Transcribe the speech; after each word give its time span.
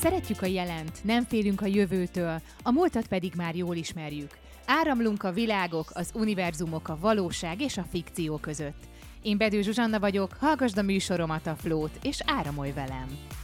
Szeretjük 0.00 0.42
a 0.42 0.46
jelent, 0.46 1.04
nem 1.04 1.24
félünk 1.24 1.60
a 1.60 1.66
jövőtől, 1.66 2.40
a 2.62 2.70
múltat 2.70 3.06
pedig 3.06 3.32
már 3.36 3.56
jól 3.56 3.76
ismerjük. 3.76 4.30
Áramlunk 4.66 5.22
a 5.22 5.32
világok, 5.32 5.90
az 5.92 6.10
univerzumok, 6.14 6.88
a 6.88 6.98
valóság 7.00 7.60
és 7.60 7.76
a 7.76 7.86
fikció 7.90 8.36
között. 8.36 8.82
Én 9.22 9.36
Bedő 9.36 9.62
Zsuzsanna 9.62 9.98
vagyok, 9.98 10.36
hallgasd 10.40 10.78
a 10.78 10.82
műsoromat 10.82 11.46
a 11.46 11.54
Flót, 11.54 11.98
és 12.02 12.18
áramolj 12.26 12.72
velem! 12.72 13.37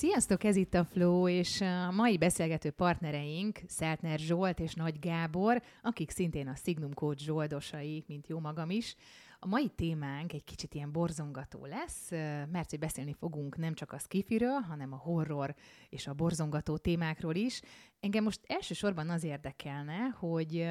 Sziasztok, 0.00 0.44
ez 0.44 0.56
itt 0.56 0.74
a 0.74 0.84
Flow, 0.84 1.28
és 1.28 1.60
a 1.60 1.90
mai 1.90 2.18
beszélgető 2.18 2.70
partnereink 2.70 3.58
Szeltner 3.66 4.18
Zsolt 4.18 4.60
és 4.60 4.74
Nagy 4.74 4.98
Gábor, 4.98 5.62
akik 5.82 6.10
szintén 6.10 6.48
a 6.48 6.54
Signum 6.54 6.94
Coach 6.94 7.22
zsoldosai, 7.22 8.04
mint 8.06 8.26
jó 8.26 8.38
magam 8.38 8.70
is. 8.70 8.96
A 9.38 9.46
mai 9.46 9.68
témánk 9.68 10.32
egy 10.32 10.44
kicsit 10.44 10.74
ilyen 10.74 10.92
borzongató 10.92 11.66
lesz, 11.66 12.10
mert 12.50 12.70
hogy 12.70 12.78
beszélni 12.78 13.12
fogunk 13.12 13.56
nem 13.56 13.74
csak 13.74 13.92
a 13.92 13.98
skifiről, 13.98 14.58
hanem 14.58 14.92
a 14.92 14.96
horror 14.96 15.54
és 15.88 16.06
a 16.06 16.14
borzongató 16.14 16.76
témákról 16.76 17.34
is. 17.34 17.60
Engem 18.00 18.24
most 18.24 18.40
elsősorban 18.46 19.10
az 19.10 19.24
érdekelne, 19.24 19.98
hogy 20.18 20.68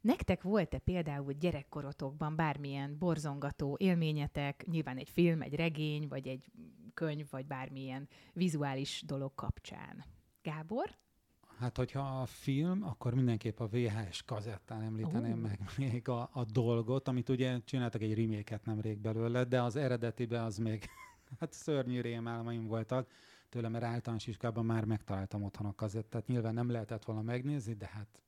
Nektek 0.00 0.42
volt-e 0.42 0.78
például 0.78 1.32
gyerekkorotokban 1.32 2.36
bármilyen 2.36 2.98
borzongató 2.98 3.76
élményetek, 3.80 4.64
nyilván 4.66 4.96
egy 4.96 5.08
film, 5.08 5.42
egy 5.42 5.54
regény, 5.54 6.08
vagy 6.08 6.28
egy 6.28 6.50
könyv, 6.94 7.26
vagy 7.30 7.46
bármilyen 7.46 8.08
vizuális 8.32 9.02
dolog 9.06 9.34
kapcsán? 9.34 10.04
Gábor? 10.42 10.98
Hát, 11.58 11.76
hogyha 11.76 12.20
a 12.20 12.26
film, 12.26 12.82
akkor 12.82 13.14
mindenképp 13.14 13.60
a 13.60 13.66
VHS 13.66 14.22
kazettán 14.22 14.82
említeném 14.82 15.32
uh. 15.32 15.40
meg 15.40 15.60
még 15.76 16.08
a, 16.08 16.30
a 16.32 16.44
dolgot, 16.44 17.08
amit 17.08 17.28
ugye 17.28 17.58
csináltak 17.64 18.02
egy 18.02 18.14
reméket 18.14 18.64
nemrég 18.64 18.98
belőle, 18.98 19.44
de 19.44 19.62
az 19.62 19.76
eredetiben 19.76 20.44
az 20.44 20.58
még 20.58 20.84
hát 21.38 21.52
szörnyű 21.52 22.00
rémálmaim 22.00 22.66
voltak 22.66 23.10
tőle, 23.48 23.68
mert 23.68 23.84
általános 23.84 24.26
iskában 24.26 24.64
már 24.64 24.84
megtaláltam 24.84 25.42
otthon 25.42 25.66
a 25.66 25.74
kazettát. 25.74 26.26
Nyilván 26.26 26.54
nem 26.54 26.70
lehetett 26.70 27.04
volna 27.04 27.22
megnézni, 27.22 27.74
de 27.74 27.86
hát 27.86 28.22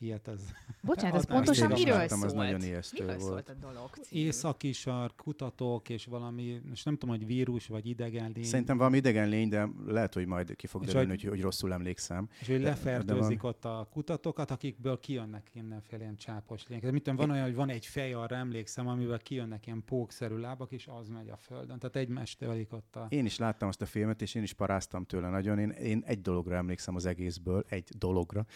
ilyet 0.00 0.28
ez. 0.28 0.40
Bocsánat, 0.82 1.16
ez 1.16 1.24
pontosan 1.24 1.70
miről 1.72 1.96
láttam, 1.96 2.18
szólt? 2.18 2.30
Ez 2.30 2.36
nagyon 2.36 2.62
ijesztő 2.62 3.04
miről 3.04 3.18
volt. 3.18 3.30
szólt 3.30 3.48
a 3.48 3.66
dolog? 3.66 3.90
Északi 4.10 4.72
sark, 4.72 5.16
kutatók 5.16 5.88
és 5.88 6.04
valami, 6.04 6.60
most 6.68 6.84
nem 6.84 6.96
tudom, 6.96 7.16
hogy 7.16 7.26
vírus 7.26 7.66
vagy 7.66 7.86
idegen 7.86 8.32
lény. 8.34 8.44
Szerintem 8.44 8.76
valami 8.76 8.96
idegen 8.96 9.28
lény, 9.28 9.48
de 9.48 9.68
lehet, 9.86 10.14
hogy 10.14 10.26
majd 10.26 10.56
ki 10.56 10.66
fog 10.66 10.84
derülni, 10.84 11.08
hogy, 11.08 11.24
hogy 11.24 11.40
rosszul 11.40 11.72
emlékszem. 11.72 12.28
És 12.40 12.46
hogy 12.46 12.60
lefertőzik 12.60 13.44
ott 13.44 13.64
a 13.64 13.88
kutatókat, 13.92 14.50
akikből 14.50 15.00
kijönnek 15.00 15.50
mindenféle 15.54 16.02
ilyen 16.02 16.16
csápos 16.16 16.66
lények. 16.68 16.92
Mit 16.92 17.02
tudom, 17.02 17.18
van 17.18 17.30
olyan, 17.30 17.44
hogy 17.44 17.54
van 17.54 17.68
egy 17.68 17.86
fej, 17.86 18.12
arra 18.12 18.36
emlékszem, 18.36 18.88
amivel 18.88 19.18
kijönnek 19.18 19.66
ilyen 19.66 19.82
pókszerű 19.84 20.36
lábak, 20.36 20.72
és 20.72 20.88
az 21.00 21.08
megy 21.08 21.28
a 21.28 21.36
földön. 21.36 21.78
Tehát 21.78 21.96
egymást 21.96 22.38
telik 22.38 22.72
ott 22.72 22.96
a... 22.96 23.06
Én 23.08 23.24
is 23.24 23.38
láttam 23.38 23.68
azt 23.68 23.82
a 23.82 23.86
filmet, 23.86 24.22
és 24.22 24.34
én 24.34 24.42
is 24.42 24.52
paráztam 24.52 25.04
tőle 25.04 25.28
nagyon. 25.28 25.58
Én, 25.58 25.70
én 25.70 26.02
egy 26.06 26.20
dologra 26.20 26.56
emlékszem 26.56 26.94
az 26.94 27.06
egészből, 27.06 27.64
egy 27.68 27.88
dologra. 27.98 28.46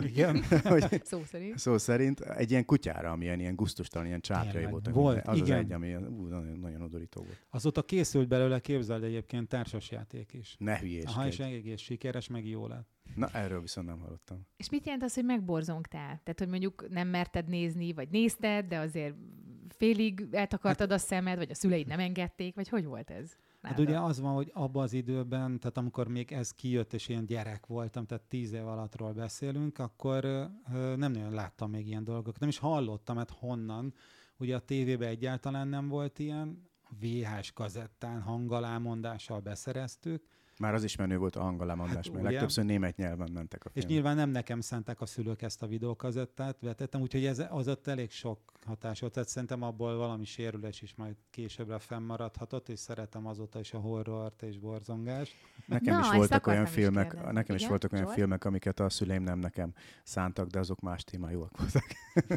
Igen. 0.00 0.42
hogy, 0.84 1.04
szó 1.12 1.24
szerint. 1.24 1.58
Szó 1.58 1.78
szerint 1.78 2.20
egy 2.20 2.50
ilyen 2.50 2.64
kutyára, 2.64 3.10
amilyen 3.10 3.40
ilyen 3.40 3.54
gusztustalan, 3.54 4.06
ilyen 4.06 4.20
csápjai 4.20 4.66
voltak. 4.66 4.94
Volt, 4.94 5.26
az 5.26 5.36
igen. 5.36 5.58
az 5.58 5.64
egy, 5.64 5.72
ami 5.72 5.94
ú, 5.94 6.26
nagyon, 6.26 6.58
nagyon 6.58 6.82
odorító 6.82 7.22
volt. 7.22 7.46
Azóta 7.50 7.82
készült 7.82 8.28
belőle, 8.28 8.60
képzeld 8.60 9.02
egyébként 9.02 9.48
társasjáték 9.48 10.32
is. 10.32 10.56
Ne 10.58 10.78
hülyéskedj. 10.78 11.12
Aha, 11.12 11.26
és 11.26 11.38
egész 11.38 11.80
sikeres, 11.80 12.28
meg 12.28 12.46
jó 12.46 12.66
lett. 12.66 12.88
Na, 13.14 13.28
erről 13.32 13.60
viszont 13.60 13.86
nem 13.86 13.98
hallottam. 13.98 14.46
És 14.56 14.70
mit 14.70 14.84
jelent 14.84 15.02
az, 15.02 15.14
hogy 15.14 15.24
megborzongtál? 15.24 16.20
Tehát, 16.24 16.38
hogy 16.38 16.48
mondjuk 16.48 16.88
nem 16.88 17.08
merted 17.08 17.48
nézni, 17.48 17.92
vagy 17.92 18.08
nézted, 18.08 18.66
de 18.66 18.78
azért 18.78 19.14
félig 19.68 20.26
eltakartad 20.30 20.92
a 20.92 20.98
szemed, 20.98 21.36
vagy 21.36 21.50
a 21.50 21.54
szüleid 21.54 21.86
nem 21.86 21.98
engedték, 21.98 22.54
vagy 22.54 22.68
hogy 22.68 22.84
volt 22.84 23.10
ez? 23.10 23.36
Hát 23.62 23.78
ugye 23.78 23.98
az 24.00 24.20
van, 24.20 24.34
hogy 24.34 24.50
abban 24.54 24.82
az 24.82 24.92
időben, 24.92 25.60
tehát 25.60 25.78
amikor 25.78 26.08
még 26.08 26.32
ez 26.32 26.50
kijött, 26.50 26.92
és 26.92 27.08
ilyen 27.08 27.26
gyerek 27.26 27.66
voltam, 27.66 28.06
tehát 28.06 28.24
tíz 28.24 28.52
év 28.52 28.66
alattról 28.66 29.12
beszélünk, 29.12 29.78
akkor 29.78 30.22
nem 30.96 31.12
nagyon 31.12 31.32
láttam 31.32 31.70
még 31.70 31.86
ilyen 31.86 32.04
dolgokat. 32.04 32.40
Nem 32.40 32.48
is 32.48 32.58
hallottam, 32.58 33.16
hát 33.16 33.30
honnan. 33.30 33.94
Ugye 34.36 34.56
a 34.56 34.60
tévében 34.60 35.08
egyáltalán 35.08 35.68
nem 35.68 35.88
volt 35.88 36.18
ilyen, 36.18 36.66
VHS 37.00 37.52
kazettán 37.52 38.20
hangalámondással 38.20 39.40
beszereztük, 39.40 40.24
már 40.58 40.74
az 40.74 40.84
is 40.84 40.96
menő 40.96 41.18
volt 41.18 41.36
a 41.36 41.42
hangalámondás, 41.42 42.06
hát, 42.06 42.12
mert 42.12 42.24
legtöbbször 42.24 42.64
német 42.64 42.96
nyelven 42.96 43.30
mentek 43.32 43.64
a 43.64 43.70
filmek. 43.70 43.90
És 43.90 43.94
nyilván 43.94 44.16
nem 44.16 44.30
nekem 44.30 44.60
szánták 44.60 45.00
a 45.00 45.06
szülők 45.06 45.42
ezt 45.42 45.62
a 45.62 45.66
videókazettát, 45.66 46.56
vetettem, 46.60 47.00
úgyhogy 47.00 47.24
ez, 47.24 47.42
az 47.50 47.68
ott 47.68 47.86
elég 47.86 48.10
sok 48.10 48.38
hatás 48.66 49.00
volt. 49.00 49.12
Tehát 49.12 49.28
szerintem 49.28 49.62
abból 49.62 49.96
valami 49.96 50.24
sérülés 50.24 50.82
is 50.82 50.94
majd 50.94 51.14
későbbre 51.30 51.78
fennmaradhatott, 51.78 52.68
és 52.68 52.78
szeretem 52.78 53.26
azóta 53.26 53.58
is 53.58 53.72
a 53.72 53.78
horrort 53.78 54.42
és 54.42 54.58
borzongást. 54.58 55.34
Nekem 55.66 55.94
Na, 55.94 56.00
is 56.00 56.16
voltak 56.16 56.46
olyan 56.46 56.66
filmek, 56.66 57.12
is 57.12 57.20
nekem 57.32 57.56
is 57.56 57.66
voltak 57.66 57.92
olyan 57.92 58.06
filmek, 58.06 58.44
amiket 58.44 58.80
a 58.80 58.90
szüleim 58.90 59.22
nem 59.22 59.38
nekem 59.38 59.72
szántak, 60.02 60.46
de 60.46 60.58
azok 60.58 60.80
más 60.80 61.04
témájúak 61.04 61.58
voltak. 61.58 61.84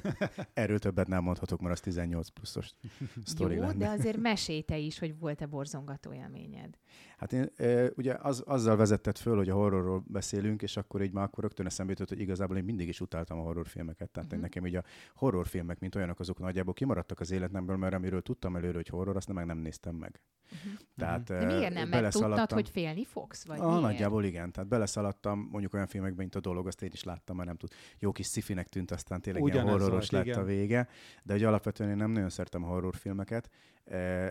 Erről 0.54 0.80
többet 0.80 1.08
nem 1.08 1.24
mondhatok, 1.24 1.60
mert 1.60 1.74
az 1.74 1.80
18 1.80 2.30
pluszos 2.30 2.74
sztori 3.24 3.56
Jó, 3.56 3.62
lenne. 3.62 3.74
de 3.74 3.88
azért 3.88 4.18
mesélj 4.18 4.62
te 4.62 4.78
is, 4.78 5.00
hogy 5.00 5.20
volt-e 5.20 5.46
borzongató 5.46 6.14
élményed. 6.14 6.78
Hát 7.22 7.34
én, 7.34 7.52
ugye 7.96 8.16
az, 8.22 8.44
azzal 8.46 8.76
vezetett 8.76 9.18
föl, 9.18 9.36
hogy 9.36 9.50
a 9.50 9.54
horrorról 9.54 10.04
beszélünk, 10.08 10.62
és 10.62 10.78
akkor 10.78 11.02
így 11.02 11.12
már 11.12 11.24
akkor 11.24 11.44
rögtön 11.44 11.66
eszembe 11.66 11.92
jutott, 11.92 12.10
hogy 12.10 12.20
igazából 12.20 12.58
én 12.58 12.64
mindig 12.64 12.88
is 12.88 13.02
utáltam 13.02 13.40
a 13.40 13.42
horrorfilmeket. 13.42 14.10
Tehát 14.10 14.28
uh-huh. 14.28 14.42
nekem 14.42 14.66
így 14.66 14.76
a 14.76 14.84
horrorfilmek, 15.16 15.80
mint 15.80 15.96
olyanok, 15.96 16.20
azok 16.20 16.40
nagyjából 16.40 16.74
kimaradtak 16.74 17.20
az 17.20 17.32
életemből, 17.32 17.78
mert 17.78 17.94
amiről 17.94 18.22
tudtam 18.22 18.56
előre, 18.56 18.76
hogy 18.76 18.88
horror, 18.88 19.16
azt 19.16 19.34
meg 19.34 19.46
nem 19.46 19.58
néztem 19.58 19.96
meg. 19.96 20.22
Uh-huh. 20.52 20.80
Tehát, 20.98 21.24
De 21.24 21.46
miért 21.46 21.74
nem? 21.74 21.90
Mert 21.90 22.12
tudtad, 22.12 22.52
hogy 22.52 22.70
félni 22.70 23.06
fogsz? 23.06 23.46
Vagy 23.46 23.60
ah, 23.60 23.82
nagyjából 23.82 24.24
igen. 24.24 24.52
Tehát 24.52 24.70
beleszaladtam 24.70 25.48
mondjuk 25.52 25.74
olyan 25.74 25.88
filmekben, 25.88 26.20
mint 26.20 26.36
a 26.36 26.40
dolog, 26.40 26.68
azt 26.68 26.82
én 26.82 26.92
is 26.94 27.04
láttam, 27.04 27.36
mert 27.36 27.48
nem 27.48 27.58
tud. 27.58 27.70
Jó 28.00 28.12
kis 28.12 28.26
szifinek 28.26 28.68
tűnt, 28.68 28.92
aztán 28.92 29.22
tényleg 29.22 29.44
Ugyanez 29.44 29.64
ilyen 29.64 29.80
horroros 29.80 30.10
lett 30.10 30.26
igen. 30.26 30.40
a 30.40 30.44
vége. 30.44 30.88
De 31.24 31.34
hogy 31.34 31.44
alapvetően 31.44 31.90
én 31.90 31.98
nem 31.98 32.12
nagyon 32.12 32.30
szeretem 32.30 32.64
a 32.64 32.68
horrorfilmeket. 32.68 33.50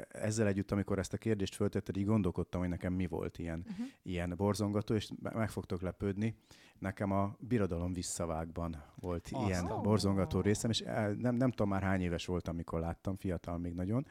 Ezzel 0.09 0.47
együtt, 0.47 0.71
amikor 0.71 0.99
ezt 0.99 1.13
a 1.13 1.17
kérdést 1.17 1.55
föltetted, 1.55 1.97
így 1.97 2.05
gondolkodtam, 2.05 2.61
hogy 2.61 2.69
nekem 2.69 2.93
mi 2.93 3.07
volt 3.07 3.39
ilyen, 3.39 3.65
uh-huh. 3.71 3.87
ilyen 4.03 4.35
borzongató, 4.37 4.95
és 4.95 5.11
meg 5.21 5.51
fogtok 5.51 5.81
lepődni. 5.81 6.35
Nekem 6.79 7.13
a 7.13 7.37
Birodalom 7.39 7.93
visszavágban 7.93 8.85
volt 8.95 9.29
Azt. 9.33 9.47
ilyen 9.47 9.65
oh. 9.65 9.83
borzongató 9.83 10.41
részem, 10.41 10.71
és 10.71 10.81
nem, 11.17 11.35
nem 11.35 11.51
tudom 11.51 11.69
már 11.69 11.83
hány 11.83 12.01
éves 12.01 12.27
voltam, 12.27 12.55
amikor 12.55 12.81
láttam, 12.81 13.17
fiatal 13.17 13.59
még 13.59 13.75
nagyon, 13.75 14.07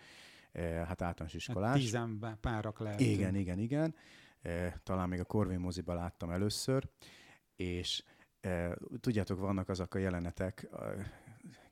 hát 0.86 1.02
általános 1.02 1.34
iskolás. 1.34 1.70
Hát 1.70 1.80
tizen 1.80 2.38
párak 2.42 2.80
lehet. 2.80 3.00
Igen, 3.00 3.36
igen, 3.36 3.60
igen. 3.60 3.96
Talán 4.84 5.10
még 5.10 5.20
a 5.20 5.24
Corvin 5.24 5.60
moziba 5.60 5.94
láttam 5.94 6.32
először, 6.32 6.90
és 7.56 8.04
tudjátok, 9.00 9.40
vannak 9.40 9.70
azok 9.70 9.96
a 9.96 10.00
jelenetek, 10.00 10.68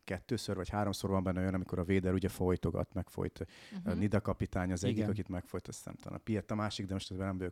kettőször 0.07 0.55
vagy 0.55 0.69
háromszor 0.69 1.09
van 1.09 1.23
benne 1.23 1.39
olyan, 1.39 1.53
amikor 1.53 1.79
a 1.79 1.83
Véder 1.83 2.13
ugye 2.13 2.29
folytogat, 2.29 2.93
megfolyt. 2.93 3.39
Uh-huh. 3.39 3.91
A 3.91 3.95
Nida 3.95 4.21
kapitány 4.21 4.71
az 4.71 4.83
egyik, 4.83 4.97
Igen. 4.97 5.09
akit 5.09 5.27
megfolyt, 5.27 5.67
azt 5.67 5.85
nem 5.85 5.95
talán 5.95 6.19
a 6.19 6.21
Piet 6.21 6.51
a 6.51 6.55
másik, 6.55 6.85
de 6.85 6.93
most 6.93 7.17
nem 7.17 7.51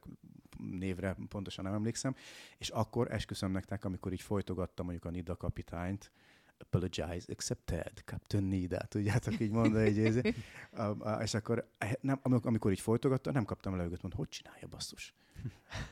névre 0.57 1.15
pontosan 1.29 1.63
nem 1.63 1.73
emlékszem. 1.73 2.15
És 2.57 2.69
akkor 2.69 3.11
esküszöm 3.11 3.51
nektek, 3.51 3.85
amikor 3.85 4.11
így 4.11 4.21
folytogattam 4.21 4.85
mondjuk 4.85 5.05
a 5.05 5.09
Nida 5.09 5.35
kapitányt, 5.35 6.11
apologize, 6.57 7.25
accepted, 7.31 8.01
Captain 8.05 8.43
Nida, 8.43 8.77
tudjátok 8.77 9.39
így 9.39 9.51
mondani, 9.51 9.85
egy, 9.85 9.97
és 11.25 11.33
akkor 11.33 11.69
eh, 11.77 11.91
nem, 12.01 12.19
amikor 12.23 12.71
így 12.71 12.79
folytogatta, 12.79 13.31
nem 13.31 13.45
kaptam 13.45 13.75
levegőt, 13.75 14.01
mondta, 14.01 14.19
hogy 14.19 14.29
csinálja 14.29 14.67
basszus. 14.67 15.13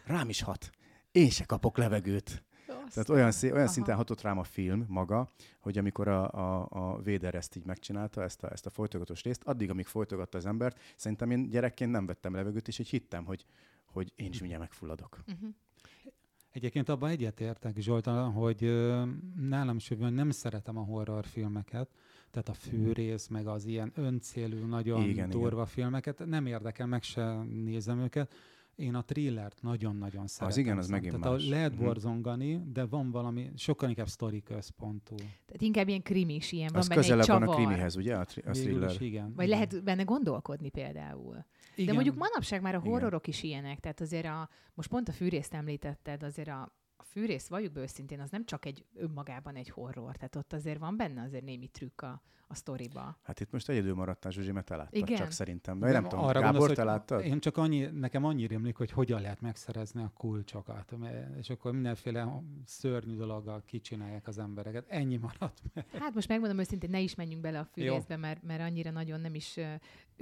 Rám 0.06 0.30
is 0.30 0.42
hat. 0.42 0.70
Én 1.12 1.30
se 1.30 1.46
kapok 1.46 1.78
levegőt. 1.78 2.44
Tehát 2.94 3.10
olyan, 3.10 3.32
szé- 3.32 3.52
olyan 3.52 3.68
szinten 3.68 3.96
hatott 3.96 4.22
rám 4.22 4.38
a 4.38 4.44
film 4.44 4.86
maga, 4.88 5.32
hogy 5.60 5.78
amikor 5.78 6.08
a, 6.08 6.32
a, 6.32 6.68
a 6.70 7.02
Véder 7.02 7.36
ezt 7.36 7.56
így 7.56 7.66
megcsinálta, 7.66 8.24
ezt 8.24 8.44
a, 8.44 8.52
ezt 8.52 8.66
a 8.66 8.70
folytogatós 8.70 9.24
részt, 9.24 9.44
addig, 9.44 9.70
amíg 9.70 9.86
folytogatta 9.86 10.38
az 10.38 10.46
embert, 10.46 10.80
szerintem 10.96 11.32
én 11.32 11.50
gyerekként 11.50 11.92
nem 11.92 12.06
vettem 12.06 12.34
levegőt, 12.34 12.68
és 12.68 12.80
így 12.80 12.90
hittem, 12.90 13.26
hogy, 13.26 13.46
hogy 13.86 14.12
én 14.16 14.30
is 14.30 14.40
mindjárt 14.40 14.64
megfulladok. 14.64 15.20
Uh-huh. 15.28 15.50
Egyébként 16.52 16.90
abban 16.90 17.10
egyetértek 17.10 17.78
Zsoltan, 17.78 18.32
hogy 18.32 18.64
ö, 18.64 19.04
nálam 19.36 19.76
is 19.76 19.92
nem 19.98 20.30
szeretem 20.30 20.78
a 20.78 20.84
horrorfilmeket, 20.84 21.90
tehát 22.32 22.50
a 22.50 22.54
fűrész, 22.54 23.28
meg 23.28 23.48
az 23.48 23.66
ilyen 23.66 23.92
öncélű, 23.96 24.66
nagyon 24.66 25.02
igen, 25.02 25.30
durva 25.30 25.48
igen. 25.48 25.66
filmeket, 25.66 26.26
nem 26.26 26.46
érdekel, 26.46 26.86
meg 26.88 27.04
se 27.04 27.44
nézem 27.44 28.00
őket 28.00 28.34
én 28.76 28.96
a 28.96 29.02
thrillert 29.02 29.62
nagyon-nagyon 29.62 30.28
szeretem. 30.28 30.48
Az 30.48 30.58
igen, 30.58 30.78
az 30.78 30.88
megint 30.88 31.20
Tehát 31.20 31.38
más. 31.38 31.48
lehet 31.48 31.76
mhm. 31.76 31.84
borzongani, 31.84 32.62
de 32.74 32.86
van 32.86 33.12
valami, 33.12 33.52
sokkal 33.56 33.90
inkább 33.90 34.08
sztori 34.08 34.44
központú. 34.44 35.16
Tehát 35.16 35.62
inkább 35.62 35.88
ilyen 35.88 36.02
krimis, 36.02 36.52
ilyen 36.52 36.70
az 36.74 36.88
van 36.88 36.98
benne 36.98 37.20
egy 37.20 37.26
csavar. 37.26 37.46
van 37.46 37.56
a 37.56 37.56
krimihez, 37.56 37.96
ugye? 37.96 38.16
A, 38.16 38.24
tri- 38.26 38.46
a 38.46 38.52
thriller. 38.52 38.90
Is, 38.90 39.00
igen. 39.00 39.34
Vagy 39.36 39.46
igen. 39.46 39.60
lehet 39.60 39.84
benne 39.84 40.04
gondolkodni 40.04 40.70
például. 40.70 41.46
Igen. 41.76 41.86
De 41.86 41.94
mondjuk 41.94 42.18
manapság 42.18 42.62
már 42.62 42.76
a 42.76 42.80
horrorok 42.80 43.28
igen. 43.28 43.40
is 43.40 43.44
ilyenek, 43.44 43.80
tehát 43.80 44.02
azért 44.02 44.26
a, 44.26 44.50
most 44.74 44.90
pont 44.90 45.10
a 45.10 45.12
fűrészt 45.12 45.54
említetted, 45.54 46.24
azért 46.24 46.50
a 46.50 46.72
fűrész, 47.14 47.48
valljuk 47.48 47.74
be 47.74 47.82
őszintén, 47.82 48.20
az 48.20 48.30
nem 48.30 48.46
csak 48.46 48.66
egy 48.66 48.86
önmagában 48.96 49.56
egy 49.56 49.70
horror, 49.70 50.16
tehát 50.16 50.36
ott 50.36 50.54
azért 50.54 50.80
van 50.80 50.98
benne 50.98 51.22
azért 51.22 51.44
némi 51.44 51.68
trükk 51.68 52.02
a, 52.02 52.22
a 52.48 52.56
sztoriba. 52.56 53.18
Hát 53.24 53.40
itt 53.40 53.52
most 53.52 53.70
egyedül 53.70 53.94
maradtál, 53.94 54.32
Zsuzsi, 54.32 54.52
mert 54.52 54.66
te 54.66 54.76
láttad 54.76 54.96
Igen. 54.96 55.18
csak 55.18 55.32
szerintem. 55.32 55.80
De 55.80 55.88
én 55.88 55.94
nem 55.94 56.04
tudom, 56.04 56.26
arra 56.26 56.40
Gábor, 56.40 56.52
gondolsz, 56.52 56.78
te 56.78 56.84
láttad? 56.84 57.26
Én 57.26 57.40
csak 57.40 57.58
annyi, 57.58 57.86
nekem 57.86 58.26
annyi 58.26 58.48
rémlik, 58.48 58.76
hogy 58.76 58.92
hogyan 58.92 59.22
lehet 59.22 59.42
megszerezni 59.42 60.04
a 60.04 60.12
kulcsokat, 60.18 60.94
és 61.38 61.50
akkor 61.50 61.72
mindenféle 61.72 62.44
szörnyű 62.66 63.16
dologgal 63.16 63.64
kicsinálják 63.66 64.28
az 64.28 64.38
embereket. 64.38 64.86
Ennyi 64.88 65.18
maradt 65.18 65.62
meg. 65.74 65.86
Hát 65.92 66.14
most 66.14 66.28
megmondom 66.28 66.60
őszintén, 66.60 66.90
ne 66.90 67.00
is 67.00 67.16
menjünk 67.16 67.42
bele 67.42 67.60
a 67.60 67.66
fűrészbe, 67.66 68.18
mert, 68.18 68.44
mert 68.44 68.62
annyira 68.62 68.92
nagyon 68.92 69.20
nem 69.20 69.36
is 69.36 69.60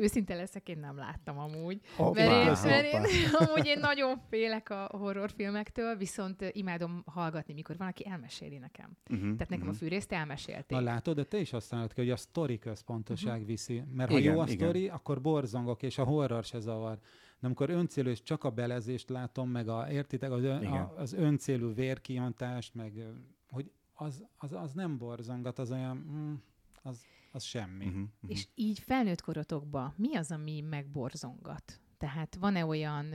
őszinte 0.02 0.36
leszek, 0.36 0.70
én 0.70 0.78
nem 0.80 0.98
láttam 0.98 1.40
amúgy. 1.40 1.80
Hoppá, 1.96 2.28
Mert 2.28 2.42
én, 2.44 2.48
hoppá. 2.56 2.70
mert 2.70 2.86
én, 2.94 3.26
amúgy 3.48 3.66
én 3.66 3.80
nagyon 3.80 4.18
félek 4.30 4.70
a 4.70 4.88
horrorfilmektől, 4.92 5.96
viszont 5.96 6.46
imádom 6.52 7.04
hallgatni, 7.06 7.54
mikor 7.54 7.78
van, 7.78 7.88
aki 7.88 8.06
elmeséli 8.08 8.58
nekem. 8.58 8.98
Uh-huh, 9.10 9.34
Tehát 9.34 9.50
nekem 9.50 9.68
a 9.68 9.74
fűrészt 9.74 10.12
elmesélték. 10.12 10.78
Na 10.78 10.84
látod, 10.84 11.16
de 11.16 11.24
te 11.24 11.38
is 11.38 11.54
azt 11.54 11.72
mondod 11.72 11.94
ki, 11.94 12.02
hogy 12.02 12.10
a 12.10 12.16
sztori 12.16 12.60
központoság 12.60 13.38
Mhm. 13.38 13.48
viszi. 13.48 13.84
Mert 13.94 14.12
ha 14.12 14.18
Igen, 14.18 14.34
jó 14.34 14.40
a 14.40 14.44
igen. 14.44 14.56
sztori, 14.58 14.88
akkor 14.90 15.22
borzongok, 15.22 15.84
és 15.84 15.98
a 15.98 16.04
horror 16.04 16.44
se 16.44 16.60
zavar. 16.60 17.00
De 17.40 17.48
amikor 17.48 17.70
öncélú, 17.70 18.10
és 18.10 18.22
csak 18.24 18.44
a 18.44 18.50
belezést 18.50 19.10
látom, 19.10 19.50
meg 19.50 19.68
a, 19.68 19.92
értitek, 19.92 20.32
az, 20.32 20.44
ön, 20.44 20.62
Igen. 20.62 20.74
a, 20.74 20.94
az 20.98 21.14
öncélú 21.14 21.74
vérkiontást, 21.74 22.74
meg 22.76 22.94
hogy 23.50 23.72
az, 23.94 24.24
az, 24.38 24.52
az 24.54 24.74
nem 24.74 24.98
borzongat, 24.98 25.60
az 25.60 25.72
olyan, 25.72 25.98
mm, 26.12 26.34
az, 26.82 27.06
az 27.32 27.44
semmi. 27.44 27.86
Uh-huh, 27.86 28.04
És 28.28 28.48
így 28.56 28.80
felnőtt 28.80 29.22
korotokban 29.22 29.94
mi 29.98 30.16
az, 30.16 30.32
ami 30.32 30.62
megborzongat? 30.70 31.80
Tehát 31.98 32.38
van-e 32.40 32.66
olyan 32.66 33.14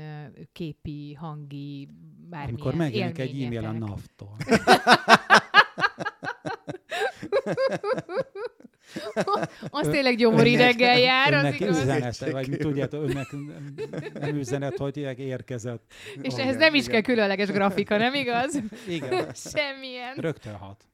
képi, 0.52 1.14
hangi, 1.14 1.88
bármilyen 2.28 2.54
Amikor 2.54 2.74
megjelenik 2.74 3.18
egy 3.18 3.42
e-mail 3.42 3.64
a? 3.64 3.72
NAV-tól. 3.72 4.36
Az 9.70 9.88
tényleg 9.88 10.16
gyomori 10.16 10.56
reggel 10.56 10.98
jár, 10.98 11.32
az 11.34 11.42
önnek 11.42 11.60
igaz. 11.60 11.82
üzenete, 11.82 12.30
vagy 12.30 12.56
tudjátok, 12.58 13.02
önnek 13.08 13.26
nem 14.20 14.36
üzenet, 14.36 14.76
hogy 14.76 14.96
érkezett. 15.18 15.92
És 16.22 16.32
Igen, 16.32 16.44
ehhez 16.44 16.56
nem 16.56 16.74
is 16.74 16.80
igen. 16.86 16.92
kell 16.92 17.14
különleges 17.14 17.48
grafika, 17.48 17.96
nem 17.96 18.14
igaz? 18.14 18.60
Igen, 18.88 19.32
Semmilyen. 19.54 20.14
rögtön 20.16 20.54
hat. 20.54 20.84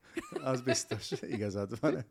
Az 0.43 0.61
biztos, 0.61 1.11
igazad 1.21 1.81
van. 1.81 2.05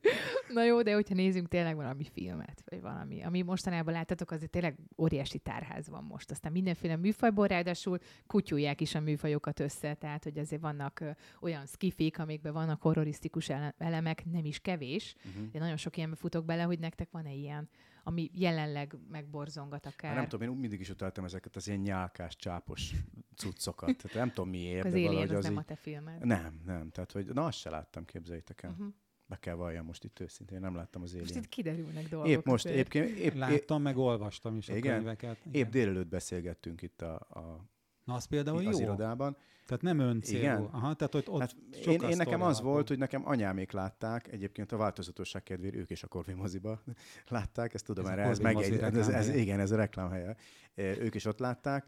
Na 0.53 0.63
jó, 0.63 0.81
de 0.81 0.94
hogyha 0.94 1.15
nézzünk 1.15 1.48
tényleg 1.48 1.75
valami 1.75 2.06
filmet, 2.13 2.63
vagy 2.65 2.81
valami, 2.81 3.24
ami 3.24 3.42
mostanában 3.42 3.94
láttatok, 3.94 4.31
azért 4.31 4.51
tényleg 4.51 4.75
óriási 4.98 5.38
tárház 5.38 5.89
van 5.89 6.03
most. 6.03 6.31
Aztán 6.31 6.51
mindenféle 6.51 6.95
műfajból 6.95 7.48
ráadásul 7.48 7.98
kutyulják 8.27 8.81
is 8.81 8.95
a 8.95 9.00
műfajokat 9.00 9.59
össze, 9.59 9.94
tehát 9.94 10.24
hogy 10.24 10.38
azért 10.38 10.62
vannak 10.62 11.03
olyan 11.39 11.65
skifik, 11.65 12.19
amikben 12.19 12.53
vannak 12.53 12.81
horrorisztikus 12.81 13.50
ele- 13.50 13.75
elemek, 13.77 14.25
nem 14.25 14.45
is 14.45 14.59
kevés. 14.59 15.15
Uh-huh. 15.18 15.44
Én 15.51 15.62
nagyon 15.62 15.77
sok 15.77 15.98
ilyenbe 15.98 16.15
futok 16.15 16.45
bele, 16.45 16.63
hogy 16.63 16.80
nektek 16.80 17.12
van-e 17.12 17.33
ilyen, 17.33 17.69
ami 18.03 18.30
jelenleg 18.33 18.95
megborzongat 19.09 19.86
akár. 19.86 20.12
Hát 20.12 20.19
nem 20.19 20.30
tudom, 20.30 20.50
én 20.50 20.59
mindig 20.59 20.80
is 20.80 20.89
utáltam 20.89 21.25
ezeket 21.25 21.56
az 21.56 21.68
ilyen 21.68 21.80
nyálkás, 21.80 22.36
csápos 22.36 22.92
cuccokat. 23.36 23.98
Tehát 23.98 24.18
nem 24.18 24.31
tudom 24.33 24.50
miért, 24.50 24.86
az 24.86 24.92
de 24.94 24.98
Alien 25.07 25.30
az 25.30 25.36
az 25.36 25.44
nem 25.44 25.53
így... 25.53 25.59
a 25.59 25.63
te 25.63 25.75
filmed. 25.75 26.25
Nem, 26.25 26.62
nem. 26.65 26.89
Tehát, 26.89 27.12
hogy 27.12 27.25
na, 27.25 27.45
azt 27.45 27.57
se 27.57 27.69
láttam, 27.69 28.06
képzeljétek 28.06 28.63
el. 28.63 28.71
Uh-huh. 28.71 28.88
Be 29.25 29.38
kell 29.38 29.56
valljam 29.56 29.86
most 29.86 30.03
itt 30.03 30.19
őszintén, 30.19 30.59
nem 30.59 30.75
láttam 30.75 31.01
az 31.01 31.13
Most 31.13 31.30
élén. 31.30 31.44
itt 31.44 31.50
kiderülnek 31.50 32.09
dolgok. 32.09 32.30
Épp 32.30 32.45
most, 32.45 32.65
épp, 32.65 32.94
épp, 32.94 33.18
épp, 33.18 33.33
Láttam, 33.33 33.81
meg 33.81 33.98
olvastam 33.98 34.57
is 34.57 34.69
a 34.69 34.75
Igen? 34.75 34.95
könyveket. 34.95 35.38
épp 35.45 35.53
Igen. 35.53 35.69
délelőtt 35.69 36.07
beszélgettünk 36.07 36.81
itt 36.81 37.01
a, 37.01 37.15
a, 37.15 37.65
Na, 38.11 38.17
az 38.17 38.25
például 38.25 38.67
az 38.67 38.79
jó. 38.79 38.85
irodában. 38.85 39.37
Tehát 39.65 39.83
nem 39.83 39.99
öncélú. 39.99 40.37
Igen? 40.39 40.63
Aha, 40.71 40.93
tehát 40.93 41.15
ott, 41.15 41.29
ott 41.29 41.39
Hát 41.39 41.55
én, 41.85 42.01
én 42.01 42.17
nekem 42.17 42.41
az 42.41 42.61
volt, 42.61 42.87
hogy 42.87 42.97
nekem 42.97 43.27
anyámék 43.27 43.71
látták, 43.71 44.31
egyébként 44.31 44.71
a 44.71 44.77
változatosság 44.77 45.43
kedvéért 45.43 45.75
ők 45.75 45.89
is 45.89 46.03
a 46.03 46.07
Corvin 46.07 46.35
moziba 46.35 46.81
látták, 47.27 47.73
ezt 47.73 47.85
tudom, 47.85 48.05
Ez 48.05 48.15
mert 48.15 48.29
ez, 48.29 48.39
meg, 48.39 48.55
ez, 48.55 48.63
ez, 48.63 48.79
reklámhelye. 48.79 49.37
igen, 49.37 49.59
ez 49.59 49.71
a 49.71 49.75
reklámhelye. 49.75 50.35
Ők 50.75 51.15
is 51.15 51.25
ott 51.25 51.39
látták, 51.39 51.85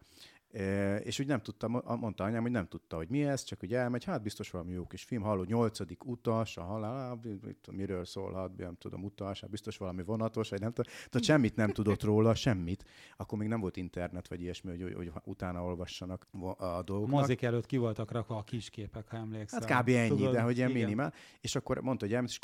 és 1.04 1.20
úgy 1.20 1.28
nem 1.28 1.42
tudta, 1.42 1.68
mo- 1.68 2.00
mondta 2.00 2.24
anyám, 2.24 2.42
hogy 2.42 2.52
nem 2.52 2.68
tudta, 2.68 2.96
hogy 2.96 3.10
mi 3.10 3.24
ez, 3.24 3.44
csak 3.44 3.60
úgy 3.64 3.74
elmegy, 3.74 4.04
hát 4.04 4.22
biztos 4.22 4.52
valami 4.52 4.72
jó 4.72 4.88
kis 4.88 5.04
film, 5.04 5.22
halló, 5.22 5.44
nyolcadik 5.44 6.06
utas, 6.06 6.58
a 6.58 6.64
halál, 6.64 7.20
miről 7.72 8.06
szólhat, 8.06 8.58
nem 8.58 8.76
tudom, 8.80 9.04
utas, 9.04 9.42
hát 9.42 9.50
biztos 9.50 9.78
valami 9.78 10.04
vonatos, 10.04 10.50
vagy 10.50 10.60
nem 10.60 10.74
tudom, 10.74 10.92
tehát 11.10 11.24
semmit 11.24 11.56
nem 11.56 11.70
tudott 11.70 12.04
róla, 12.04 12.36
semmit. 12.36 12.86
Akkor 13.18 13.38
még 13.38 13.48
nem 13.48 13.60
volt 13.60 13.78
internet, 13.78 14.28
vagy 14.28 14.42
ilyesmi, 14.42 14.70
hogy, 14.70 14.82
hogy, 14.82 14.94
hogy 14.94 15.22
utána 15.26 15.64
olvassanak 15.64 16.28
a 16.58 16.84
dolgoknak. 16.84 17.20
mozik 17.20 17.42
előtt 17.42 17.66
ki 17.66 17.78
voltak 17.78 18.12
rakva 18.12 18.38
a 18.38 18.44
kisképek, 18.44 19.10
ha 19.10 19.18
emlékszel. 19.18 19.62
Hát 19.68 19.82
kb. 19.82 19.90
ennyi, 19.90 20.08
Tudod, 20.08 20.34
de 20.34 20.42
hogy 20.42 20.58
ilyen 20.58 20.70
igen. 20.70 20.82
minimál. 20.82 21.14
És 21.42 21.56
akkor 21.56 21.82
mondta, 21.82 22.06
hogy 22.06 22.14
elment, 22.14 22.32
és 22.32 22.40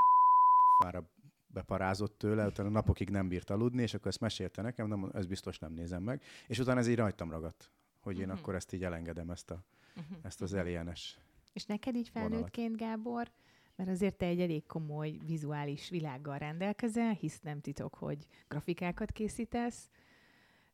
fára 0.84 1.10
beparázott 1.54 2.18
tőle, 2.18 2.46
utána 2.46 2.70
napokig 2.70 3.10
nem 3.10 3.28
bírt 3.28 3.50
aludni, 3.50 3.82
és 3.82 3.94
akkor 3.94 4.08
ezt 4.08 4.20
mesélte 4.20 4.62
nekem, 4.62 4.88
nem, 4.88 5.10
ez 5.14 5.26
biztos 5.26 5.60
nem 5.60 5.74
nézem 5.74 6.04
meg. 6.04 6.22
És 6.48 6.60
utána 6.60 6.80
ez 6.80 6.88
így 6.88 6.96
rajtam 6.96 7.32
ragadt, 7.32 7.72
hogy 8.00 8.20
én 8.20 8.28
Mhm. 8.28 8.38
akkor 8.38 8.56
ezt 8.56 8.74
így 8.74 8.84
elengedem, 8.84 9.30
ezt, 9.30 9.52
a, 9.52 9.64
Uh-huh. 9.98 10.18
ezt 10.22 10.42
az 10.42 10.54
alienes. 10.54 11.20
És 11.54 11.66
neked 11.66 11.96
így 11.96 12.10
vonalat. 12.14 12.32
felnőttként, 12.34 12.78
Gábor, 12.78 13.32
mert 13.76 13.90
azért 13.90 14.16
te 14.18 14.26
egy 14.26 14.40
elég 14.42 14.66
komoly 14.66 15.18
vizuális 15.26 15.90
világgal 15.90 16.38
rendelkezel, 16.38 17.12
hisz 17.14 17.40
nem 17.40 17.62
titok, 17.62 17.94
hogy 17.96 18.28
grafikákat 18.48 19.12
készítesz. 19.12 19.90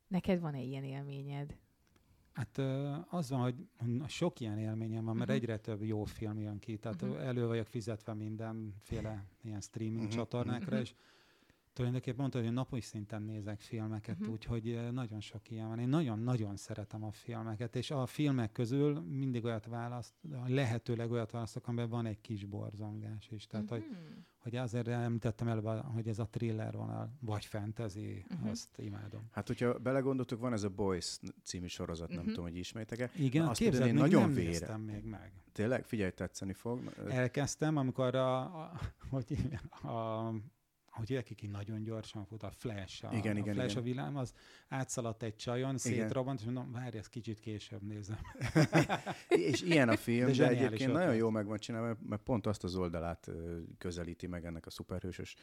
Neked 0.08 0.40
van-e 0.40 0.60
ilyen 0.62 0.84
élményed? 0.84 1.56
Hát 2.32 2.58
az 3.08 3.30
van, 3.30 3.40
hogy 3.40 3.54
sok 4.06 4.40
ilyen 4.40 4.58
élményem 4.58 5.04
van, 5.04 5.16
mert 5.16 5.28
Mhm. 5.28 5.36
egyre 5.38 5.56
több 5.58 5.82
jó 5.82 6.04
film 6.04 6.38
jön 6.38 6.58
ki, 6.58 6.76
tehát 6.76 7.02
Mhm. 7.02 7.12
elő 7.12 7.46
vagyok 7.46 7.66
fizetve 7.66 8.14
mindenféle 8.14 9.24
ilyen 9.42 9.60
streaming 9.60 10.02
Mhm. 10.06 10.10
csatornákra, 10.16 10.72
Mhm. 10.72 10.80
és 10.80 10.94
tulajdonképpen 11.76 12.20
mondtad, 12.20 12.42
hogy 12.44 12.52
napi 12.52 12.80
szinten 12.80 13.22
nézek 13.22 13.60
filmeket, 13.60 14.18
Mhm. 14.18 14.30
úgyhogy 14.30 14.68
ö, 14.68 14.90
nagyon 14.90 15.20
sok 15.20 15.50
ilyen 15.50 15.68
van. 15.68 15.78
Én 15.78 15.88
nagyon-nagyon 15.88 16.56
szeretem 16.56 17.04
a 17.04 17.10
filmeket, 17.10 17.76
és 17.76 17.90
a 17.90 18.06
filmek 18.06 18.52
közül 18.52 19.00
mindig 19.00 19.44
olyat 19.44 19.66
választ, 19.66 20.14
lehetőleg 20.46 21.10
olyat 21.10 21.30
választok, 21.30 21.66
amiben 21.68 21.88
van 21.88 22.06
egy 22.06 22.20
kis 22.20 22.44
borzongás 22.44 23.28
is. 23.30 23.46
Tehát, 23.46 23.68
hogy, 23.68 23.84
Mhm. 23.90 23.98
hogy 24.38 24.56
azért 24.56 24.88
említettem 24.88 25.48
előbb, 25.48 25.66
hogy 25.66 26.08
ez 26.08 26.18
a 26.18 26.26
thriller 26.28 26.74
vonal, 26.76 27.16
vagy 27.20 27.44
fantasy, 27.44 28.24
Mhm. 28.28 28.48
azt 28.48 28.78
imádom. 28.78 29.28
Hát, 29.30 29.46
hogyha 29.46 29.78
belegondoltok, 29.78 30.40
van 30.40 30.52
ez 30.52 30.62
a 30.62 30.68
Boys 30.70 31.18
című 31.42 31.66
sorozat, 31.66 32.08
nem 32.08 32.18
Mhm. 32.18 32.28
tudom, 32.28 32.44
hogy 32.44 32.56
ismeritek-e. 32.56 33.10
Igen, 33.18 33.44
Na, 33.44 33.50
azt 33.50 33.58
képzeld, 33.60 33.82
tudod, 33.88 33.96
én 33.96 34.02
még 34.02 34.12
nagyon 34.12 34.26
nem 34.28 34.36
vére. 34.38 34.48
néztem 34.48 34.80
még 34.80 35.04
meg. 35.04 35.32
Tényleg? 35.52 35.84
Figyelj, 35.84 36.10
tetszeni 36.10 36.52
fog. 36.52 36.92
Elkezdtem, 37.08 37.76
amikor 37.76 38.14
a, 38.14 38.40
a 38.40 38.72
hogy, 39.10 39.26
hívják, 39.28 39.84
a 39.84 40.32
hogy 40.96 41.06
hívják, 41.08 41.32
ki 41.34 41.46
nagyon 41.46 41.82
gyorsan 41.82 42.24
fut, 42.24 42.42
a 42.42 42.50
Flash, 42.50 43.04
a, 43.04 43.12
Igen, 43.16 43.36
a 43.36 43.38
igen, 43.38 43.54
Flash 43.54 43.70
igen. 43.70 43.82
a 43.82 43.86
villám, 43.86 44.16
az 44.16 44.32
átszaladt 44.68 45.22
egy 45.22 45.36
csajon, 45.36 45.78
szétrobbant, 45.78 46.38
és 46.38 46.44
mondom, 46.44 46.72
várj, 46.72 46.96
ezt 46.96 47.08
kicsit 47.08 47.38
később 47.40 47.82
nézem. 47.82 48.18
És 49.28 49.62
ilyen 49.62 49.88
a 49.88 49.96
film, 50.06 50.26
De 50.26 50.32
de, 50.32 50.48
egyébként 50.48 50.92
nagyon 50.92 51.14
jó 51.14 51.30
meg 51.30 51.46
van 51.46 51.58
csinálva, 51.58 51.96
mert- 52.08 52.22
pont 52.22 52.46
azt 52.46 52.64
az 52.64 52.76
oldalát 52.76 53.30
közelíti 53.78 54.26
meg 54.26 54.44
ennek 54.44 54.66
a 54.66 54.70
szuperhősös 54.70 55.34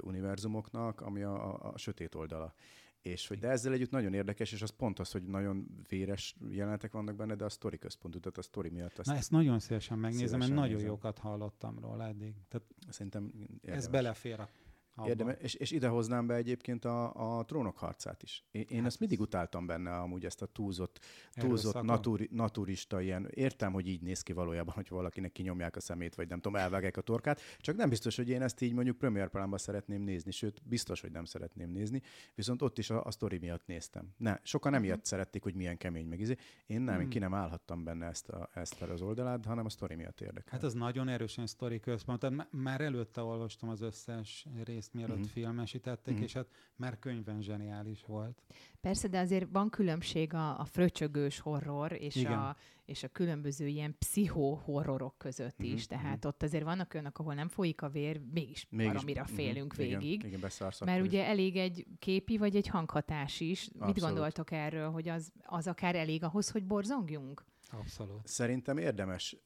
univerzumoknak, 0.00 1.00
ami 1.00 1.22
a, 1.22 1.54
a, 1.54 1.72
a 1.72 1.78
sötét 1.78 2.14
oldala. 2.14 2.54
És 3.02 3.26
hogy 3.28 3.38
de 3.38 3.48
ezzel 3.48 3.72
együtt 3.72 3.90
nagyon 3.90 4.14
érdekes, 4.14 4.52
és 4.52 4.62
az 4.62 4.70
pont 4.70 4.98
az, 4.98 5.10
hogy 5.10 5.22
nagyon 5.22 5.84
véres 5.88 6.36
jelenetek 6.50 6.92
vannak 6.92 7.16
benne, 7.16 7.34
de 7.34 7.44
a 7.44 7.48
sztori 7.48 7.78
központú, 7.78 8.18
tehát 8.18 8.38
a 8.38 8.42
sztori 8.42 8.68
miatt 8.68 8.98
azt 8.98 9.08
Na 9.08 9.14
ezt 9.16 9.30
nagyon 9.30 9.58
szívesen 9.58 9.98
megnézem, 9.98 10.26
Szívesen 10.26 10.48
mert 10.48 10.60
nagyon 10.60 10.74
nézem. 10.76 10.88
jókat 10.90 11.18
hallottam 11.18 11.78
róla 11.78 12.06
eddig. 12.06 12.34
Tehát 12.48 12.66
szerintem 12.88 13.32
érdemes. 13.34 13.76
ez 13.84 13.88
belefér 13.88 14.40
a 14.40 14.48
abba. 14.96 15.08
Érdemes, 15.08 15.36
és, 15.38 15.54
és 15.54 15.70
ide 15.70 15.88
hoznám 15.88 16.26
be 16.26 16.34
egyébként 16.34 16.84
a, 16.84 17.38
a 17.38 17.44
trónok 17.44 17.78
harcát 17.78 18.22
is. 18.22 18.44
Én, 18.50 18.64
én 18.68 18.78
Hát 18.78 18.86
ezt 18.86 19.00
mindig 19.00 19.20
utáltam 19.20 19.66
benne 19.66 19.96
amúgy 19.96 20.24
ezt 20.24 20.42
a 20.42 20.46
túlzott, 20.46 21.00
túlzott 21.32 21.82
naturi, 21.82 22.28
naturista 22.32 23.00
ilyen. 23.00 23.28
Értem, 23.34 23.72
hogy 23.72 23.88
így 23.88 24.02
néz 24.02 24.22
ki 24.22 24.32
valójában, 24.32 24.74
hogy 24.74 24.88
valakinek 24.88 25.32
kinyomják 25.32 25.76
a 25.76 25.80
szemét, 25.80 26.14
vagy 26.14 26.28
nem 26.28 26.40
tudom, 26.40 26.60
elvágják 26.60 26.96
a 26.96 27.00
torkát, 27.00 27.40
csak 27.58 27.76
nem 27.76 27.88
biztos, 27.88 28.16
hogy 28.16 28.28
én 28.28 28.42
ezt 28.42 28.60
így 28.60 28.72
mondjuk 28.72 28.98
Premier 28.98 29.28
plánban 29.28 29.58
szeretném 29.58 30.02
nézni, 30.02 30.30
sőt, 30.30 30.62
biztos, 30.64 31.00
hogy 31.00 31.10
nem 31.10 31.24
szeretném 31.24 31.70
nézni, 31.70 32.02
viszont 32.34 32.62
ott 32.62 32.78
is 32.78 32.90
a, 32.90 33.04
a 33.04 33.10
sztori 33.10 33.38
miatt 33.38 33.66
néztem. 33.66 34.14
Ne, 34.16 34.38
sokan 34.42 34.72
nem 34.72 34.84
ilyet 34.84 35.04
szerették, 35.04 35.42
hogy 35.42 35.54
milyen 35.54 35.76
kemény 35.76 36.06
meg 36.06 36.20
izé. 36.20 36.36
Én 36.66 36.80
nem, 36.80 37.04
Hmm. 37.06 37.14
ki 37.14 37.18
nem 37.18 37.34
állhattam 37.34 37.84
benne 37.84 38.06
ezt, 38.06 38.28
a, 38.28 38.48
ezt 38.54 38.82
az 38.82 39.00
oldalát, 39.02 39.44
hanem 39.44 39.64
a 39.64 39.68
sztori 39.68 39.94
miatt 39.94 40.20
érdekel. 40.20 40.52
Hát 40.52 40.62
az 40.62 40.74
nagyon 40.74 41.08
erősen 41.08 41.46
sztori 41.46 41.80
központ. 41.80 42.50
Már 42.50 42.80
előtte 42.80 43.22
olvastam 43.22 43.68
az 43.68 43.80
összes 43.80 44.46
részt, 44.64 44.85
mielőtt 44.92 45.14
Mhm. 45.14 45.24
uh-huh. 45.24 45.34
filmesítették, 45.42 46.14
Mhm. 46.14 46.22
és 46.22 46.32
hát 46.32 46.46
már 46.76 46.98
könyvben 46.98 47.42
zseniális 47.42 48.04
volt. 48.04 48.42
Persze, 48.80 49.08
de 49.08 49.18
azért 49.18 49.46
van 49.52 49.70
különbség 49.70 50.34
a, 50.34 50.58
a 50.60 50.64
fröcsögős 50.64 51.38
horror 51.38 51.92
és 51.92 52.14
Igen. 52.16 52.32
a, 52.32 52.56
és 52.84 53.02
a 53.02 53.08
különböző 53.08 53.66
ilyen 53.66 53.96
pszicho-horrorok 53.98 55.18
között 55.18 55.62
is. 55.62 55.86
Tehát 55.86 56.24
ott 56.24 56.42
azért 56.42 56.64
vannak 56.64 56.94
olyanok, 56.94 57.18
ahol 57.18 57.34
nem 57.34 57.48
folyik 57.48 57.82
a 57.82 57.88
vér, 57.88 58.20
mégis, 58.32 58.66
mégis 58.70 58.92
baromira 58.92 59.22
mhm, 59.22 59.32
félünk 59.34 59.74
igen, 59.78 59.98
végig. 60.00 60.22
Igen, 60.24 60.40
beszarsz 60.40 60.80
Mert 60.80 60.92
akkor 60.92 61.06
is. 61.12 61.12
ugye 61.12 61.26
elég 61.26 61.56
egy 61.56 61.86
képi 61.98 62.36
vagy 62.38 62.56
egy 62.56 62.66
hanghatás 62.66 63.40
is. 63.40 63.68
Mit 63.72 63.82
Abszolút. 63.82 64.00
gondoltok 64.14 64.50
erről, 64.50 64.90
hogy 64.90 65.08
az, 65.08 65.32
az 65.42 65.66
akár 65.66 65.94
elég 65.94 66.22
ahhoz, 66.22 66.50
hogy 66.50 66.64
borzongjunk? 66.64 67.44
Abszolút. 67.70 68.26
Szerintem 68.26 68.78
érdemes 68.78 69.36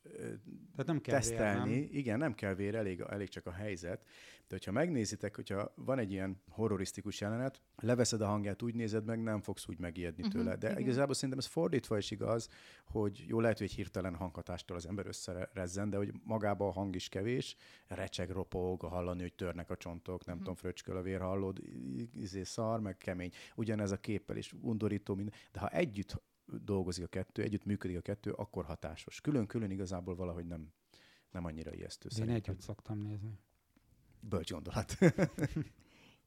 Tehát 0.71 0.87
nem 0.87 1.01
kell 1.01 1.15
tesztelni. 1.15 1.73
Vér, 1.73 1.81
nem? 1.81 1.89
Igen, 1.93 2.19
nem 2.19 2.35
kell 2.35 2.55
vér, 2.55 2.75
elég, 2.75 3.01
elég 3.01 3.29
csak 3.29 3.47
a 3.47 3.53
helyzet. 3.53 4.05
De 4.49 4.57
hogyha 4.57 4.73
megnézitek, 4.73 5.37
hogyha 5.37 5.73
van 5.75 5.99
egy 5.99 6.13
ilyen 6.13 6.43
horrorisztikus 6.49 7.21
jelenet, 7.21 7.63
leveszed 7.77 8.21
a 8.21 8.27
hangját, 8.27 8.63
úgy 8.63 8.75
nézed 8.75 9.05
meg, 9.05 9.23
nem 9.23 9.41
fogsz 9.41 9.69
úgy 9.69 9.79
megijedni 9.79 10.23
uh-huh, 10.23 10.43
tőle. 10.43 10.57
De 10.57 10.71
igen. 10.71 10.81
igazából 10.81 11.15
szerintem 11.15 11.39
ez 11.39 11.47
fordítva 11.47 11.99
is 11.99 12.11
igaz, 12.11 12.49
hogy 12.85 13.25
jó, 13.27 13.41
lehet, 13.41 13.59
hogy 13.59 13.67
egy 13.67 13.75
hirtelen 13.75 14.15
hanghatástól 14.15 14.77
az 14.77 14.87
ember 14.87 15.07
összerezzen, 15.07 15.91
de 15.91 15.97
hogy 15.97 16.13
magában 16.25 16.69
a 16.69 16.73
hang 16.73 16.95
is 16.95 17.09
kevés, 17.09 17.57
recseg, 17.87 18.31
ropog, 18.31 18.81
hallani, 18.81 19.21
hogy 19.21 19.35
törnek 19.35 19.71
a 19.71 19.77
csontok, 19.77 20.25
nem 20.25 20.37
uh-huh. 20.37 20.39
tudom, 20.39 20.55
fröcsköl 20.55 20.97
a 20.97 21.03
vér, 21.03 21.21
hallod, 21.21 21.59
izé 22.15 22.43
szar, 22.43 22.81
meg 22.81 22.97
kemény. 22.97 23.33
Ugyanez 23.55 23.91
a 23.91 23.97
képpel 23.97 24.37
is 24.37 24.53
undorító, 24.61 25.15
minden. 25.15 25.35
de 25.53 25.61
ha 25.61 25.69
együtt 25.69 26.23
dolgozik 26.65 27.05
a 27.05 27.09
kettő, 27.09 27.43
együtt 27.43 27.65
működik 27.65 27.97
a 27.97 28.01
kettő, 28.01 28.33
akkor 28.33 28.65
hatásos. 28.65 29.21
Külön-külön 29.21 29.71
igazából 29.71 30.15
valahogy 30.15 30.47
nem, 30.47 30.73
nem 31.31 31.45
annyira 31.45 31.75
ijesztő. 31.75 32.09
Én 32.11 32.17
szerintem. 32.19 32.43
együtt 32.55 32.61
szoktam 32.61 32.99
nézni. 32.99 33.39
Bölcs 34.21 34.53
gondolat. 34.53 34.97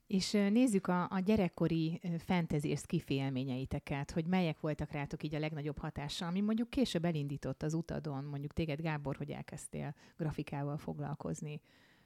És 0.08 0.32
nézzük 0.32 0.88
a, 0.88 1.10
a 1.10 1.20
gyerekkori 1.20 2.02
fantasy 2.18 2.70
és 2.70 2.80
skifi 2.80 3.14
élményeiteket, 3.14 4.12
hogy 4.12 4.26
melyek 4.26 4.60
voltak 4.60 4.92
rátok 4.92 5.24
így 5.24 5.36
a 5.36 5.40
legnagyobb 5.40 5.78
hatással, 5.78 6.28
ami 6.28 6.42
mondjuk 6.42 6.70
később 6.70 7.06
elindított 7.06 7.64
az 7.64 7.74
utadon, 7.74 8.24
mondjuk 8.24 8.54
téged 8.54 8.82
Gábor, 8.82 9.16
hogy 9.16 9.32
elkezdtél 9.32 9.96
grafikával 10.18 10.78
foglalkozni. 10.78 11.62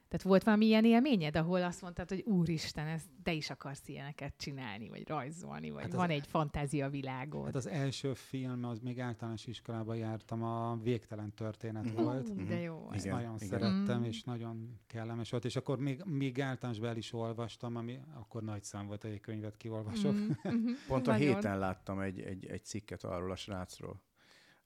Tehát 0.08 0.26
volt 0.26 0.44
valami 0.44 0.66
ilyen 0.66 0.86
élményed, 0.86 1.36
ahol 1.36 1.64
azt 1.64 1.82
mondtad, 1.82 2.10
hogy 2.10 2.24
úristen, 2.26 2.88
ez, 2.88 3.04
te 3.24 3.34
is 3.34 3.50
akarsz 3.50 3.88
ilyeneket 3.88 4.34
csinálni, 4.38 4.90
vagy 4.90 5.08
rajzolni, 5.08 5.70
vagy 5.70 5.84
hát 5.84 5.94
van 5.94 6.10
egy 6.10 6.28
fantázia 6.28 6.90
világod. 6.90 7.46
Hát 7.46 7.56
az 7.56 7.68
első 7.68 8.14
film, 8.14 8.64
az 8.64 8.80
még 8.80 9.00
általános 9.00 9.48
iskolában 9.48 9.96
jártam, 9.96 10.44
a 10.44 10.78
Végtelen 10.84 11.34
történet 11.34 11.92
mm. 11.92 12.04
volt. 12.04 12.30
Uh, 12.30 12.44
de 12.44 12.60
jó. 12.60 12.90
Ezt 12.92 13.06
igen, 13.06 13.18
nagyon 13.18 13.36
igen. 13.36 13.48
szerettem, 13.48 14.00
mm. 14.00 14.04
és 14.04 14.24
nagyon 14.24 14.80
kellemes 14.88 15.30
volt. 15.30 15.46
És 15.46 15.56
akkor 15.56 15.80
még, 15.80 16.04
még 16.06 16.42
általánosban 16.42 16.90
el 16.90 16.98
is 16.98 17.14
olvastam, 17.14 17.76
ami 17.76 18.00
akkor 18.14 18.44
nagy 18.44 18.64
szám 18.64 18.88
volt, 18.88 19.02
hogy 19.02 19.12
egy 19.12 19.20
könyvet 19.20 19.58
kiolvasok. 19.58 20.14
Mm. 20.14 20.30
Pont 20.88 21.08
a 21.08 21.14
héten 21.14 21.60
láttam 21.60 22.00
egy, 22.00 22.20
egy, 22.20 22.46
egy 22.46 22.66
cikket 22.66 23.04
arról 23.04 23.32
a 23.32 23.36
srácról 23.36 24.02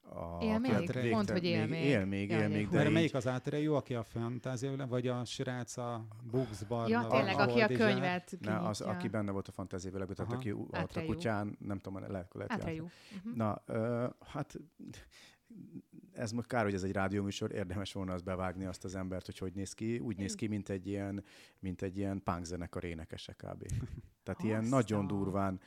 a, 0.04 0.44
él 0.44 0.60
még? 0.60 0.78
Végtelen, 0.78 1.10
Mondd, 1.10 1.32
hogy 1.32 1.44
él 1.44 1.68
még. 1.68 1.84
Él 1.84 2.06
még, 2.06 2.30
él 2.30 2.50
még. 2.50 2.68
De 2.68 2.90
melyik 2.90 3.14
az 3.14 3.28
átire 3.28 3.60
jó, 3.60 3.76
aki 3.76 3.94
a 3.94 4.04
fantázia, 4.04 4.88
vagy 4.88 5.08
a 5.08 5.26
srác 5.26 5.78
a 5.78 6.06
Bugs 6.32 6.64
Barna? 6.64 6.90
Ja, 6.90 7.08
tényleg, 7.08 7.40
aki 7.40 7.60
a 7.60 7.68
könyvet 7.68 8.38
Ne, 8.40 8.60
az, 8.60 8.82
aki 8.82 9.08
benne 9.08 9.32
volt 9.32 9.48
a 9.48 9.52
fantázia 9.52 9.92
világban, 9.92 10.16
tehát 10.16 10.32
aki 10.32 10.52
ott 10.52 10.96
a 10.96 11.06
kutyán, 11.06 11.58
nem 11.60 11.80
tudom, 11.80 12.00
lehet, 12.08 12.34
lehet. 12.34 12.64
Uh-huh. 12.64 12.90
Na, 13.36 13.64
uh, 13.68 14.10
hát 14.20 14.60
ez 16.14 16.32
most 16.32 16.48
kár, 16.48 16.64
hogy 16.64 16.74
ez 16.74 16.84
egy 16.84 16.92
rádióműsor, 16.92 17.52
érdemes 17.52 17.94
volna 17.94 18.14
az 18.14 18.22
bevágni 18.22 18.66
azt 18.66 18.84
az 18.84 18.96
embert, 18.96 19.26
hogy 19.26 19.38
hogy 19.38 19.54
néz 19.54 19.74
ki. 19.74 20.00
Úgy 20.00 20.18
néz 20.18 20.36
ki, 20.36 20.48
mint 20.48 20.70
egy 20.70 20.88
ilyen, 20.88 21.24
mint 21.60 21.82
egy 21.82 21.98
ilyen 21.98 22.24
punk 22.24 22.46
zenekar 22.46 22.84
énekese 22.84 23.34
kb. 23.34 23.66
Tehát 24.24 24.44
ilyen 24.44 24.64
nagyon 24.64 25.08
durván 25.08 25.60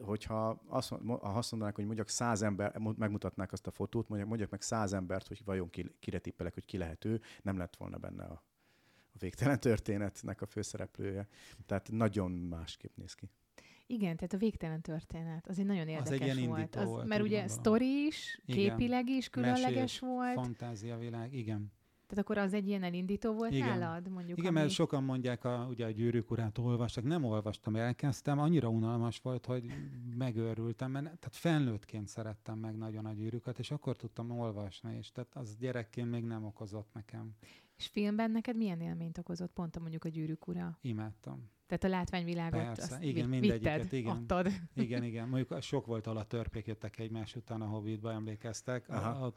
hogyha 0.00 0.62
azt, 0.66 0.88
ha 0.88 1.14
azt 1.14 1.50
mondanák, 1.50 1.76
hogy 1.76 1.84
mondjak 1.84 2.08
száz 2.08 2.42
ember, 2.42 2.78
megmutatnák 2.78 3.52
azt 3.52 3.66
a 3.66 3.70
fotót, 3.70 4.08
mondjak, 4.08 4.28
mondjak 4.28 4.50
meg 4.50 4.60
száz 4.60 4.92
embert, 4.92 5.28
hogy 5.28 5.42
vajon 5.44 5.70
ki, 5.70 5.94
kire 6.00 6.18
tippelek, 6.18 6.54
hogy 6.54 6.64
ki 6.64 6.76
lehet 6.76 7.04
ő, 7.04 7.20
nem 7.42 7.56
lett 7.56 7.76
volna 7.76 7.98
benne 7.98 8.24
a, 8.24 8.42
a 9.12 9.18
végtelen 9.18 9.60
történetnek 9.60 10.42
a 10.42 10.46
főszereplője. 10.46 11.28
Tehát 11.66 11.90
nagyon 11.90 12.30
másképp 12.30 12.96
néz 12.96 13.14
ki. 13.14 13.30
Igen, 13.86 14.16
tehát 14.16 14.32
a 14.32 14.36
végtelen 14.36 14.80
történet, 14.80 15.48
az 15.48 15.58
egy 15.58 15.66
nagyon 15.66 15.88
érdekes 15.88 16.30
az 16.30 16.36
egy 16.36 16.46
volt. 16.46 16.76
Az, 16.76 16.88
volt. 16.88 17.06
Mert 17.06 17.22
ugye 17.22 17.48
sztori 17.48 18.06
is, 18.06 18.40
képileg 18.46 19.08
is 19.08 19.28
különleges 19.28 19.74
Mesés, 19.74 19.98
volt. 19.98 20.34
fantáziavilág, 20.34 21.34
igen. 21.34 21.72
Tehát 22.06 22.24
akkor 22.24 22.38
az 22.38 22.54
egy 22.54 22.68
ilyen 22.68 22.82
elindító 22.82 23.32
volt 23.32 23.52
Igen. 23.52 23.78
nálad? 23.78 24.08
Mondjuk, 24.08 24.38
Igen, 24.38 24.50
ami... 24.50 24.60
mert 24.60 24.72
sokan 24.72 25.04
mondják, 25.04 25.44
a, 25.44 25.66
ugye 25.70 25.86
a 25.86 25.90
gyűrűk 25.90 26.30
urát 26.30 26.58
olvastak, 26.58 27.04
nem 27.04 27.24
olvastam, 27.24 27.76
elkezdtem, 27.76 28.38
annyira 28.38 28.68
unalmas 28.68 29.18
volt, 29.18 29.46
hogy 29.46 29.64
megőrültem, 30.16 30.90
mert 30.90 31.04
tehát 31.04 31.36
felnőttként 31.36 32.08
szerettem 32.08 32.58
meg 32.58 32.76
nagyon 32.76 33.06
a 33.06 33.12
gyűrűket, 33.12 33.58
és 33.58 33.70
akkor 33.70 33.96
tudtam 33.96 34.30
olvasni, 34.30 34.96
és 34.96 35.12
tehát 35.12 35.34
az 35.34 35.56
gyerekként 35.56 36.10
még 36.10 36.24
nem 36.24 36.44
okozott 36.44 36.88
nekem. 36.92 37.34
És 37.76 37.86
filmben 37.86 38.30
neked 38.30 38.56
milyen 38.56 38.80
élményt 38.80 39.18
okozott 39.18 39.52
pont 39.52 39.76
a 39.76 39.80
mondjuk 39.80 40.04
a 40.04 40.08
gyűrűk 40.08 40.46
ura? 40.46 40.78
Imádtam. 40.80 41.50
Tehát 41.78 41.96
a 41.96 41.98
látványvilágot 41.98 42.62
Persze, 42.62 42.82
azt 42.82 43.02
igen, 43.02 43.28
mindegyiket, 43.28 43.82
vitted, 43.82 43.98
igen. 43.98 44.16
adtad. 44.16 44.48
Igen, 44.74 45.04
igen. 45.04 45.28
Mondjuk 45.28 45.62
sok 45.62 45.86
volt, 45.86 46.06
ahol 46.06 46.18
a 46.18 46.24
törpék 46.24 46.66
jöttek 46.66 46.98
egymás 46.98 47.36
után 47.36 47.60
a 47.60 47.66
Hobbitba, 47.66 48.12
emlékeztek. 48.12 48.88
A, 48.88 49.32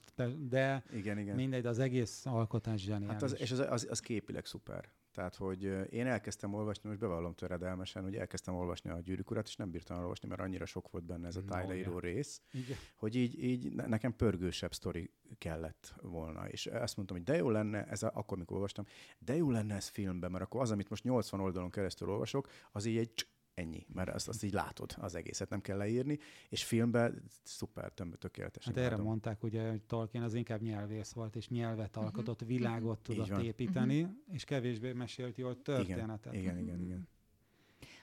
de 0.49 0.83
igen, 0.93 1.17
igen. 1.19 1.35
mindegy, 1.35 1.65
az 1.65 1.79
egész 1.79 2.25
alkotás 2.25 2.81
zseniális. 2.81 3.07
Hát 3.07 3.21
az, 3.21 3.39
és 3.39 3.51
az, 3.51 3.59
az, 3.59 3.87
az 3.89 3.99
képileg 3.99 4.45
szuper. 4.45 4.89
Tehát, 5.17 5.35
hogy 5.35 5.63
én 5.89 6.07
elkezdtem 6.07 6.53
olvasni, 6.53 6.89
most 6.89 7.01
bevallom 7.01 7.33
töredelmesen, 7.33 8.03
hogy 8.03 8.15
elkezdtem 8.15 8.55
olvasni 8.55 8.89
a 8.89 8.99
gyűrűk 8.99 9.31
urat, 9.31 9.47
és 9.47 9.55
nem 9.55 9.71
bírtam 9.71 9.97
olvasni, 9.97 10.27
mert 10.27 10.41
annyira 10.41 10.65
sok 10.65 10.89
volt 10.91 11.03
benne 11.03 11.27
ez 11.27 11.35
a 11.35 11.43
tájleíró 11.43 11.91
no, 11.91 11.99
rész, 11.99 12.41
Igen. 12.51 12.77
hogy 12.95 13.15
így, 13.15 13.43
így 13.43 13.71
nekem 13.71 14.15
pörgősebb 14.15 14.73
sztori 14.73 15.11
kellett 15.37 15.93
volna. 16.01 16.49
És 16.49 16.65
azt 16.65 16.95
mondtam, 16.95 17.17
hogy 17.17 17.25
de 17.25 17.35
jó 17.35 17.49
lenne, 17.49 17.85
ez 17.85 18.03
a, 18.03 18.11
akkor, 18.13 18.37
mikor 18.37 18.55
olvastam, 18.55 18.85
de 19.19 19.35
jó 19.35 19.51
lenne 19.51 19.75
ez 19.75 19.87
filmben, 19.87 20.31
mert 20.31 20.43
akkor 20.43 20.61
az, 20.61 20.71
amit 20.71 20.89
most 20.89 21.03
80 21.03 21.39
oldalon 21.39 21.69
keresztül 21.69 22.09
olvasok, 22.09 22.49
az 22.71 22.85
így 22.85 22.97
egy 22.97 23.27
ennyi, 23.57 23.85
mert 23.93 24.09
azt, 24.09 24.27
azt 24.27 24.43
így 24.43 24.53
látod 24.53 24.95
az 24.97 25.15
egészet, 25.15 25.49
nem 25.49 25.61
kell 25.61 25.77
leírni, 25.77 26.19
és 26.49 26.63
filmben 26.63 27.23
szuper, 27.43 27.91
tökéletes. 28.19 28.65
Hát 28.65 28.77
erre 28.77 28.97
mondták 28.97 29.43
ugye, 29.43 29.69
hogy 29.69 29.81
Tolkien 29.81 30.23
az 30.23 30.33
inkább 30.33 30.61
nyelvész 30.61 31.11
volt, 31.11 31.35
és 31.35 31.47
nyelvet 31.47 31.95
mhm. 31.95 32.05
alkotott, 32.05 32.41
uh-huh. 32.41 32.57
világot 32.57 32.99
tudott 32.99 33.41
építeni, 33.41 34.01
uh-huh. 34.01 34.15
és 34.31 34.43
kevésbé 34.43 34.93
mesélt 34.93 35.37
jól 35.37 35.61
történetet. 35.61 36.33
Igen, 36.33 36.57
igen, 36.57 36.63
igen. 36.63 36.81
igen. 36.81 37.07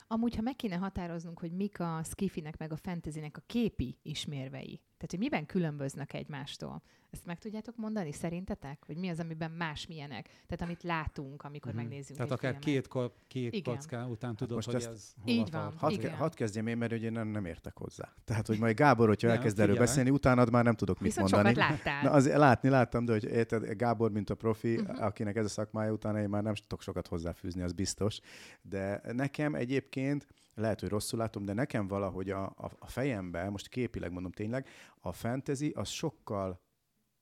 Amúgy, 0.06 0.34
ha 0.34 0.42
meg 0.42 0.56
kéne 0.56 0.76
határoznunk, 0.76 1.38
hogy 1.38 1.52
mik 1.52 1.80
a 1.80 2.00
skifinek 2.04 2.58
meg 2.58 2.72
a 2.72 2.76
fantasynek 2.76 3.36
a 3.36 3.42
képi 3.46 3.98
ismérvei, 4.02 4.76
tehát 4.76 5.10
hogy 5.10 5.18
miben 5.18 5.46
különböznek 5.46 6.12
egymástól, 6.12 6.82
ezt 7.14 7.26
meg 7.26 7.38
tudjátok 7.38 7.76
mondani 7.76 8.12
szerintetek? 8.12 8.84
Vagy 8.86 8.96
mi 8.96 9.08
az, 9.08 9.20
amiben 9.20 9.50
más 9.50 9.86
milyenek? 9.86 10.28
Tehát 10.46 10.60
amit 10.64 10.82
látunk, 10.82 11.42
amikor 11.42 11.72
mm-hmm. 11.72 11.80
megnézzük 11.80 12.16
Tehát 12.16 12.32
akár 12.32 12.50
filmet. 12.50 12.64
két, 12.64 12.88
ko- 12.88 13.14
két 13.28 13.54
igen. 13.54 13.74
kocká 13.74 14.04
után 14.04 14.30
hát 14.30 14.38
tudod, 14.38 14.64
hát 14.64 14.74
hogy 14.74 14.82
ez 14.82 15.14
Így 15.24 15.50
van, 15.50 15.72
hadd, 15.76 15.98
ke- 15.98 16.14
hadd 16.14 16.34
kezdjem 16.34 16.66
én, 16.66 16.76
mert 16.76 16.92
ugye 16.92 17.10
nem, 17.10 17.28
nem 17.28 17.44
értek 17.44 17.76
hozzá. 17.76 18.14
Tehát, 18.24 18.46
hogy 18.46 18.58
majd 18.58 18.76
Gábor, 18.76 19.08
hogyha 19.08 19.26
nem, 19.28 19.36
elkezd 19.36 19.60
erről 19.60 19.76
beszélni, 19.76 20.10
utána 20.10 20.44
már 20.50 20.64
nem 20.64 20.74
tudok 20.74 21.00
mit 21.00 21.14
Viszont 21.14 21.30
mondani. 21.30 21.56
láttál. 21.56 22.02
Na, 22.02 22.10
az, 22.10 22.28
látni 22.28 22.68
láttam, 22.68 23.04
de 23.04 23.12
hogy 23.12 23.24
érted, 23.24 23.76
Gábor, 23.76 24.10
mint 24.10 24.30
a 24.30 24.34
profi, 24.34 24.76
uh-huh. 24.76 25.04
akinek 25.04 25.36
ez 25.36 25.44
a 25.44 25.48
szakmája 25.48 25.92
utána 25.92 26.20
én 26.20 26.28
már 26.28 26.42
nem 26.42 26.54
tudok 26.54 26.82
sokat 26.82 27.06
hozzáfűzni, 27.06 27.62
az 27.62 27.72
biztos. 27.72 28.20
De 28.62 29.00
nekem 29.12 29.54
egyébként 29.54 30.26
lehet, 30.54 30.80
hogy 30.80 30.88
rosszul 30.88 31.18
látom, 31.18 31.44
de 31.44 31.52
nekem 31.52 31.86
valahogy 31.86 32.30
a, 32.30 32.44
a, 32.44 32.70
a 32.78 32.86
fejemben, 32.86 33.50
most 33.50 33.68
képileg 33.68 34.12
mondom 34.12 34.32
tényleg, 34.32 34.68
a 35.00 35.12
fantasy 35.12 35.72
az 35.74 35.88
sokkal 35.88 36.60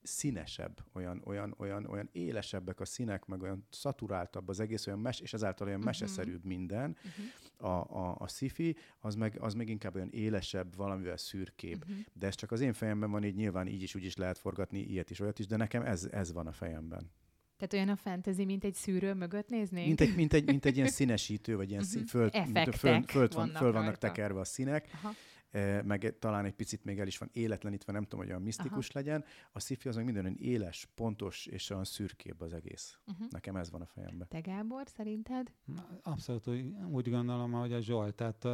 színesebb, 0.02 0.84
olyan, 0.92 1.22
olyan, 1.24 1.54
olyan, 1.58 1.86
olyan 1.86 2.08
élesebbek 2.12 2.80
a 2.80 2.84
színek, 2.84 3.26
meg 3.26 3.42
olyan 3.42 3.66
szaturáltabb 3.70 4.48
az 4.48 4.60
egész, 4.60 4.86
olyan 4.86 4.98
mes, 4.98 5.20
és 5.20 5.32
ezáltal 5.32 5.66
olyan 5.66 5.78
uh-huh. 5.78 5.98
meseszerűbb 6.00 6.44
minden. 6.44 6.96
Uh-huh. 6.96 7.70
A, 7.70 8.06
a, 8.08 8.16
a 8.18 8.28
sci 8.28 8.76
az 8.98 9.14
meg, 9.14 9.36
az 9.40 9.54
meg 9.54 9.68
inkább 9.68 9.94
olyan 9.94 10.10
élesebb, 10.10 10.76
valamivel 10.76 11.16
szürkébb. 11.16 11.82
Uh-huh. 11.82 12.04
De 12.12 12.26
ez 12.26 12.34
csak 12.34 12.52
az 12.52 12.60
én 12.60 12.72
fejemben 12.72 13.10
van, 13.10 13.24
így 13.24 13.34
nyilván 13.34 13.66
így 13.66 13.82
is 13.82 13.94
úgy 13.94 14.04
is 14.04 14.16
lehet 14.16 14.38
forgatni, 14.38 14.78
ilyet 14.78 15.10
is, 15.10 15.20
olyat 15.20 15.38
is, 15.38 15.46
de 15.46 15.56
nekem 15.56 15.82
ez, 15.82 16.08
ez 16.10 16.32
van 16.32 16.46
a 16.46 16.52
fejemben. 16.52 17.10
Tehát 17.56 17.72
olyan 17.72 17.88
a 17.88 17.96
fantasy, 17.96 18.44
mint 18.44 18.64
egy 18.64 18.74
szűrő 18.74 19.14
mögött 19.14 19.48
néznénk? 19.48 19.86
Mint 19.86 20.00
egy, 20.00 20.14
mint 20.14 20.32
egy, 20.32 20.46
mint 20.46 20.64
egy 20.64 20.76
ilyen 20.76 20.88
színesítő, 20.98 21.56
vagy 21.56 21.70
ilyen 21.70 21.82
uh-huh. 21.82 22.04
föl, 22.04 22.30
föl, 22.30 23.02
föl, 23.02 23.28
van, 23.28 23.48
föl 23.48 23.72
vannak 23.72 23.98
tekerve 23.98 24.40
a 24.40 24.44
színek. 24.44 24.88
Aha 24.92 25.14
meg 25.84 26.14
talán 26.18 26.44
egy 26.44 26.54
picit 26.54 26.84
még 26.84 26.98
el 26.98 27.06
is 27.06 27.18
van 27.18 27.28
életlenítve, 27.32 27.92
nem 27.92 28.02
tudom, 28.02 28.20
hogy 28.20 28.28
olyan 28.28 28.42
misztikus 28.42 28.88
Aha. 28.88 28.98
legyen. 28.98 29.24
A 29.52 29.60
sci 29.60 29.78
az 29.84 29.96
meg 29.96 30.04
minden 30.04 30.24
olyan 30.24 30.36
éles, 30.38 30.88
pontos 30.94 31.46
és 31.46 31.70
olyan 31.70 31.84
szürkébb 31.84 32.40
az 32.40 32.52
egész. 32.52 32.98
Uh-huh. 33.06 33.26
Nekem 33.30 33.56
ez 33.56 33.70
van 33.70 33.80
a 33.80 33.86
fejemben. 33.86 34.28
Te 34.28 34.40
Gábor, 34.40 34.88
szerinted? 34.88 35.52
Abszolút 36.02 36.48
úgy 36.90 37.10
gondolom, 37.10 37.54
ahogy 37.54 37.72
a 37.72 37.80
Zsolt. 37.80 38.14
Tehát 38.14 38.46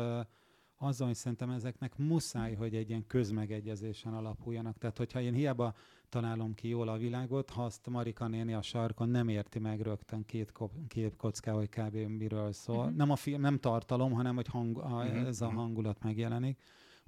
azzal, 0.78 1.06
hogy 1.06 1.16
szerintem 1.16 1.50
ezeknek 1.50 1.96
muszáj, 1.96 2.54
hogy 2.54 2.74
egy 2.74 2.88
ilyen 2.88 3.06
közmegegyezésen 3.06 4.14
alapuljanak. 4.14 4.78
Tehát, 4.78 4.98
hogyha 4.98 5.20
én 5.20 5.32
hiába 5.32 5.74
találom 6.08 6.54
ki 6.54 6.68
jól 6.68 6.88
a 6.88 6.96
világot, 6.96 7.50
ha 7.50 7.64
azt 7.64 7.88
Marika 7.88 8.26
néni 8.28 8.52
a 8.52 8.62
sarkon 8.62 9.08
nem 9.08 9.28
érti 9.28 9.58
meg 9.58 9.80
rögtön 9.80 10.24
két, 10.24 10.52
két 10.88 11.16
kocká, 11.16 11.52
hogy 11.52 11.68
kb. 11.68 11.94
miről 11.94 12.52
szól. 12.52 12.76
Uh-huh. 12.76 12.94
Nem 12.94 13.10
a 13.10 13.16
film, 13.16 13.40
nem 13.40 13.58
tartalom, 13.58 14.12
hanem 14.12 14.34
hogy 14.34 14.46
hang, 14.46 14.78
a, 14.78 15.04
uh-huh. 15.04 15.26
ez 15.26 15.40
a 15.40 15.50
hangulat 15.50 16.02
megjelenik. 16.02 16.58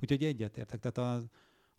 Úgyhogy 0.02 0.25
egyetértek. 0.25 0.80
Tehát 0.80 0.99
a, 0.99 1.28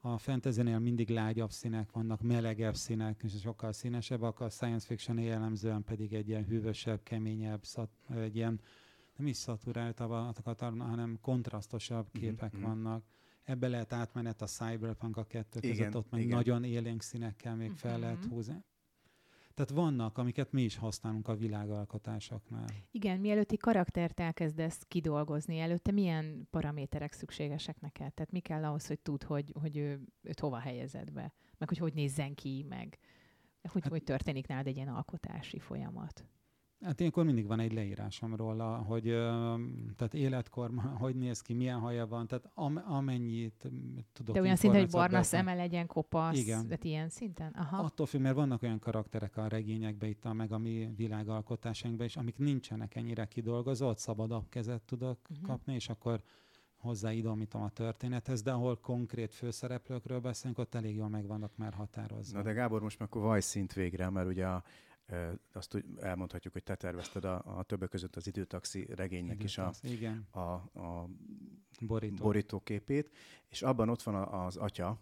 a 0.09 0.17
fantasy 0.17 0.61
mindig 0.61 1.09
lágyabb 1.09 1.51
színek 1.51 1.91
vannak, 1.91 2.21
melegebb 2.21 2.75
színek, 2.75 3.21
és 3.23 3.39
sokkal 3.39 3.71
színesebbek, 3.71 4.39
a 4.39 4.49
science 4.49 4.85
fiction 4.85 5.19
jellemzően 5.19 5.83
pedig 5.83 6.13
egy 6.13 6.27
ilyen 6.27 6.45
hűvösebb, 6.45 7.03
keményebb, 7.03 7.63
szat, 7.63 7.89
egy 8.15 8.35
ilyen 8.35 8.59
nem 9.15 9.27
is 9.27 9.37
szaturált 9.37 9.99
hanem 10.59 11.17
kontrasztosabb 11.21 12.07
mhm, 12.11 12.23
képek 12.23 12.55
mm-hmm. 12.55 12.65
vannak. 12.65 13.03
ebbe 13.43 13.67
lehet 13.67 13.93
átmenet 13.93 14.41
a 14.41 14.45
Cyberpunk 14.45 15.17
a 15.17 15.23
kettő 15.23 15.59
között, 15.59 15.75
igen, 15.75 15.93
ott 15.93 16.11
meg 16.11 16.21
igen. 16.21 16.35
nagyon 16.35 16.63
élénk 16.63 17.01
színekkel 17.01 17.55
még 17.55 17.71
fel 17.71 17.91
uh-huh. 17.91 18.05
lehet 18.05 18.25
húzni. 18.25 18.63
Tehát 19.61 19.83
vannak, 19.83 20.17
amiket 20.17 20.51
mi 20.51 20.61
is 20.61 20.77
használunk 20.77 21.27
a 21.27 21.35
világalkotásoknál. 21.35 22.65
Igen, 22.91 23.19
mielőtt 23.19 23.51
egy 23.51 23.59
karaktert 23.59 24.19
elkezdesz 24.19 24.83
kidolgozni, 24.87 25.59
előtte 25.59 25.91
milyen 25.91 26.47
paraméterek 26.49 27.13
szükségesek 27.13 27.81
neked? 27.81 28.13
Tehát 28.13 28.31
mi 28.31 28.39
kell 28.39 28.63
ahhoz, 28.63 28.87
hogy 28.87 28.99
tud, 28.99 29.23
hogy, 29.23 29.53
hogy 29.61 29.77
ő, 29.77 30.01
őt 30.21 30.39
hova 30.39 30.57
helyezed 30.57 31.11
be? 31.11 31.33
Meg 31.57 31.69
hogy 31.69 31.77
hogy 31.77 31.93
nézzen 31.93 32.35
ki, 32.35 32.65
meg 32.69 32.99
hogy, 33.71 33.81
hát, 33.83 33.91
hogy 33.91 34.03
történik 34.03 34.47
nálad 34.47 34.67
egy 34.67 34.75
ilyen 34.75 34.87
alkotási 34.87 35.59
folyamat? 35.59 36.25
Hát 36.81 36.99
ilyenkor 36.99 37.25
mindig 37.25 37.47
van 37.47 37.59
egy 37.59 37.73
leírásom 37.73 38.35
róla, 38.35 38.75
hogy 38.77 39.03
tehát 39.95 40.13
életkor, 40.13 40.71
hogy 40.99 41.15
néz 41.15 41.41
ki, 41.41 41.53
milyen 41.53 41.79
haja 41.79 42.07
van, 42.07 42.27
tehát 42.27 42.49
am, 42.53 42.81
amennyit 42.85 43.71
tudok. 44.13 44.35
De 44.35 44.41
olyan 44.41 44.55
szinten, 44.55 44.79
hogy 44.79 44.89
barna 44.89 45.23
szeme 45.23 45.53
legyen, 45.53 45.87
kopasz, 45.87 46.37
Igen. 46.37 46.63
tehát 46.63 46.83
ilyen 46.83 47.09
szinten? 47.09 47.51
Aha. 47.51 47.83
Attól 47.83 48.05
függ, 48.05 48.21
mert 48.21 48.35
vannak 48.35 48.61
olyan 48.61 48.79
karakterek 48.79 49.37
a 49.37 49.47
regényekben, 49.47 50.09
itt 50.09 50.25
a, 50.25 50.33
meg 50.33 50.51
a 50.51 50.57
mi 50.57 50.89
világalkotásainkban 50.95 52.05
is, 52.05 52.15
amik 52.15 52.37
nincsenek 52.37 52.95
ennyire 52.95 53.25
kidolgozott, 53.25 53.97
szabadabb 53.97 54.49
kezet 54.49 54.81
tudok 54.81 55.17
uh-huh. 55.29 55.47
kapni, 55.47 55.73
és 55.73 55.89
akkor 55.89 56.21
hozzáidomítom 56.81 57.61
a 57.61 57.69
történethez, 57.69 58.41
de 58.41 58.51
ahol 58.51 58.77
konkrét 58.79 59.33
főszereplőkről 59.33 60.19
beszélünk, 60.19 60.57
ott 60.57 60.75
elég 60.75 60.95
jól 60.95 61.09
meg 61.09 61.27
vannak 61.27 61.51
már 61.57 61.73
határozva. 61.73 62.37
Na 62.37 62.43
de 62.43 62.51
Gábor, 62.51 62.81
most 62.81 62.99
már 62.99 63.07
akkor 63.07 63.21
vaj 63.21 63.41
szint 63.41 63.73
végre, 63.73 64.09
mert 64.09 64.27
ugye 64.27 64.47
a 64.47 64.63
azt 65.53 65.75
úgy 65.75 65.85
elmondhatjuk, 65.99 66.53
hogy 66.53 66.63
te 66.63 66.75
tervezted 66.75 67.25
a, 67.25 67.57
a 67.57 67.63
többek 67.63 67.89
között 67.89 68.15
az 68.15 68.27
időtaxi 68.27 68.87
regénynek 68.95 69.43
Időtax, 69.43 69.83
is 69.83 69.89
a, 69.89 69.93
igen. 69.93 70.27
a, 70.31 70.39
a 70.79 71.09
Borító. 71.81 72.23
borítóképét, 72.23 73.11
és 73.47 73.61
abban 73.61 73.89
ott 73.89 74.01
van 74.01 74.15
az 74.15 74.55
atya, 74.55 74.99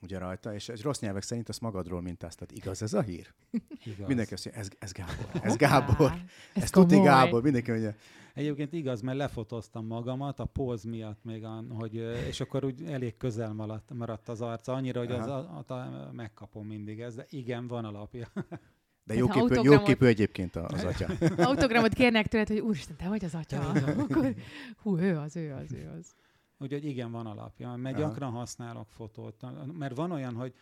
ugye 0.00 0.18
rajta, 0.18 0.54
és 0.54 0.68
egy 0.68 0.82
rossz 0.82 1.00
nyelvek 1.00 1.22
szerint 1.22 1.48
azt 1.48 1.60
magadról 1.60 2.00
mintáztat. 2.00 2.52
Igaz 2.52 2.82
ez 2.82 2.94
a 2.94 3.02
hír? 3.02 3.34
Igaz. 3.84 4.06
Mindenki 4.06 4.34
azt 4.34 4.44
mondja, 4.44 4.62
ez, 4.62 4.68
ez 4.78 4.92
Gábor, 4.92 5.28
ez 5.42 5.56
Gábor, 5.56 6.12
ez, 6.54 6.62
ez 6.62 6.70
tuti 6.70 7.00
Gábor, 7.00 7.42
mindenki 7.42 7.70
mondja. 7.70 7.94
Egyébként 8.34 8.72
igaz, 8.72 9.00
mert 9.00 9.18
lefotóztam 9.18 9.86
magamat 9.86 10.40
a 10.40 10.44
póz 10.44 10.84
miatt 10.84 11.24
még, 11.24 11.46
hogy, 11.68 11.94
és 12.28 12.40
akkor 12.40 12.64
úgy 12.64 12.82
elég 12.82 13.16
közel 13.16 13.52
maradt, 13.52 13.92
maradt 13.94 14.28
az 14.28 14.40
arca, 14.40 14.72
annyira, 14.72 15.00
hogy 15.00 15.12
az 15.12 15.26
a, 15.26 15.64
a, 15.66 15.72
a, 15.72 16.12
megkapom 16.12 16.66
mindig 16.66 17.00
ez, 17.00 17.14
de 17.14 17.26
igen, 17.30 17.66
van 17.66 17.84
alapja. 17.84 18.28
De 19.06 19.14
jó 19.14 19.26
képű, 19.26 19.40
autogramot... 19.40 19.78
jó 19.80 19.82
képű 19.82 20.06
egyébként 20.06 20.56
az 20.56 20.84
atya. 20.84 21.06
Autogramot 21.48 21.92
kérnek 21.92 22.26
tőled, 22.26 22.48
hogy 22.48 22.58
úristen, 22.58 22.96
te 22.96 23.08
vagy 23.08 23.24
az 23.24 23.34
atya. 23.34 23.70
Akkor, 24.02 24.34
hú, 24.82 24.98
ő 24.98 25.16
az, 25.16 25.36
ő 25.36 25.52
az, 25.52 25.72
ő 25.72 25.92
az. 25.98 26.14
Úgyhogy 26.58 26.84
igen, 26.84 27.10
van 27.10 27.26
alapja. 27.26 27.76
Mert 27.76 27.98
Aha. 27.98 28.08
gyakran 28.08 28.30
használok 28.30 28.90
fotót. 28.90 29.44
Mert 29.72 29.96
van 29.96 30.10
olyan, 30.10 30.34
hogy 30.34 30.54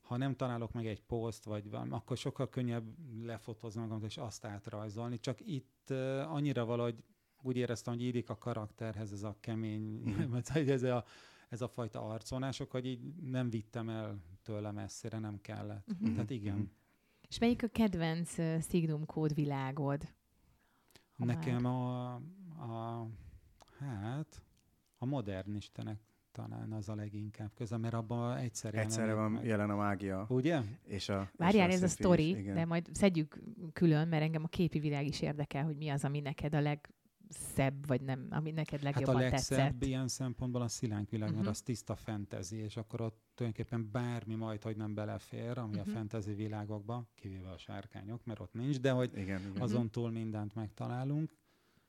ha 0.00 0.16
nem 0.16 0.36
találok 0.36 0.72
meg 0.72 0.86
egy 0.86 1.02
poszt, 1.02 1.44
vagy 1.44 1.70
van, 1.70 1.92
akkor 1.92 2.16
sokkal 2.16 2.48
könnyebb 2.48 2.84
lefotózni 3.24 3.80
magam, 3.80 4.04
és 4.04 4.16
azt 4.16 4.44
átrajzolni. 4.44 5.20
Csak 5.20 5.38
itt 5.40 5.86
uh, 5.90 6.34
annyira 6.34 6.64
valahogy 6.64 6.94
úgy 7.42 7.56
éreztem, 7.56 7.92
hogy 7.94 8.02
írik 8.02 8.30
a 8.30 8.38
karakterhez 8.38 9.12
ez 9.12 9.22
a 9.22 9.36
kemény, 9.40 10.02
mm. 10.08 10.34
ez, 10.54 10.82
a, 10.82 11.04
ez 11.48 11.60
a 11.60 11.68
fajta 11.68 12.06
arconások, 12.06 12.70
hogy 12.70 12.86
így 12.86 13.14
nem 13.14 13.50
vittem 13.50 13.88
el 13.88 14.22
tőle 14.42 14.70
messzire, 14.70 15.18
nem 15.18 15.40
kellett. 15.40 15.86
Mm-hmm. 15.94 16.14
Tehát 16.14 16.30
igen. 16.30 16.56
Mm. 16.56 16.64
És 17.32 17.38
melyik 17.38 17.62
a 17.62 17.68
kedvenc 17.68 18.38
uh, 18.38 18.60
Signum 18.60 19.06
kód 19.06 19.34
világod? 19.34 20.08
Nekem 21.16 21.64
a, 21.64 22.14
a, 22.58 23.06
hát, 23.78 24.42
a 24.98 25.06
modern 25.06 25.54
istenek 25.54 25.98
talán 26.32 26.72
az 26.72 26.88
a 26.88 26.94
leginkább 26.94 27.50
köze, 27.54 27.76
mert 27.76 27.94
abban 27.94 28.36
egyszer 28.36 28.74
Egyszerre 28.74 29.14
van 29.14 29.30
meg. 29.30 29.44
jelen 29.44 29.70
a 29.70 29.76
mágia. 29.76 30.26
Ugye? 30.28 30.60
És 30.84 31.08
a, 31.08 31.30
Várjál, 31.36 31.68
és 31.68 31.74
a 31.74 31.76
ez 31.76 31.82
a 31.82 31.88
sztori, 31.88 32.42
de 32.42 32.64
majd 32.64 32.88
szedjük 32.92 33.42
külön, 33.72 34.08
mert 34.08 34.22
engem 34.22 34.44
a 34.44 34.48
képi 34.48 34.78
világ 34.78 35.06
is 35.06 35.20
érdekel, 35.20 35.64
hogy 35.64 35.76
mi 35.76 35.88
az, 35.88 36.04
ami 36.04 36.20
neked 36.20 36.54
a 36.54 36.60
leg 36.60 36.90
szebb, 37.32 37.86
vagy 37.86 38.00
nem, 38.00 38.26
ami 38.30 38.50
neked 38.50 38.82
legjobban 38.82 39.14
hát 39.14 39.24
a 39.24 39.28
legszebb 39.28 39.58
tetszett? 39.58 39.84
ilyen 39.84 40.08
szempontból 40.08 40.62
a 40.62 40.68
szilánk 40.68 41.10
világ, 41.10 41.28
uh-huh. 41.28 41.44
mert 41.44 41.56
mhm. 41.56 41.60
az 41.60 41.62
tiszta 41.62 41.96
fentezi, 41.96 42.56
és 42.56 42.76
akkor 42.76 43.00
ott 43.00 43.20
tulajdonképpen 43.34 43.90
bármi 43.92 44.34
majd, 44.34 44.62
hogy 44.62 44.76
nem 44.76 44.94
belefér, 44.94 45.58
ami 45.58 45.68
uh-huh. 45.68 45.80
a 45.80 45.84
mhm. 45.84 45.90
fentezi 45.90 46.34
világokba, 46.34 47.08
kivéve 47.14 47.50
a 47.50 47.58
sárkányok, 47.58 48.24
mert 48.24 48.40
ott 48.40 48.52
nincs, 48.52 48.80
de 48.80 48.90
hogy 48.90 49.10
igen, 49.14 49.40
igen. 49.40 49.62
azon 49.62 49.90
túl 49.90 50.10
mindent 50.10 50.54
megtalálunk. 50.54 51.40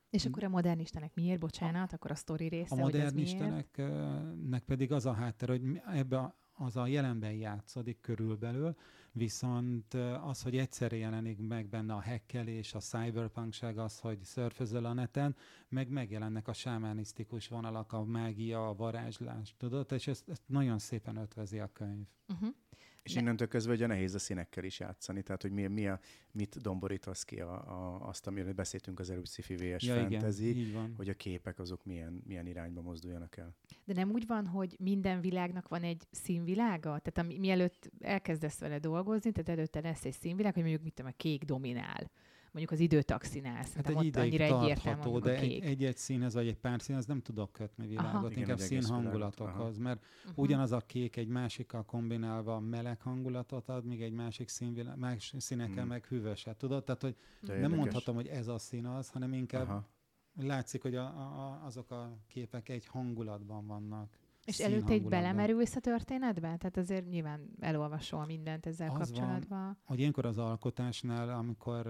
És 0.09 0.25
akkor 0.25 0.43
a 0.43 0.49
modern 0.49 0.79
istenek 0.79 1.15
miért, 1.15 1.39
bocsánat, 1.39 1.91
a, 1.91 1.95
akkor 1.95 2.11
a 2.11 2.15
sztori 2.15 2.47
része, 2.47 2.75
A 2.75 2.77
modern 2.77 3.17
isteneknek 3.17 4.63
pedig 4.65 4.91
az 4.91 5.05
a 5.05 5.13
háttér, 5.13 5.49
hogy 5.49 5.81
ebbe 5.85 6.35
az 6.53 6.77
a 6.77 6.87
jelenben 6.87 7.33
játszódik 7.33 7.99
körülbelül, 8.01 8.75
viszont 9.11 9.93
az, 10.23 10.41
hogy 10.41 10.57
egyszerre 10.57 10.95
jelenik 10.95 11.39
meg 11.47 11.67
benne 11.67 11.93
a 11.93 11.99
hekkelés, 11.99 12.73
a 12.73 12.79
cyberpunkság, 12.79 13.77
az, 13.77 13.99
hogy 13.99 14.23
szörfözöl 14.23 14.85
a 14.85 14.93
neten, 14.93 15.35
meg 15.69 15.89
megjelennek 15.89 16.47
a 16.47 16.53
sámánisztikus 16.53 17.47
vonalak, 17.47 17.93
a 17.93 18.03
mágia, 18.03 18.67
a 18.67 18.75
varázslás, 18.75 19.55
tudod? 19.57 19.91
És 19.91 20.07
ezt, 20.07 20.29
ezt 20.29 20.43
nagyon 20.45 20.79
szépen 20.79 21.15
ötvezi 21.15 21.59
a 21.59 21.69
könyv. 21.73 22.05
Uh-huh. 22.27 22.55
És 23.03 23.15
innentől 23.15 23.47
kezdve 23.47 23.73
ugye 23.73 23.87
nehéz 23.87 24.15
a 24.15 24.19
színekkel 24.19 24.63
is 24.63 24.79
játszani, 24.79 25.21
tehát 25.21 25.41
hogy 25.41 25.51
mi, 25.51 25.67
mi 25.67 25.87
a, 25.87 25.99
mit 26.31 26.61
domborítasz 26.61 27.23
ki 27.23 27.39
a, 27.39 27.51
a, 27.51 28.07
azt, 28.07 28.27
amiről 28.27 28.53
beszéltünk 28.53 28.99
az 28.99 29.09
előbb 29.09 29.27
sci 29.27 29.55
VS 29.55 29.83
ja, 29.83 29.95
fantasy, 29.95 30.67
igen, 30.67 30.93
hogy 30.97 31.09
a 31.09 31.13
képek 31.13 31.59
azok 31.59 31.85
milyen, 31.85 32.21
milyen 32.25 32.47
irányba 32.47 32.81
mozduljanak 32.81 33.37
el. 33.37 33.55
De 33.85 33.93
nem 33.93 34.11
úgy 34.11 34.27
van, 34.27 34.47
hogy 34.47 34.75
minden 34.79 35.21
világnak 35.21 35.67
van 35.67 35.83
egy 35.83 36.07
színvilága? 36.11 36.99
Tehát 36.99 37.17
ami, 37.17 37.37
mielőtt 37.37 37.91
elkezdesz 37.99 38.59
vele 38.59 38.79
dolgozni, 38.79 39.31
tehát 39.31 39.49
előtte 39.49 39.81
lesz 39.81 40.05
egy 40.05 40.13
színvilág, 40.13 40.53
hogy 40.53 40.63
mondjuk 40.63 40.83
mit 40.83 40.93
tudom, 40.93 41.11
a 41.11 41.17
kék 41.17 41.43
dominál 41.43 42.11
mondjuk 42.53 42.71
az 42.71 42.79
időtaxinál. 42.79 43.65
Hát 43.75 43.87
egy 43.87 43.95
ott 43.95 44.15
annyira 44.15 44.43
egyértelmű 44.43 45.19
de 45.19 45.39
egy-egy 45.39 45.97
színhez 45.97 46.33
vagy 46.33 46.47
egy 46.47 46.57
pár 46.57 46.81
színhez 46.81 47.05
nem 47.05 47.21
tudok 47.21 47.51
kötni 47.51 47.87
világot, 47.87 48.13
Aha. 48.13 48.31
inkább 48.39 48.57
szín 48.57 48.83
hangulatokhoz, 48.83 49.77
mert 49.77 50.05
uh-huh. 50.25 50.43
ugyanaz 50.43 50.71
a 50.71 50.79
kék 50.79 51.15
egy 51.15 51.27
másikkal 51.27 51.85
kombinálva 51.85 52.59
meleg 52.59 53.01
hangulatot 53.01 53.69
ad, 53.69 53.85
míg 53.85 54.01
egy 54.01 54.11
másik 54.11 54.49
színvilá- 54.49 54.95
más 54.95 55.33
színekkel 55.37 55.81
hmm. 55.81 55.87
meg 55.87 56.05
hűvöset, 56.05 56.57
tudod? 56.57 56.83
Tehát, 56.83 57.01
hogy 57.01 57.15
de 57.41 57.47
nem 57.47 57.55
érdekes. 57.55 57.77
mondhatom, 57.77 58.15
hogy 58.15 58.27
ez 58.27 58.47
a 58.47 58.57
szín 58.57 58.85
az, 58.85 59.09
hanem 59.09 59.33
inkább 59.33 59.67
Aha. 59.67 59.87
látszik, 60.35 60.81
hogy 60.81 60.95
a, 60.95 61.05
a, 61.05 61.61
azok 61.65 61.91
a 61.91 62.17
képek 62.27 62.69
egy 62.69 62.85
hangulatban 62.85 63.67
vannak. 63.67 64.17
És 64.45 64.59
előtte 64.59 64.93
egy 64.93 65.07
belemerülsz 65.07 65.75
a 65.75 65.79
történetbe? 65.79 66.41
Tehát 66.41 66.77
azért 66.77 67.09
nyilván 67.09 67.49
elolvasol 67.59 68.25
mindent 68.25 68.65
ezzel 68.65 68.89
az 68.89 68.97
kapcsolatban. 68.97 69.63
Van, 69.63 69.77
hogy 69.83 69.99
ilyenkor 69.99 70.25
az 70.25 70.37
alkotásnál, 70.37 71.29
amikor 71.29 71.87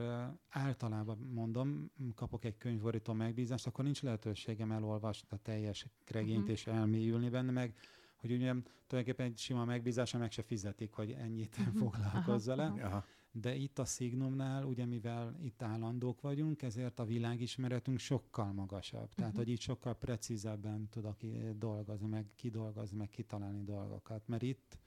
általában 0.50 1.18
mondom, 1.34 1.92
kapok 2.16 2.46
egy 2.46 2.58
könyvborító 2.58 3.14
megbízást, 3.14 3.68
akkor 3.68 3.84
nincs 3.84 4.02
lehetőségem 4.02 4.72
elolvasni 4.72 5.28
a 5.32 5.38
teljes 5.38 5.88
regényt 6.06 6.38
uh-huh. 6.38 6.52
és 6.52 6.68
elmélyülni 6.68 7.30
benne, 7.30 7.52
meg 7.52 7.76
hogy 8.16 8.32
ugye 8.32 8.54
tulajdonképpen 8.88 9.26
egy 9.26 9.38
sima 9.38 9.66
megbízása 9.66 10.18
meg 10.18 10.32
se 10.32 10.42
fizetik, 10.42 10.94
hogy 10.94 11.12
ennyit 11.12 11.58
uh-huh. 11.60 11.76
foglalkozza 11.78 12.56
le. 12.56 12.66
Aha 12.66 13.06
de 13.36 13.56
itt 13.56 13.80
a 13.80 13.86
Signumnál, 13.86 14.64
ugye 14.64 14.86
mivel 14.86 15.40
itt 15.44 15.62
állandók 15.62 16.22
vagyunk, 16.22 16.62
ezért 16.62 17.00
a 17.00 17.06
világismeretünk 17.06 18.00
sokkal 18.00 18.52
magasabb. 18.52 19.02
Uh-huh. 19.02 19.16
Tehát, 19.16 19.36
hogy 19.36 19.50
itt 19.50 19.60
sokkal 19.60 19.94
precízebben 19.94 20.90
tudok 20.90 21.18
dolgozni, 21.56 22.08
meg 22.08 22.26
kidolgozni, 22.36 22.98
meg 22.98 23.10
kitalálni 23.10 23.64
dolgokat. 23.64 24.28
Mert 24.28 24.42
itt 24.42 24.78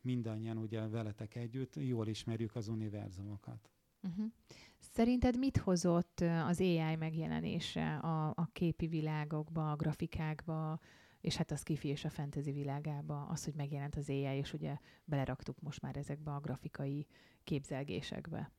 mindannyian 0.00 0.56
ugye 0.56 0.88
veletek 0.88 1.34
együtt 1.34 1.76
jól 1.76 2.06
ismerjük 2.08 2.54
az 2.54 2.68
univerzumokat. 2.68 3.70
Uh-huh. 4.02 4.32
Szerinted 4.78 5.38
mit 5.38 5.56
hozott 5.56 6.20
az 6.20 6.60
AI 6.60 6.96
megjelenése 6.96 7.96
a, 7.96 8.28
a 8.28 8.48
képi 8.52 8.86
világokba, 8.86 9.70
a 9.70 9.76
grafikákba, 9.76 10.80
és 11.20 11.36
hát 11.36 11.50
a 11.50 11.56
skifi 11.56 11.88
és 11.88 12.04
a 12.04 12.10
fantasy 12.10 12.52
világába, 12.52 13.26
az, 13.26 13.44
hogy 13.44 13.54
megjelent 13.54 13.96
az 13.96 14.08
AI, 14.08 14.36
és 14.36 14.52
ugye 14.52 14.76
beleraktuk 15.04 15.60
most 15.60 15.80
már 15.80 15.96
ezekbe 15.96 16.30
a 16.30 16.40
grafikai 16.40 17.06
képzelgésekbe? 17.46 18.50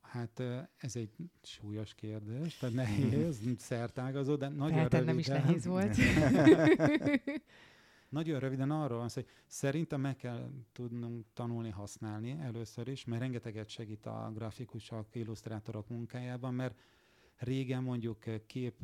Hát 0.00 0.42
ez 0.76 0.96
egy 0.96 1.10
súlyos 1.42 1.94
kérdés, 1.94 2.56
tehát 2.56 2.74
nehéz, 2.74 3.40
szertágazó, 3.58 4.36
de 4.36 4.48
nagyon 4.48 4.78
röviden... 4.78 5.04
nem 5.04 5.18
is 5.18 5.26
nehéz 5.26 5.66
volt. 5.66 5.96
nagyon 8.08 8.40
röviden 8.40 8.70
arról 8.70 8.98
van 8.98 9.08
hogy 9.14 9.26
szerintem 9.46 10.00
meg 10.00 10.16
kell 10.16 10.50
tudnunk 10.72 11.26
tanulni 11.32 11.70
használni 11.70 12.38
először 12.40 12.88
is, 12.88 13.04
mert 13.04 13.20
rengeteget 13.20 13.68
segít 13.68 14.06
a 14.06 14.30
grafikusok, 14.34 15.06
illusztrátorok 15.12 15.88
munkájában, 15.88 16.54
mert 16.54 16.78
régen 17.36 17.82
mondjuk 17.82 18.46
kép 18.46 18.74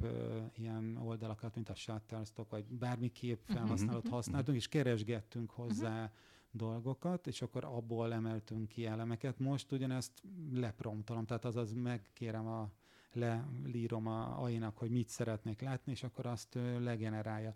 ilyen 0.54 0.96
oldalakat, 0.96 1.54
mint 1.54 1.68
a 1.68 1.74
Shutterstock, 1.74 2.50
vagy 2.50 2.64
bármi 2.64 3.08
kép 3.12 3.40
mhm. 3.46 3.56
felhasználót 3.56 4.08
használtunk, 4.08 4.56
és 4.56 4.68
keresgettünk 4.68 5.50
hozzá 5.50 5.94
uh-huh 5.94 6.10
dolgokat, 6.58 7.26
és 7.26 7.42
akkor 7.42 7.64
abból 7.64 8.12
emeltünk 8.12 8.68
ki 8.68 8.86
elemeket. 8.86 9.38
Most 9.38 9.72
ugyanezt 9.72 10.22
lepromptolom, 10.52 11.24
tehát 11.24 11.44
azaz 11.44 11.72
megkérem 11.72 12.46
a 12.46 12.70
lelírom 13.12 14.06
a 14.06 14.42
AI-nak, 14.42 14.78
hogy 14.78 14.90
mit 14.90 15.08
szeretnék 15.08 15.60
látni, 15.60 15.92
és 15.92 16.02
akkor 16.02 16.26
azt 16.26 16.58
legenerálja. 16.78 17.54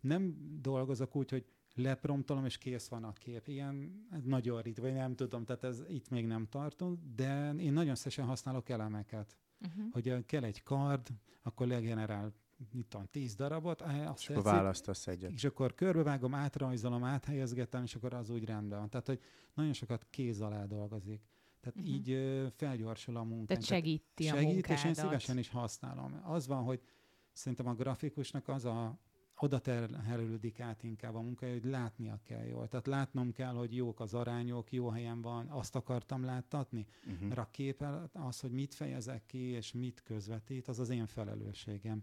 nem 0.00 0.36
dolgozok 0.60 1.16
úgy, 1.16 1.30
hogy 1.30 1.44
lepromptolom, 1.74 2.44
és 2.44 2.58
kész 2.58 2.88
van 2.88 3.04
a 3.04 3.12
kép. 3.12 3.48
Ilyen 3.48 4.06
nagyon 4.24 4.62
rit, 4.62 4.78
vagy 4.78 4.92
nem 4.92 5.14
tudom, 5.14 5.44
tehát 5.44 5.64
ez 5.64 5.82
itt 5.88 6.08
még 6.08 6.26
nem 6.26 6.46
tartunk, 6.46 6.98
de 7.14 7.54
én 7.54 7.72
nagyon 7.72 7.94
szesen 7.94 8.24
használok 8.24 8.68
elemeket. 8.68 9.36
Uh-huh. 9.60 9.92
Hogy 9.92 10.26
kell 10.26 10.44
egy 10.44 10.62
kard, 10.62 11.08
akkor 11.42 11.66
legenerál 11.66 12.32
mit 12.72 12.86
tudom, 12.86 13.06
tíz 13.10 13.34
darabot, 13.34 13.80
azt 13.80 14.20
és 14.20 14.28
akkor 14.28 14.42
választasz 14.42 15.06
egyet. 15.06 15.30
És 15.30 15.44
akkor 15.44 15.74
körbevágom, 15.74 16.34
átrajzolom, 16.34 17.04
áthelyezgetem, 17.04 17.82
és 17.82 17.94
akkor 17.94 18.14
az 18.14 18.30
úgy 18.30 18.44
rendben 18.44 18.78
van. 18.78 18.90
Tehát, 18.90 19.06
hogy 19.06 19.20
nagyon 19.54 19.72
sokat 19.72 20.06
kéz 20.10 20.40
alá 20.40 20.64
dolgozik. 20.64 21.22
Tehát 21.60 21.78
uh-huh. 21.78 21.94
így 21.94 22.52
felgyorsul 22.56 23.16
a 23.16 23.22
munka. 23.22 23.46
Tehát 23.46 23.64
segíti 23.64 24.28
a 24.28 24.34
segít, 24.34 24.68
és 24.68 24.84
én 24.84 24.94
szívesen 24.94 25.38
is 25.38 25.48
használom. 25.48 26.20
Az 26.24 26.46
van, 26.46 26.62
hogy 26.62 26.80
szerintem 27.32 27.66
a 27.66 27.74
grafikusnak 27.74 28.48
az 28.48 28.64
a 28.64 28.98
oda 29.36 29.58
terhelődik 29.58 30.60
át 30.60 30.82
inkább 30.82 31.14
a 31.14 31.20
munka, 31.20 31.50
hogy 31.50 31.64
látnia 31.64 32.20
kell 32.22 32.44
jól. 32.44 32.68
Tehát 32.68 32.86
látnom 32.86 33.32
kell, 33.32 33.54
hogy 33.54 33.76
jók 33.76 34.00
az 34.00 34.14
arányok, 34.14 34.72
jó 34.72 34.88
helyen 34.88 35.20
van, 35.20 35.48
azt 35.48 35.76
akartam 35.76 36.24
láttatni. 36.24 36.86
Uh-huh. 37.06 37.28
Mert 37.28 37.40
a 37.40 37.48
kép 37.50 37.84
az, 38.12 38.40
hogy 38.40 38.50
mit 38.50 38.74
fejezek 38.74 39.26
ki, 39.26 39.38
és 39.38 39.72
mit 39.72 40.02
közvetít, 40.02 40.68
az 40.68 40.78
az 40.78 40.90
én 40.90 41.06
felelősségem. 41.06 42.02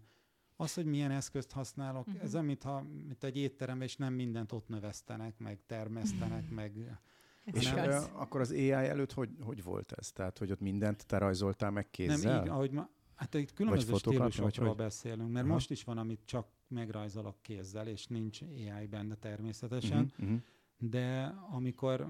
Az, 0.62 0.74
hogy 0.74 0.86
milyen 0.86 1.10
eszközt 1.10 1.52
használok, 1.52 2.06
uh-huh. 2.06 2.22
ez 2.22 2.34
amit 2.34 2.62
ha 2.62 2.82
mint 2.82 3.24
egy 3.24 3.36
étteremben, 3.36 3.86
és 3.86 3.96
nem 3.96 4.14
mindent 4.14 4.52
ott 4.52 4.68
növesztenek, 4.68 5.38
meg 5.38 5.60
termesztenek, 5.66 6.50
meg... 6.50 6.98
És 7.44 7.70
hanem, 7.70 8.04
akkor 8.12 8.40
az 8.40 8.50
AI 8.50 8.70
előtt 8.70 9.12
hogy, 9.12 9.30
hogy 9.40 9.62
volt 9.62 9.92
ez? 9.92 10.12
Tehát, 10.12 10.38
hogy 10.38 10.50
ott 10.50 10.60
mindent 10.60 11.06
te 11.06 11.18
rajzoltál 11.18 11.70
meg 11.70 11.90
kézzel? 11.90 12.32
Nem 12.32 12.44
így, 12.44 12.48
ahogy 12.48 12.70
ma, 12.70 12.88
hát 13.14 13.34
itt 13.34 13.52
különböző 13.52 13.94
stílusokról 13.94 14.68
vagy 14.68 14.76
beszélünk, 14.76 15.32
mert 15.32 15.44
Aha. 15.44 15.54
most 15.54 15.70
is 15.70 15.84
van, 15.84 15.98
amit 15.98 16.20
csak 16.24 16.46
megrajzolok 16.68 17.42
kézzel, 17.42 17.86
és 17.86 18.06
nincs 18.06 18.42
AI 18.42 18.86
benne 18.86 19.14
természetesen, 19.14 20.02
uh-huh, 20.02 20.24
uh-huh. 20.24 20.40
de 20.78 21.34
amikor 21.50 22.08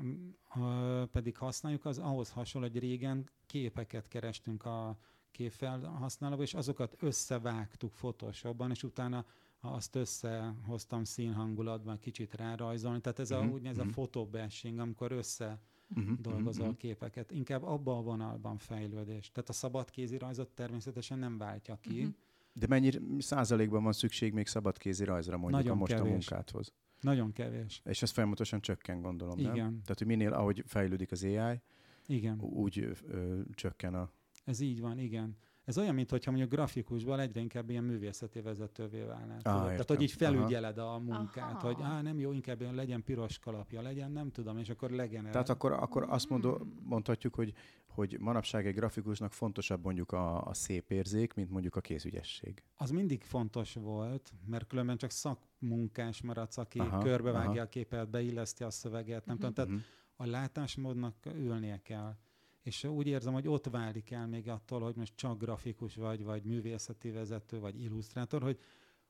uh, 0.54 1.04
pedig 1.04 1.36
használjuk, 1.36 1.84
az 1.84 1.98
ahhoz 1.98 2.30
hasonló, 2.30 2.68
hogy 2.68 2.78
régen 2.78 3.28
képeket 3.46 4.08
kerestünk 4.08 4.64
a 4.64 4.98
képfelhasználóba, 5.32 6.42
és 6.42 6.54
azokat 6.54 6.96
összevágtuk 6.98 7.92
Photoshopban, 7.92 8.70
és 8.70 8.82
utána 8.82 9.24
azt 9.60 9.96
összehoztam 9.96 11.04
színhangulatban, 11.04 11.98
kicsit 11.98 12.34
rárajzolni. 12.34 13.00
Tehát 13.00 13.18
ez 13.18 13.30
uh-huh, 13.30 13.48
a, 13.48 13.52
úgy 13.52 13.66
ez 13.66 13.76
uh-huh. 13.76 13.88
a 13.88 13.92
photobashing, 13.92 14.78
amikor 14.78 15.12
össze 15.12 15.60
uh-huh, 15.96 16.18
dolgozol 16.18 16.64
uh-huh. 16.64 16.78
képeket. 16.78 17.30
Inkább 17.30 17.62
abban 17.62 17.98
a 17.98 18.02
vonalban 18.02 18.58
fejlődés. 18.58 19.30
Tehát 19.30 19.48
a 19.48 19.52
szabadkézi 19.52 20.18
rajzot 20.18 20.48
természetesen 20.48 21.18
nem 21.18 21.38
váltja 21.38 21.78
ki. 21.80 21.98
Uh-huh. 21.98 22.14
De 22.52 22.66
mennyi 22.66 22.90
százalékban 23.18 23.82
van 23.82 23.92
szükség 23.92 24.32
még 24.32 24.46
szabadkézi 24.46 25.04
rajzra 25.04 25.36
mondjuk 25.36 25.62
Nagyon 25.62 25.76
a 25.76 25.80
most 25.80 25.92
kevés. 25.92 26.06
a 26.06 26.10
munkádhoz? 26.10 26.72
Nagyon 27.00 27.32
kevés. 27.32 27.82
És 27.84 28.02
ez 28.02 28.10
folyamatosan 28.10 28.60
csökken, 28.60 29.00
gondolom, 29.00 29.38
Igen. 29.38 29.56
nem? 29.56 29.80
Tehát, 29.82 29.98
hogy 29.98 30.06
minél, 30.06 30.32
ahogy 30.32 30.62
fejlődik 30.66 31.12
az 31.12 31.24
AI, 31.24 31.60
Igen. 32.06 32.40
úgy 32.40 32.78
ö, 32.78 32.90
ö, 33.06 33.40
csökken 33.54 33.94
a 33.94 34.10
ez 34.44 34.60
így 34.60 34.80
van, 34.80 34.98
igen. 34.98 35.36
Ez 35.64 35.78
olyan, 35.78 35.94
mintha 35.94 36.18
mondjuk 36.30 36.50
grafikusban 36.50 37.20
egyre 37.20 37.40
inkább 37.40 37.70
ilyen 37.70 37.84
művészeti 37.84 38.40
vezetővé 38.40 39.02
válnál. 39.02 39.40
Ah, 39.42 39.66
Tehát, 39.66 39.88
hogy 39.88 40.02
így 40.02 40.12
felügyeled 40.12 40.78
Aha. 40.78 40.94
a 40.94 40.98
munkát, 40.98 41.54
Aha. 41.54 41.66
hogy 41.66 41.76
á, 41.82 42.02
nem 42.02 42.18
jó, 42.18 42.32
inkább 42.32 42.60
ilyen 42.60 42.74
legyen 42.74 43.04
piros 43.04 43.38
kalapja, 43.38 43.82
legyen, 43.82 44.10
nem 44.12 44.30
tudom, 44.30 44.58
és 44.58 44.68
akkor 44.68 44.90
legyen. 44.90 45.30
Tehát 45.30 45.48
akkor, 45.48 45.72
akkor 45.72 46.06
azt 46.08 46.28
mondó, 46.28 46.66
mondhatjuk, 46.82 47.34
hogy, 47.34 47.52
hogy 47.86 48.16
manapság 48.20 48.66
egy 48.66 48.74
grafikusnak 48.74 49.32
fontosabb 49.32 49.84
mondjuk 49.84 50.12
a, 50.12 50.46
a 50.46 50.54
szép 50.54 50.90
érzék, 50.90 51.34
mint 51.34 51.50
mondjuk 51.50 51.76
a 51.76 51.80
kézügyesség. 51.80 52.62
Az 52.76 52.90
mindig 52.90 53.22
fontos 53.22 53.74
volt, 53.74 54.32
mert 54.46 54.66
különben 54.66 54.96
csak 54.96 55.10
szakmunkás 55.10 56.22
maradsz, 56.22 56.58
aki 56.58 56.78
aha, 56.78 56.98
körbevágja 56.98 57.50
aha. 57.50 57.60
a 57.60 57.68
képet, 57.68 58.10
beilleszti 58.10 58.64
a 58.64 58.70
szöveget, 58.70 59.26
nem 59.26 59.36
uh-huh. 59.36 59.52
tudom. 59.52 59.54
Tehát 59.54 59.70
uh-huh. 59.70 60.28
a 60.28 60.30
látásmódnak 60.30 61.14
ülnie 61.34 61.82
kell 61.82 62.16
és 62.62 62.84
úgy 62.84 63.06
érzem, 63.06 63.32
hogy 63.32 63.48
ott 63.48 63.66
válik 63.66 64.10
el 64.10 64.26
még 64.26 64.48
attól, 64.48 64.80
hogy 64.80 64.96
most 64.96 65.16
csak 65.16 65.38
grafikus 65.38 65.94
vagy, 65.94 66.24
vagy 66.24 66.44
művészeti 66.44 67.10
vezető, 67.10 67.58
vagy 67.58 67.80
illusztrátor, 67.80 68.42
hogy, 68.42 68.58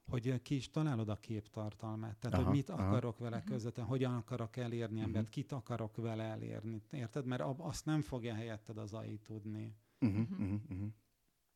hogy 0.06 0.42
ki 0.42 0.54
is 0.54 0.70
találod 0.70 1.08
a 1.08 1.16
képtartalmát. 1.16 2.16
Tehát, 2.16 2.36
aha, 2.36 2.46
hogy 2.46 2.56
mit 2.56 2.68
aha. 2.68 2.88
akarok 2.88 3.18
vele 3.18 3.42
közvetlen, 3.42 3.86
hogyan 3.86 4.14
akarok 4.14 4.56
elérni 4.56 4.94
uh-huh. 4.94 5.06
embert, 5.06 5.28
kit 5.28 5.52
akarok 5.52 5.96
vele 5.96 6.22
elérni. 6.22 6.82
Érted? 6.90 7.26
Mert 7.26 7.42
azt 7.56 7.84
nem 7.84 8.00
fogja 8.00 8.34
helyetted 8.34 8.78
az 8.78 8.92
AI 8.92 9.18
tudni. 9.18 9.76
Uh-huh, 10.00 10.30
uh-huh, 10.30 10.60
uh-huh. 10.70 10.88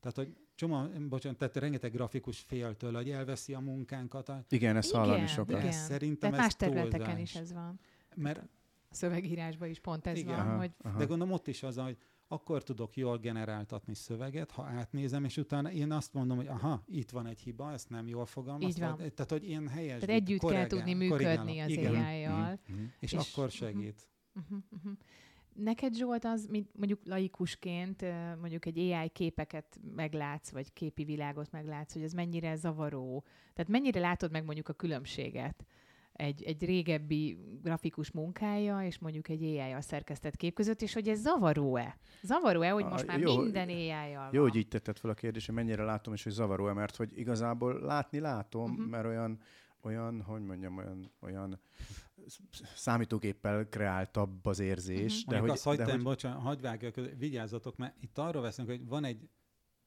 Tehát, 0.00 0.16
hogy 0.16 0.36
csomó, 0.54 1.08
bocsánat, 1.08 1.38
tehát 1.38 1.56
rengeteg 1.56 1.92
grafikus 1.92 2.40
féltől, 2.40 2.94
hogy 2.94 3.10
elveszi 3.10 3.54
a 3.54 3.60
munkánkat. 3.60 4.28
A... 4.28 4.44
Igen, 4.48 4.76
ezt 4.76 4.92
hallani 4.92 5.26
sokat. 5.26 5.58
Igen. 5.58 5.72
Szerintem 5.72 6.30
tehát 6.30 6.34
ez 6.34 6.42
más 6.42 6.54
területeken 6.56 7.18
is 7.18 7.34
ez 7.34 7.52
van. 7.52 7.80
Mert 8.14 8.48
szövegírásban 8.96 9.68
is 9.68 9.80
pont 9.80 10.06
ez 10.06 10.18
Igen. 10.18 10.36
van. 10.36 10.46
Aha, 10.46 10.56
hogy... 10.56 10.70
aha. 10.82 10.98
De 10.98 11.04
gondolom 11.04 11.34
ott 11.34 11.46
is 11.46 11.62
az, 11.62 11.76
hogy 11.76 11.96
akkor 12.28 12.62
tudok 12.62 12.96
jól 12.96 13.18
generáltatni 13.18 13.94
szöveget, 13.94 14.50
ha 14.50 14.62
átnézem, 14.62 15.24
és 15.24 15.36
utána 15.36 15.70
én 15.70 15.92
azt 15.92 16.12
mondom, 16.12 16.36
hogy 16.36 16.46
aha, 16.46 16.82
itt 16.86 17.10
van 17.10 17.26
egy 17.26 17.40
hiba, 17.40 17.72
ezt 17.72 17.90
nem 17.90 18.06
jól 18.06 18.26
fogalmaztam. 18.26 18.96
Tehát, 18.96 19.30
hogy 19.30 19.48
én 19.48 19.68
helyes. 19.68 20.00
Tehát 20.00 20.20
együtt 20.22 20.40
korrigál, 20.40 20.66
kell 20.66 20.78
tudni 20.78 20.94
működni 20.94 21.58
az 21.60 21.76
AI-jal. 21.76 22.60
Mm-hmm. 22.72 22.84
És, 22.98 23.12
és 23.12 23.18
akkor 23.18 23.50
segít. 23.50 24.08
Uh-huh, 24.34 24.58
uh-huh. 24.70 24.92
Neked 25.54 25.94
Zsolt 25.94 26.24
az, 26.24 26.46
mint 26.46 26.68
mondjuk 26.76 27.00
laikusként, 27.04 28.04
mondjuk 28.40 28.66
egy 28.66 28.78
AI 28.78 29.08
képeket 29.08 29.80
meglátsz, 29.94 30.50
vagy 30.50 30.72
képi 30.72 31.04
világot 31.04 31.50
meglátsz, 31.50 31.92
hogy 31.92 32.02
ez 32.02 32.12
mennyire 32.12 32.56
zavaró? 32.56 33.24
Tehát 33.54 33.70
mennyire 33.70 34.00
látod 34.00 34.30
meg 34.30 34.44
mondjuk 34.44 34.68
a 34.68 34.72
különbséget? 34.72 35.66
Egy, 36.16 36.42
egy 36.42 36.64
régebbi 36.64 37.38
grafikus 37.62 38.10
munkája, 38.10 38.82
és 38.82 38.98
mondjuk 38.98 39.28
egy 39.28 39.42
ai 39.42 39.74
szerkesztett 39.78 40.36
kép 40.36 40.54
között, 40.54 40.82
és 40.82 40.92
hogy 40.92 41.08
ez 41.08 41.20
zavaró-e? 41.20 41.98
Zavaró-e, 42.22 42.70
hogy 42.70 42.84
most 42.84 43.06
már 43.06 43.18
jó, 43.18 43.40
minden 43.40 43.68
ai 43.68 44.14
van? 44.14 44.28
Jó, 44.32 44.42
hogy 44.42 44.56
így 44.56 44.68
tetted 44.68 44.98
fel 44.98 45.10
a 45.10 45.14
kérdést, 45.14 45.46
hogy 45.46 45.54
mennyire 45.54 45.84
látom, 45.84 46.14
és 46.14 46.22
hogy 46.22 46.32
zavaró-e, 46.32 46.72
mert 46.72 46.96
hogy 46.96 47.18
igazából 47.18 47.80
látni 47.80 48.18
látom, 48.18 48.70
uh-huh. 48.70 48.86
mert 48.86 49.06
olyan, 49.06 49.38
olyan, 49.82 50.22
hogy 50.22 50.42
mondjam, 50.42 50.76
olyan, 50.76 51.12
olyan 51.20 51.60
számítógéppel 52.74 53.68
kreáltabb 53.68 54.46
az 54.46 54.58
érzés. 54.58 55.18
Uh-huh. 55.18 55.34
De 55.34 55.38
hogy, 55.38 55.50
azt 55.50 55.64
hagytam, 55.64 55.86
de 55.86 55.92
hogy... 55.92 56.02
bocsánat, 56.02 56.42
hagyd 56.42 56.60
vágjak, 56.60 56.94
vigyázzatok, 57.18 57.76
mert 57.76 57.94
itt 58.00 58.18
arról 58.18 58.42
veszünk, 58.42 58.68
hogy 58.68 58.86
van 58.86 59.04
egy 59.04 59.28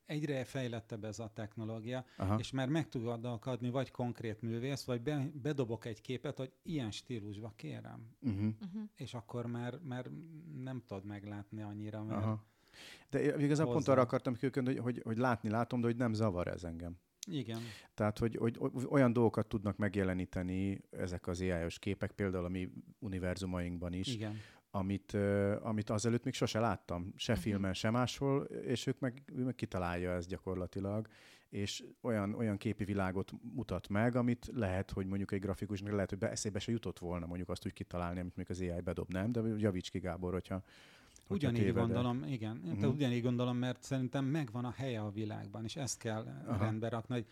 egyre 0.10 0.44
fejlettebb 0.44 1.04
ez 1.04 1.20
a 1.20 1.32
technológia, 1.34 2.06
Aha. 2.18 2.40
és 2.40 2.52
már 2.52 2.70
meg 2.70 2.88
tudok 2.88 3.46
adni 3.46 3.70
vagy 3.70 3.92
konkrét 3.92 4.42
művész, 4.42 4.84
vagy 4.84 5.02
be, 5.02 5.30
bedobok 5.42 5.86
egy 5.86 6.02
képet, 6.02 6.38
hogy 6.38 6.52
ilyen 6.64 6.92
stílusba 6.92 7.54
kérem. 7.56 8.16
Uh-huh. 8.22 8.42
Uh-huh. 8.42 8.82
És 8.96 9.14
akkor 9.14 9.46
már, 9.46 9.80
már 9.84 10.10
nem 10.64 10.84
tudod 10.88 11.06
meglátni 11.06 11.62
annyira, 11.62 12.04
mert 12.04 12.24
Aha. 12.24 12.46
De 13.10 13.20
igazából 13.22 13.74
hozzá. 13.74 13.86
pont 13.86 13.88
arra 13.88 14.02
akartam 14.02 14.36
kőkön, 14.36 14.66
hogy, 14.66 14.78
hogy, 14.78 15.02
hogy 15.04 15.18
látni 15.18 15.50
látom, 15.50 15.82
de 15.82 15.88
hogy 15.88 15.96
nem 15.96 16.14
zavar 16.14 16.48
ez 16.48 16.64
engem. 16.64 16.98
Igen. 17.32 17.60
Tehát, 17.94 18.18
hogy, 18.18 18.36
hogy 18.36 18.58
olyan 18.90 19.14
dolgokat 19.14 19.48
tudnak 19.48 19.78
megjeleníteni 19.78 20.82
ezek 20.90 21.28
az 21.28 21.42
ai 21.42 21.68
képek, 21.80 22.12
például 22.12 22.46
a 22.46 22.50
mi 22.50 22.70
univerzumainkban 23.00 23.94
is, 23.94 24.14
Igen 24.14 24.40
amit, 24.72 25.18
amit 25.62 25.90
azelőtt 25.90 26.24
még 26.24 26.34
sose 26.34 26.60
láttam, 26.60 27.14
se 27.16 27.32
uh-huh. 27.32 27.48
filmen, 27.48 27.74
se 27.74 27.90
máshol, 27.90 28.44
és 28.44 28.88
ők 28.88 29.00
meg, 29.00 29.24
ő 29.36 29.44
meg 29.44 29.56
kitalálja 29.56 30.12
ezt 30.12 30.28
gyakorlatilag, 30.28 31.08
és 31.50 31.84
olyan, 32.02 32.34
olyan 32.34 32.58
képi 32.58 32.84
világot 32.84 33.32
mutat 33.54 33.90
meg, 33.90 34.16
amit 34.16 34.50
lehet, 34.54 34.92
hogy 34.92 35.06
mondjuk 35.06 35.32
egy 35.32 35.40
grafikusnak 35.40 35.94
lehet, 35.94 36.10
hogy 36.10 36.20
be, 36.20 36.30
eszébe 36.30 36.60
se 36.60 36.72
jutott 36.72 37.00
volna 37.00 37.26
mondjuk 37.26 37.50
azt 37.50 37.66
úgy 37.66 37.74
kitalálni, 37.74 38.20
amit 38.20 38.36
még 38.36 38.50
az 38.50 38.62
AI 38.62 38.82
bedob, 38.82 39.12
nem? 39.12 39.32
De 39.32 39.42
javíts 39.58 39.90
ki, 39.90 40.00
Gábor, 40.00 40.34
hogyha 40.34 40.64
Ugyanígy 41.28 41.60
tévedek. 41.60 41.82
gondolom, 41.84 42.24
igen. 42.24 42.62
Uh-huh. 42.66 42.94
ugyanígy 42.94 43.22
gondolom, 43.22 43.58
mert 43.58 43.84
szerintem 43.84 44.26
megvan 44.26 44.66
a 44.66 44.72
helye 44.72 45.02
a 45.02 45.10
világban, 45.10 45.64
és 45.64 45.76
ezt 45.76 45.98
kell 45.98 46.44
Aha. 46.46 46.64
rendbe 46.64 46.90
rakni, 46.90 47.14
hogy 47.14 47.26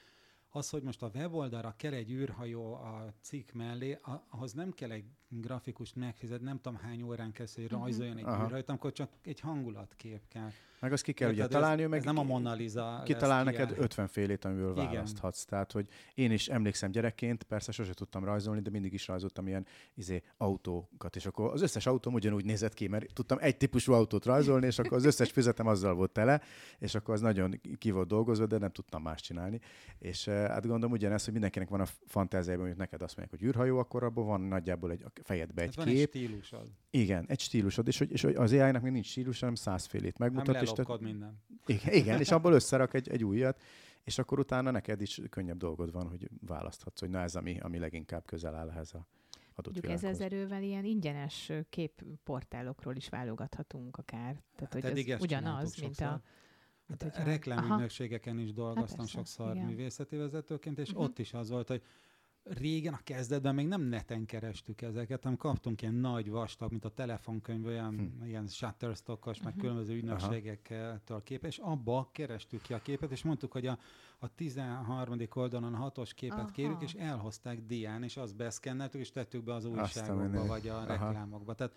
az, 0.49 0.69
hogy 0.69 0.83
most 0.83 1.01
a 1.01 1.12
weboldalra 1.13 1.73
kell 1.77 1.93
egy 1.93 2.12
űrhajó 2.12 2.73
a 2.73 3.13
cikk 3.21 3.51
mellé, 3.51 3.99
ahhoz 4.29 4.53
nem 4.53 4.71
kell 4.71 4.91
egy 4.91 5.05
grafikus 5.27 5.93
megfizet, 5.93 6.41
nem 6.41 6.60
tudom 6.62 6.77
hány 6.77 7.01
órán 7.01 7.31
kezdve, 7.31 7.62
hogy 7.62 7.71
mhm. 7.71 7.81
rajzoljon 7.81 8.17
egy 8.17 8.23
uh-huh. 8.23 8.43
űrhajót, 8.43 8.69
amikor 8.69 8.91
csak 8.91 9.12
egy 9.21 9.39
hangulatkép 9.39 10.27
kell. 10.27 10.49
Meg 10.79 10.91
azt 10.91 11.03
ki 11.03 11.11
kell 11.11 11.29
ugye 11.31 11.47
találni, 11.47 11.83
ez, 11.83 11.89
meg 11.89 11.99
ez 11.99 12.05
nem 12.05 12.17
a 12.17 12.23
Mona 12.23 12.53
Lisa 12.53 13.01
Kitalál 13.05 13.43
neked 13.43 13.73
50 13.77 14.07
félét, 14.07 14.45
amiből 14.45 14.71
Igen. 14.71 14.85
választhatsz. 14.85 15.45
Tehát, 15.45 15.71
hogy 15.71 15.87
én 16.13 16.31
is 16.31 16.47
emlékszem 16.47 16.91
gyerekként, 16.91 17.43
persze 17.43 17.71
sose 17.71 17.93
tudtam 17.93 18.23
rajzolni, 18.23 18.61
de 18.61 18.69
mindig 18.69 18.93
is 18.93 19.07
rajzoltam 19.07 19.47
ilyen 19.47 19.65
izé, 19.93 20.23
autókat, 20.37 21.15
és 21.15 21.25
akkor 21.25 21.51
az 21.53 21.61
összes 21.61 21.85
autóm 21.85 22.13
ugyanúgy 22.13 22.45
nézett 22.45 22.73
ki, 22.73 22.87
mert 22.87 23.13
tudtam 23.13 23.37
egy 23.41 23.57
típusú 23.57 23.93
autót 23.93 24.25
rajzolni, 24.25 24.65
és 24.65 24.79
akkor 24.79 24.97
az 24.97 25.05
összes 25.05 25.31
füzetem 25.31 25.67
azzal 25.67 25.93
volt 25.93 26.11
tele, 26.11 26.41
és 26.79 26.95
akkor 26.95 27.13
az 27.13 27.21
nagyon 27.21 27.61
ki 27.77 27.91
volt 27.91 28.07
dolgozva, 28.07 28.45
de 28.45 28.57
nem 28.57 28.71
tudtam 28.71 29.01
más 29.01 29.21
csinálni. 29.21 29.59
És 29.99 30.27
eh, 30.27 30.47
hát 30.47 30.67
gondolom 30.67 30.91
ugyanez, 30.91 31.23
hogy 31.23 31.33
mindenkinek 31.33 31.69
van 31.69 31.81
a 31.81 31.85
fantáziában, 32.05 32.67
hogy 32.67 32.77
neked 32.77 33.01
azt 33.01 33.17
mondják, 33.17 33.39
hogy 33.39 33.49
űrhajó, 33.49 33.77
akkor 33.77 34.03
abban 34.03 34.25
van 34.25 34.41
nagyjából 34.41 34.91
egy 34.91 35.03
a 35.03 35.11
fejedbe 35.23 35.61
egy 35.61 35.75
hát 35.75 35.85
kép. 35.85 36.13
Van 36.13 36.21
egy 36.21 36.27
stílusod. 36.27 36.67
Igen, 36.89 37.25
egy 37.27 37.39
stílusod, 37.39 37.87
és 37.87 37.97
hogy, 37.97 38.11
és 38.11 38.21
hogy 38.21 38.35
az 38.35 38.51
AI-nak 38.51 38.81
még 38.81 38.91
nincs 38.91 39.05
stílus, 39.05 39.39
hanem 39.39 39.55
százfélét 39.55 40.17
megmutat. 40.17 40.66
Te... 40.73 40.97
minden. 40.99 41.41
Igen, 41.65 41.93
igen, 41.93 42.19
és 42.19 42.32
abból 42.32 42.53
összerak 42.53 42.93
egy, 42.93 43.10
egy 43.10 43.23
újat, 43.23 43.62
és 44.03 44.17
akkor 44.17 44.39
utána 44.39 44.71
neked 44.71 45.01
is 45.01 45.21
könnyebb 45.30 45.58
dolgod 45.58 45.91
van, 45.91 46.10
hogy 46.10 46.30
választhatsz, 46.45 46.99
hogy 46.99 47.10
na 47.10 47.19
ez, 47.19 47.36
ami, 47.36 47.60
ami 47.60 47.80
leginkább 47.80 48.25
közel 48.25 48.56
áll 48.56 48.69
ehhez 48.69 48.93
a 48.93 49.08
adott 49.56 49.73
Mondjuk 49.73 49.86
világhoz. 49.86 50.10
ezzel 50.10 50.25
erővel 50.25 50.63
ilyen 50.63 50.86
ingyenes 50.86 51.51
képportálokról 51.69 52.95
is 52.95 53.10
válogathatunk 53.10 53.97
akár. 53.97 54.34
Tehát, 54.56 54.73
Hát 54.73 54.73
hogy 54.73 54.84
eddig 54.91 55.10
ez 55.10 55.21
ugyanaz, 55.21 55.62
mint 55.80 55.95
sokszor. 55.95 56.08
a... 56.08 56.21
Hát 56.88 57.03
hogyha- 57.03 57.23
reklámügynökségeken 57.23 58.39
is 58.39 58.53
dolgoztam 58.53 58.97
persze, 58.97 59.12
sokszor 59.12 59.56
igen. 59.56 59.65
művészeti 59.67 60.15
vezetőként, 60.15 60.80
és 60.80 60.91
Mhm. 60.93 61.01
ott 61.01 61.19
is 61.19 61.34
az 61.34 61.49
volt, 61.49 61.67
hogy 61.67 61.82
régen 62.49 62.93
a 62.93 62.99
kezdetben 63.03 63.55
még 63.55 63.67
nem 63.67 63.81
neten 63.81 64.25
kerestük 64.25 64.81
ezeket, 64.81 65.23
hanem 65.23 65.38
kaptunk 65.38 65.81
ilyen 65.81 65.93
nagy 65.93 66.29
vastag, 66.29 66.71
mint 66.71 66.86
a 66.86 66.89
telefonkönyv, 66.89 67.65
olyan 67.65 67.95
Hm. 68.19 68.25
ilyen 68.25 68.47
shutterstockos, 68.47 69.41
meg 69.41 69.51
Mhm. 69.53 69.62
különböző 69.62 69.95
ügynökségektől 69.95 71.23
kép, 71.23 71.43
és 71.45 71.57
abba 71.57 72.10
kerestük 72.12 72.62
ki 72.62 72.73
a 72.73 72.81
képet, 72.81 73.12
és 73.12 73.23
mondtuk, 73.23 73.51
hogy 73.51 73.65
a, 73.67 73.79
a 74.19 74.36
13. 74.36 75.38
oldalon 75.38 75.73
a 75.73 75.77
hatos 75.77 76.13
képet 76.13 76.38
Aha. 76.39 76.51
kérjük, 76.51 76.81
és 76.81 76.93
elhozták 76.93 77.62
dián, 77.65 78.03
és 78.03 78.17
azt 78.17 78.36
beszkenneltük, 78.36 79.01
és 79.01 79.12
tettük 79.12 79.43
be 79.43 79.53
az 79.53 79.65
újságokba, 79.65 80.45
vagy 80.45 80.67
a 80.67 80.75
Aha. 80.75 80.86
reklámokba. 80.86 81.53
Tehát 81.53 81.75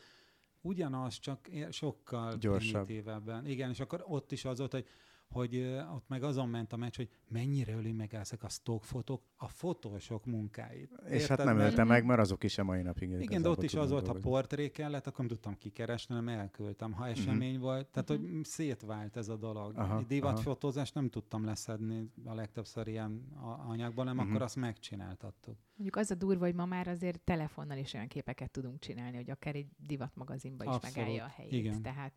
ugyanaz, 0.61 1.19
csak 1.19 1.49
sokkal 1.71 2.37
Gyorsabb. 2.37 2.85
primitívebben. 2.85 3.47
Igen, 3.47 3.71
és 3.71 3.81
akkor 3.81 4.05
ott 4.09 4.33
is 4.33 4.45
az 4.45 4.59
volt, 4.59 4.73
hogy 4.73 4.87
hogy 5.31 5.57
ott 5.95 6.09
meg 6.09 6.23
azon 6.23 6.49
ment 6.49 6.73
a 6.73 6.77
meccs, 6.77 6.97
hogy 6.97 7.09
mennyire 7.29 7.75
öli 7.75 7.93
meg 7.93 8.15
ezek 8.15 8.43
a 8.43 8.49
stockfotók 8.49 9.23
a 9.37 9.49
fotósok 9.49 10.25
munkáit. 10.27 10.91
És 11.07 11.21
Érted? 11.21 11.29
hát 11.39 11.47
nem 11.47 11.59
ölte 11.59 11.85
meg, 11.85 12.05
mert 12.05 12.21
azok 12.21 12.45
is 12.45 12.59
a 12.59 12.65
mai 12.65 12.83
napig 12.83 13.11
Igen, 13.11 13.43
de 13.43 13.49
ott 13.49 13.63
is 13.63 13.75
az 13.75 13.91
volt, 13.91 14.07
ha 14.07 14.13
dolgozni. 14.13 14.31
portré 14.31 14.69
kellett, 14.71 15.07
akkor 15.07 15.19
nem 15.19 15.29
tudtam 15.29 15.55
kikeresni, 15.59 16.15
hanem 16.15 16.39
elküldtem. 16.39 16.93
Ha 16.93 17.07
esemény 17.09 17.59
volt, 17.59 17.87
tehát 17.89 18.09
hogy 18.09 18.21
szétvált 18.43 19.17
ez 19.17 19.29
a 19.29 19.37
dolog. 19.37 19.73
Aha, 19.77 20.03
divatfotózást 20.03 20.95
nem 20.95 21.09
tudtam 21.09 21.45
leszedni 21.45 22.11
a 22.25 22.35
legtöbbször 22.35 22.87
ilyen 22.89 23.23
a- 23.35 23.69
anyagból, 23.71 24.05
nem 24.05 24.17
Mhm. 24.17 24.29
akkor 24.29 24.43
azt 24.43 24.57
megcsináltattuk. 24.57 25.57
Mondjuk 25.77 25.97
az 25.97 26.11
a 26.11 26.15
durva, 26.15 26.45
hogy 26.45 26.55
ma 26.55 26.65
már 26.65 26.89
azért 26.89 27.21
telefonnal 27.21 27.79
is 27.79 27.95
olyan 27.95 28.07
képeket 28.07 28.51
tudunk 28.51 28.79
csinálni, 28.79 29.17
hogy 29.17 29.31
akár 29.31 29.55
egy 29.55 29.67
divatmagazinba 29.77 30.65
is 30.65 30.71
Abszolút. 30.71 30.97
megállja 30.97 31.25
a 31.25 31.29
helyét. 31.37 31.53
Igen. 31.53 31.83
Tehát 31.83 32.13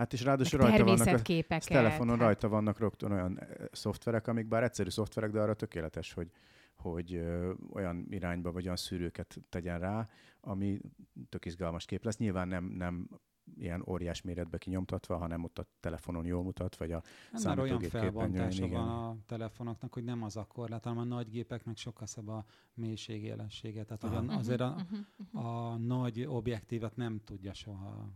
Hát 0.00 0.12
és 0.12 0.22
ráadásul 0.22 0.60
rajta 0.60 0.84
vannak 0.84 1.06
a 1.16 1.58
telefonon 1.64 2.08
hát- 2.16 2.18
rajta 2.26 2.48
vannak 2.48 2.78
rögtön 2.78 3.12
olyan 3.12 3.38
eh, 3.40 3.48
szoftverek, 3.72 4.26
amik 4.26 4.46
bár 4.46 4.62
egyszerű 4.62 4.88
szoftverek, 4.88 5.30
de 5.30 5.40
arra 5.40 5.54
tökéletes, 5.54 6.12
hogy, 6.12 6.30
hogy 6.74 7.14
ö, 7.14 7.52
olyan 7.72 8.06
irányba 8.10 8.52
vagy 8.52 8.64
olyan 8.64 8.76
szűrőket 8.76 9.36
tegyen 9.48 9.78
rá, 9.78 10.08
ami 10.40 10.80
tök 11.28 11.44
izgalmas 11.44 11.84
kép 11.84 12.04
lesz. 12.04 12.16
Nyilván 12.16 12.48
nem, 12.48 12.64
nem 12.64 13.08
ilyen 13.56 13.84
óriás 13.88 14.22
méretbe 14.22 14.58
kinyomtatva, 14.58 15.16
hanem 15.16 15.44
ott 15.44 15.58
a 15.58 15.66
telefonon 15.80 16.24
jól 16.26 16.42
mutat, 16.42 16.76
vagy 16.76 16.92
a 16.92 17.02
Hát 17.32 17.44
már 17.44 17.58
olyan 17.58 17.80
felbontása 17.80 18.64
igen. 18.64 18.80
van 18.80 18.88
a 18.88 19.16
telefonoknak, 19.26 19.92
hogy 19.92 20.04
nem 20.04 20.22
az 20.22 20.36
a 20.36 20.44
korlát, 20.44 20.84
hanem 20.84 20.98
a 20.98 21.04
nagy 21.04 21.30
gépeknek 21.30 21.76
sokkal 21.76 22.06
szebb 22.06 22.28
a 22.28 22.44
mélységélessége. 22.74 23.84
Tehát 23.84 24.04
Aha. 24.04 24.32
a- 24.32 24.36
azért 24.36 24.60
a, 24.60 24.68
Mhm, 24.68 24.78
mhm, 24.94 25.38
mhm. 25.38 25.46
a 25.46 25.76
nagy 25.76 26.24
objektívet 26.28 26.96
nem 26.96 27.20
tudja 27.24 27.52
soha 27.54 28.08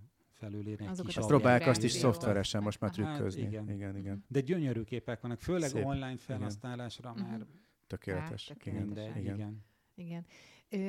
felülírni 0.45 0.85
egy 0.85 0.91
Azokat 0.91 1.07
kis 1.07 1.17
Azt 1.17 1.29
próbálják 1.29 1.67
azt 1.67 1.83
is 1.83 1.93
szoftveresen 1.93 2.63
most 2.63 2.81
már 2.81 2.91
Hát 2.95 2.99
trükközni. 3.05 3.43
igen. 3.43 3.71
igen, 3.71 3.97
igen. 3.97 4.25
De 4.29 4.41
gyönyörű 4.41 4.83
képek 4.83 5.21
vannak, 5.21 5.41
főleg 5.41 5.69
Szép. 5.71 5.85
online 5.85 6.17
felhasználásra 6.17 7.13
Mhm. 7.13 7.23
már 7.23 7.47
Tökéletes. 7.87 8.49
Hát, 8.49 8.67
igen, 8.67 8.83
mindegy, 8.83 9.17
igen. 9.17 9.35
igen. 9.35 9.65
Igen. 9.95 10.25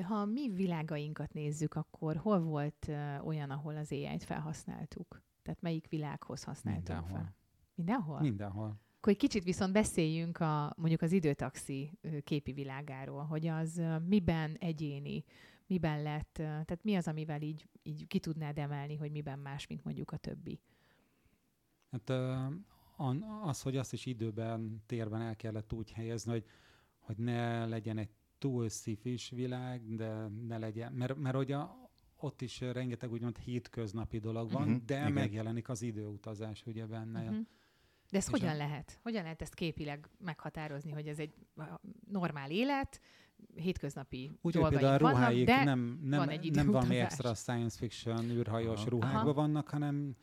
Ha 0.04 0.26
mi 0.26 0.50
világainkat 0.50 1.34
nézzük, 1.34 1.74
akkor 1.74 2.15
hol 2.15 2.39
volt 2.39 2.91
olyan, 3.24 3.50
ahol 3.50 3.76
az 3.76 3.91
AI-t 3.91 4.24
felhasználtuk? 4.24 5.22
Tehát 5.44 5.62
melyik 5.62 5.88
világhoz 5.89 6.44
használtunk 6.44 6.88
Mindenhol. 6.88 7.18
fel? 7.18 7.36
Mindenhol? 7.76 8.20
Mindenhol. 8.22 8.80
Akkor 8.98 9.12
egy 9.13 9.18
kicsit 9.20 9.44
viszont 9.44 9.74
beszéljünk 9.74 10.39
a, 10.39 10.74
mondjuk 10.78 11.02
az 11.02 11.12
időtaxi 11.12 11.91
képi 12.24 12.52
világáról, 12.54 13.24
hogy 13.24 13.48
az 13.48 13.82
miben 14.08 14.56
egyéni, 14.60 15.24
miben 15.67 16.01
lett, 16.04 16.34
tehát 16.34 16.84
mi 16.84 16.95
az, 16.95 17.08
amivel 17.08 17.41
így, 17.41 17.67
így 17.84 18.08
ki 18.08 18.19
tudnád 18.19 18.58
emelni, 18.58 18.95
hogy 18.95 19.12
miben 19.12 19.39
más, 19.39 19.67
mint 19.67 19.84
mondjuk 19.84 20.12
a 20.12 20.17
többi. 20.17 20.60
Hát 21.91 22.10
az, 23.43 23.62
hogy 23.62 23.78
azt 23.78 23.93
is 23.93 24.06
időben, 24.06 24.84
térben 24.86 25.21
el 25.21 25.36
kellett 25.36 25.73
úgy 25.73 25.91
helyezni, 25.91 26.32
hogy, 26.32 26.45
hogy 26.99 27.17
ne 27.17 27.65
legyen 27.65 27.97
egy 27.97 28.10
túl 28.38 28.69
szifis 28.69 29.30
világ, 29.30 29.95
de 29.95 30.28
ne 30.28 30.58
legyen, 30.58 30.93
mert, 30.93 31.15
mert 31.15 31.36
hogy 31.36 31.51
a, 31.51 31.89
ott 32.17 32.41
is 32.41 32.60
rengeteg 32.62 33.12
úgymond 33.12 33.38
hétköznapi 33.38 34.17
dolog 34.19 34.51
van, 34.51 34.67
Mhm, 34.67 34.86
de 34.86 34.97
igen. 34.99 35.12
megjelenik 35.12 35.69
az 35.69 35.82
időutazás 35.82 36.65
ugye 36.65 36.86
benne. 36.86 37.21
Uh-huh. 37.21 37.45
De 38.12 38.17
ezt 38.17 38.28
És 38.28 38.34
hogyan 38.39 38.54
a- 38.54 38.58
lehet? 38.58 38.99
Hogyan 39.04 39.23
lehet 39.23 39.41
ezt 39.41 39.54
képileg 39.54 40.10
meghatározni, 40.19 40.91
hogy 40.91 41.08
ez 41.08 41.19
egy 41.19 41.34
normál 42.08 42.51
élet, 42.51 43.01
hétköznapi 43.55 44.31
Úgy, 44.41 44.55
hogy 44.55 44.69
például 44.69 44.93
a 44.95 44.97
vannak, 44.97 45.17
ruháik 45.17 45.45
de 45.45 45.63
nem, 45.63 45.99
nem, 46.03 46.19
van 46.19 46.29
egy 46.29 46.51
nem 46.51 46.71
valami 46.71 46.95
extra 46.95 47.34
science 47.34 47.77
fiction 47.77 48.29
űrhajós 48.29 48.79
Aha. 48.79 48.89
ruhákban 48.89 49.21
Aha. 49.21 49.34
vannak, 49.34 49.69
hanem 49.69 50.15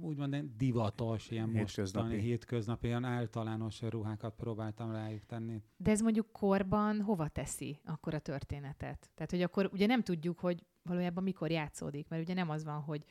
úgymond 0.00 0.36
divatos, 0.56 1.30
ilyen 1.30 1.50
Hétköznapi. 1.50 2.06
mostani, 2.06 2.28
hétköznapi, 2.28 2.86
ilyen 2.86 3.04
általános 3.04 3.82
ruhákat 3.82 4.34
próbáltam 4.34 4.92
rájuk 4.92 5.26
tenni. 5.26 5.62
De 5.76 5.90
ez 5.90 6.00
mondjuk 6.00 6.32
korban 6.32 7.00
hova 7.00 7.28
teszi 7.28 7.80
akkor 7.84 8.14
a 8.14 8.18
történetet? 8.18 9.10
Tehát, 9.14 9.30
hogy 9.30 9.42
akkor 9.42 9.70
ugye 9.72 9.86
nem 9.86 10.02
tudjuk, 10.02 10.38
hogy 10.38 10.64
valójában 10.82 11.22
mikor 11.22 11.50
játszódik, 11.50 12.08
mert 12.08 12.22
ugye 12.22 12.34
nem 12.34 12.50
az 12.50 12.64
van, 12.64 12.80
hogy 12.80 13.04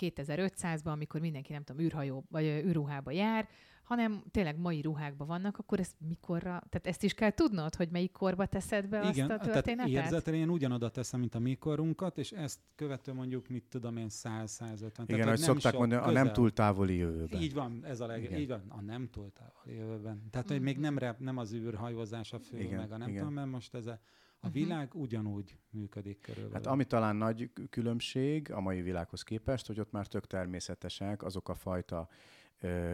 2500-ban, 0.00 0.92
amikor 0.92 1.20
mindenki, 1.20 1.52
nem 1.52 1.62
tudom, 1.62 1.84
űrhajó, 1.84 2.24
vagy 2.28 2.44
űrruhába 2.44 3.10
jár, 3.10 3.48
hanem 3.84 4.24
tényleg 4.30 4.58
mai 4.58 4.80
ruhákban 4.80 5.26
vannak, 5.26 5.58
akkor 5.58 5.80
ezt 5.80 5.94
mikorra, 6.08 6.62
tehát 6.68 6.86
ezt 6.86 7.02
is 7.02 7.14
kell 7.14 7.30
tudnod, 7.30 7.74
hogy 7.74 7.88
melyik 7.90 8.12
korba 8.12 8.46
teszed 8.46 8.86
be 8.88 8.96
Igen, 8.98 9.08
azt 9.08 9.20
a 9.20 9.26
tehát 9.26 9.42
történetet? 9.52 9.92
érzeten 9.92 10.34
én 10.34 10.48
ugyanoda 10.48 10.88
teszem, 10.88 11.20
mint 11.20 11.34
a 11.34 11.38
mikorunkat, 11.38 12.18
és 12.18 12.32
ezt 12.32 12.60
követő 12.74 13.12
mondjuk, 13.12 13.48
mit 13.48 13.64
tudom 13.68 13.96
én, 13.96 14.06
100-150. 14.10 15.02
Igen, 15.06 15.26
ahogy 15.26 15.38
szokták 15.38 15.76
mondani, 15.76 16.02
a 16.02 16.10
nem 16.10 16.32
túl 16.32 16.52
távoli 16.52 16.96
jövőben. 16.96 17.40
Így 17.40 17.54
van, 17.54 17.84
ez 17.84 18.00
a 18.00 18.06
leg, 18.06 18.22
Igen. 18.22 18.40
így 18.40 18.48
van, 18.48 18.62
a 18.68 18.80
nem 18.80 19.08
túl 19.10 19.32
távoli 19.32 19.76
jövőben. 19.78 20.22
Tehát, 20.30 20.48
hogy 20.48 20.60
még 20.60 20.78
nem, 20.78 20.98
rep, 20.98 21.18
nem 21.18 21.36
az 21.36 21.52
űrhajózás 21.54 22.32
a 22.32 22.38
fő, 22.38 22.58
Igen, 22.58 22.78
meg 22.78 22.92
a 22.92 22.96
nem 22.96 23.08
igen. 23.08 23.18
tudom, 23.20 23.34
mert 23.34 23.50
most 23.50 23.74
ez 23.74 23.86
a, 23.86 23.98
a 24.38 24.46
Mhm. 24.46 24.52
világ 24.52 24.94
ugyanúgy 24.94 25.56
működik 25.70 26.20
körülbelül. 26.20 26.54
Hát 26.54 26.66
ami 26.66 26.84
talán 26.84 27.16
nagy 27.16 27.50
különbség 27.70 28.52
a 28.52 28.60
mai 28.60 28.82
világhoz 28.82 29.22
képest, 29.22 29.66
hogy 29.66 29.80
ott 29.80 29.90
már 29.92 30.06
tök 30.06 30.26
természetesek 30.26 31.22
azok 31.22 31.48
a 31.48 31.54
fajta 31.54 32.08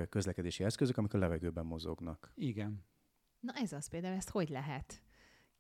közlekedési 0.09 0.65
eszközök, 0.65 0.97
amik 0.97 1.15
a 1.15 1.19
levegőben 1.19 1.67
mozognak. 1.67 2.33
Igen. 2.35 2.85
Na 3.41 3.53
ez 3.53 3.73
az 3.73 3.89
például, 3.89 4.17
ezt 4.17 4.31
hogy 4.31 4.49
lehet? 4.49 5.03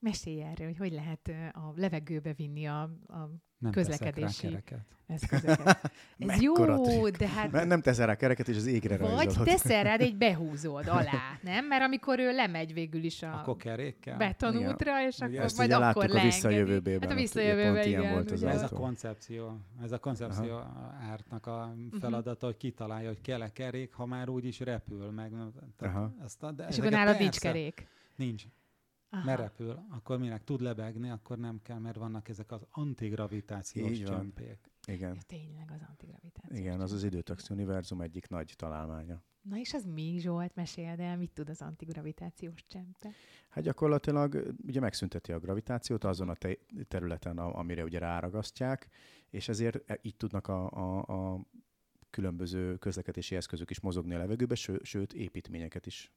Mesélj 0.01 0.43
erről, 0.43 0.67
hogy 0.67 0.77
hogy 0.79 0.93
lehet 0.93 1.31
a 1.55 1.73
levegőbe 1.77 2.33
vinni 2.33 2.67
a, 2.67 2.81
a 3.09 3.31
Nem 3.59 3.73
Közlekedési- 3.73 4.27
teszek 4.27 4.43
rá 4.51 4.61
kereket. 4.61 4.87
eszközöket. 5.07 5.93
Ez 6.19 6.41
jó, 6.41 6.55
trükk. 6.55 7.17
de 7.17 7.29
hát 7.29 7.51
Mert 7.51 7.67
nem 7.69 7.81
teszel 7.81 8.07
rá 8.07 8.15
kereket, 8.17 8.49
és 8.49 8.57
az 8.57 8.67
égre 8.67 8.97
Vagy 8.97 9.11
rajzolod. 9.11 9.47
teszel 9.49 9.83
rád 9.83 10.01
egy 10.01 10.17
behúzód 10.27 10.87
alá, 10.89 11.39
nem? 11.43 11.67
Mert 11.67 11.83
amikor 11.83 12.19
ő 12.19 12.33
lemegy 12.33 12.73
végül 12.73 13.05
is 13.05 13.23
a 13.23 13.33
Akkor 13.41 13.57
kerékkel? 13.57 14.17
betonútra, 14.17 15.07
és 15.07 15.17
Ugye 15.17 15.25
akkor 15.27 15.45
Ezt 15.45 15.57
majd 15.57 15.69
ugye 15.75 15.85
akkor 15.87 16.17
a 16.17 16.21
visszajövőbében. 16.23 17.01
Hát 17.01 17.11
a 17.11 17.13
ugye 17.13 17.21
visszajövőben, 17.23 17.87
igen. 17.87 18.13
volt 18.13 18.31
az. 18.31 18.43
Ez 18.43 18.63
a 18.63 18.69
koncepció, 18.69 19.59
ez 19.83 19.93
a 19.93 19.99
koncepció 19.99 20.61
ártnak 21.11 21.47
a 21.47 21.75
feladata, 22.01 22.47
hogy 22.47 22.57
kitalálja, 22.57 23.09
hogy 23.09 23.21
kell 23.21 23.43
-e 23.43 23.53
kerék, 23.53 23.93
ha 23.93 24.07
már 24.07 24.29
úgy 24.29 24.45
is 24.45 24.61
repül 24.61 25.11
meg. 25.11 25.31
Tehát 25.77 25.97
Aha. 25.97 26.15
Ezt 26.25 26.43
a, 26.43 26.51
de 26.53 26.67
És 26.69 26.79
akkor 26.79 26.91
nálad 26.91 27.19
nincs 27.19 27.39
kerék. 27.39 27.87
Nincs. 28.17 28.45
Aha. 29.13 29.25
Mert 29.25 29.39
repül, 29.41 29.79
akkor 29.91 30.19
minek 30.19 30.45
tud 30.45 30.61
lebegni, 30.61 31.11
akkor 31.11 31.39
nem 31.39 31.61
kell, 31.63 31.79
mert 31.79 31.97
vannak 31.97 32.29
ezek 32.29 32.53
az 32.53 32.67
antigravitációs 32.71 33.91
Így 33.91 34.07
van. 34.07 34.17
csömpék. 34.17 34.71
Igen. 34.87 35.15
Ja, 35.15 35.21
tényleg 35.27 35.71
az 35.71 35.81
antigravitáció. 35.89 36.57
Igen, 36.59 36.81
az 36.81 36.93
az 36.93 37.05
időtaxi 37.05 37.53
univerzum 37.53 38.01
egyik 38.01 38.29
nagy 38.29 38.53
találmánya. 38.57 39.23
Na 39.43 39.59
és 39.59 39.73
az 39.75 39.85
mi, 39.85 40.17
Zsolt? 40.19 40.55
Meséld 40.55 41.01
el, 41.01 41.17
mit 41.17 41.31
tud 41.31 41.49
az 41.49 41.63
antigravitációs 41.63 42.67
csempe? 42.67 43.11
Hát 43.49 43.65
gyakorlatilag 43.65 44.55
ugye 44.67 44.81
megszünteti 44.81 45.33
a 45.33 45.39
gravitációt 45.39 46.05
azon 46.05 46.29
a 46.29 46.35
te- 46.35 46.59
területen, 46.89 47.39
a- 47.39 47.59
amire 47.59 47.85
ugye 47.85 47.99
ráragasztják, 47.99 48.89
és 49.31 49.49
ezért 49.49 49.91
e- 49.91 49.99
így 50.03 50.17
tudnak 50.17 50.49
a, 50.49 50.71
a, 50.71 50.99
a 51.35 51.45
különböző 52.11 52.77
közlekedési 52.77 53.37
eszközök 53.37 53.71
is 53.71 53.81
mozogni 53.81 54.15
a 54.15 54.19
levegőbe, 54.19 54.55
ső, 54.55 54.81
sőt 54.83 55.13
építményeket 55.13 55.87
is 55.87 56.13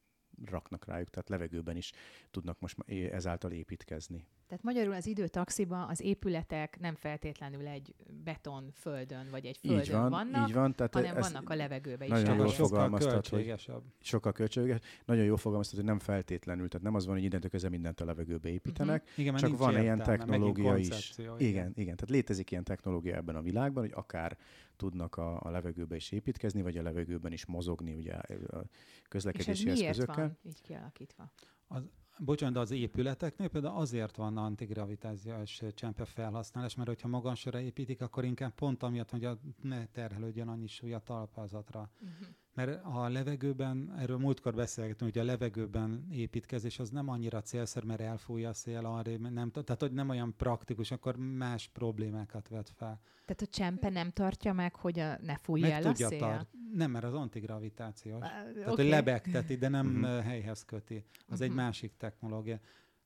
raknak 0.46 0.86
rájuk, 0.86 1.10
tehát 1.10 1.30
levegőben 1.30 1.78
is 1.78 1.91
tudnak 2.32 2.60
most 2.60 2.78
ezáltal 2.89 3.52
építkezni. 3.52 4.26
Tehát 4.48 4.64
magyarul 4.64 4.94
az 4.94 5.06
időtaxiba 5.08 5.86
az 5.86 6.02
épületek 6.02 6.80
nem 6.80 6.96
feltétlenül 6.96 7.68
egy 7.68 7.96
beton 8.24 8.70
földön, 8.74 9.28
vagy 9.32 9.46
egy 9.46 9.58
földön 9.58 9.80
így 9.84 9.92
van, 9.92 10.10
vannak, 10.10 10.48
így 10.50 10.54
van. 10.54 10.76
Tehát 10.76 10.94
hanem 10.94 11.18
ez 11.18 11.32
vannak 11.32 11.50
a 11.50 11.56
levegőbe 11.56 12.06
is. 12.06 12.12
nagyon 12.12 12.36
jól 12.36 12.46
ez- 12.46 12.54
fog- 12.54 12.54
sokkal 12.54 12.68
fogalmaztad, 12.70 13.12
hogy- 13.14 13.30
költségesebb. 13.30 13.82
sokkal 14.02 14.32
költséges. 14.32 14.80
Nagyon 15.06 15.24
jól 15.26 15.38
fogalmaztad, 15.38 15.76
hogy 15.78 15.88
nem 15.88 16.00
feltétlenül, 16.00 16.68
tehát 16.68 16.86
nem 16.86 16.96
az 16.96 17.06
van, 17.06 17.16
hogy 17.16 17.24
innentől 17.24 17.50
kezdve 17.50 17.70
mindent 17.70 18.02
a 18.02 18.06
levegőbe 18.06 18.50
építenek, 18.50 19.10
Igen, 19.18 19.34
mert 19.34 19.46
Csak 19.46 19.58
van 19.58 19.72
ilyen 19.72 19.98
értelme, 19.98 20.18
technológia 20.18 20.78
is. 20.78 20.90
koncepció, 20.90 21.36
Igen, 21.38 21.72
igen. 21.76 21.96
Tehát 21.96 22.10
létezik 22.10 22.52
ilyen 22.52 22.64
technológia 22.64 23.16
ebben 23.16 23.36
a 23.36 23.42
világban, 23.42 23.84
hogy 23.84 23.94
akár 23.96 24.38
tudnak 24.76 25.16
a, 25.18 25.40
a 25.42 25.50
levegőbe 25.50 25.96
is 25.96 26.12
építkezni, 26.12 26.62
vagy 26.62 26.78
a 26.78 26.82
levegőben 26.82 27.32
is 27.32 27.46
mozogni 27.46 27.94
ugye 27.94 28.14
a 28.14 28.22
És 28.28 28.36
ez 28.36 28.62
közlekedési 29.10 29.64
miért 29.64 29.80
eszközökkel. 29.82 30.16
van 30.16 30.38
így 30.44 30.62
kialakítva. 30.62 31.32
Az, 31.68 31.82
bocsánat, 32.17 32.54
de 32.54 32.60
az 32.60 32.71
épületeknél 32.71 33.47
például 33.47 33.78
azért 33.78 34.15
van 34.15 34.38
antigravitációs 34.38 35.62
csempe 35.73 36.06
felhasználás, 36.06 36.76
mert 36.76 36.88
hogyha 36.88 37.08
magansra 37.08 37.60
építik, 37.60 38.02
akkor 38.02 38.23
inkább 38.23 38.54
pont 38.54 38.84
amiatt, 38.84 39.10
hogy 39.10 39.26
a, 39.26 39.39
ne 39.62 39.86
terhelődjön 39.86 40.47
annyi 40.47 40.67
súly 40.67 40.93
a 40.93 40.99
talpazatra. 40.99 41.89
Uh-huh. 41.99 42.28
Mert 42.54 42.84
a 42.84 43.10
levegőben, 43.10 43.94
erről 43.98 44.18
múltkor 44.18 44.54
beszélgetünk, 44.54 45.12
hogy 45.12 45.22
a 45.22 45.26
levegőben 45.26 46.08
építkezés 46.12 46.80
az 46.80 46.89
nem 46.89 47.10
annyira 47.10 47.42
célszer, 47.42 47.84
mert 47.84 48.02
elfújja 48.02 48.50
a 48.50 48.54
szél 48.54 48.86
arra, 48.86 49.12
nem, 49.18 49.52
tehát 49.52 49.82
hogy 49.82 49.92
nem 49.92 50.10
olyan 50.10 50.34
praktikus, 50.38 50.92
akkor 50.92 51.16
más 51.16 51.70
problémákat 51.74 52.48
vet 52.48 52.70
fel. 52.70 53.00
Tehát 53.26 53.42
a 53.42 53.46
csempe 53.46 53.89
nem 53.89 54.10
tartja 54.10 54.54
meg, 54.54 54.76
hogy 54.76 55.00
a, 55.00 55.18
ne 55.22 55.38
fújja 55.38 55.68
meg 55.68 55.84
el 55.84 55.92
a 55.92 55.96
szél? 55.96 56.20
Tart. 56.20 56.48
Nem, 56.74 56.92
mert 56.92 57.06
az 57.06 57.13
antigravitációs. 57.13 58.22
Uh, 58.22 58.28
tehát, 58.28 58.58
okay. 58.58 58.76
hogy 58.76 58.86
lebegteti, 58.86 59.56
de 59.56 59.68
nem 59.68 59.88
uh-huh. 59.88 60.24
helyhez 60.24 60.66
köti. 60.66 60.96
Az 60.96 61.24
uh-huh. 61.24 61.42
egy 61.42 61.50
mhm. 61.50 61.58
másik 61.58 61.94
technológia 61.98 62.60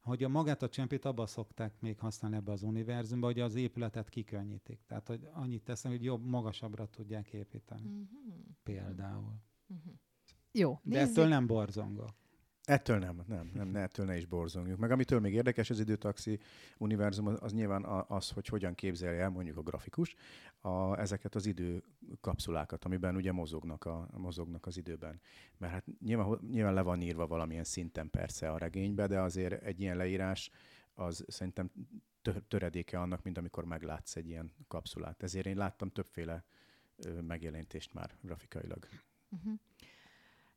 hogy 0.07 0.23
a 0.23 0.27
magát 0.27 0.61
a 0.63 0.69
csempét 0.69 1.05
abba 1.05 1.25
szokták 1.25 1.73
még 1.79 1.99
használni 1.99 2.37
ebbe 2.37 2.51
az 2.51 2.63
univerzumba, 2.63 3.25
hogy 3.25 3.39
az 3.39 3.55
épületet 3.55 4.09
kikönnyítik. 4.09 4.79
Tehát, 4.87 5.07
hogy 5.07 5.27
annyit 5.33 5.63
teszem, 5.63 5.91
hogy 5.91 6.03
jobb, 6.03 6.25
magasabbra 6.25 6.85
tudják 6.85 7.33
építeni. 7.33 7.81
Uh-huh. 7.81 8.07
Például. 8.63 9.33
Uh-huh. 9.67 9.93
Jó. 10.51 10.79
De 10.83 10.99
nézzük. 10.99 11.17
ettől 11.17 11.27
nem 11.27 11.47
borzongok. 11.47 12.15
Ettől 12.67 12.97
nem, 12.97 13.23
nem, 13.27 13.51
nem, 13.53 13.67
ne, 13.67 13.80
ettől 13.80 14.06
ne 14.06 14.17
is 14.17 14.25
borzongjunk. 14.25 14.80
Meg 14.80 14.91
amitől 14.91 15.19
még 15.19 15.34
érdekes 15.34 15.69
az 15.69 15.80
időtaxi 15.80 16.39
univerzum, 16.77 17.27
az, 17.27 17.38
az 17.41 17.53
nyilván 17.53 17.84
az, 18.08 18.30
hogy 18.30 18.47
hogyan 18.47 18.75
képzelje 18.75 19.21
el 19.21 19.30
mondjuk 19.30 19.58
a 19.58 19.62
grafikus 19.62 20.15
a, 20.62 20.99
ezeket 20.99 21.36
az 21.36 21.45
időkapszulákat, 21.45 22.86
amiben 22.86 23.15
ugye 23.15 23.32
mozognak, 23.32 23.86
a, 23.86 24.08
mozognak 24.17 24.65
az 24.65 24.77
időben. 24.77 25.21
Mert 25.58 25.73
hát 25.73 25.86
nyilván, 25.99 26.39
nyilván 26.51 26.73
le 26.73 26.82
van 26.82 27.01
írva 27.01 27.27
valamilyen 27.27 27.63
szinten 27.63 28.10
persze 28.10 28.51
a 28.51 28.58
regénybe, 28.58 29.08
de 29.08 29.19
azért 29.19 29.63
egy 29.63 29.82
ilyen 29.82 29.97
leírás 29.97 30.49
az 30.93 31.25
szerintem 31.27 31.71
töredéke 32.47 32.99
annak, 32.99 33.23
mint 33.23 33.38
amikor 33.38 33.65
meglátsz 33.65 34.15
egy 34.15 34.27
ilyen 34.27 34.51
kapszulát. 34.67 35.23
Ezért 35.23 35.45
én 35.45 35.58
láttam 35.58 35.89
többféle 35.89 36.43
megjelenítést 37.21 37.93
már 37.93 38.17
grafikailag. 38.21 38.88
Uh-huh. 39.30 39.60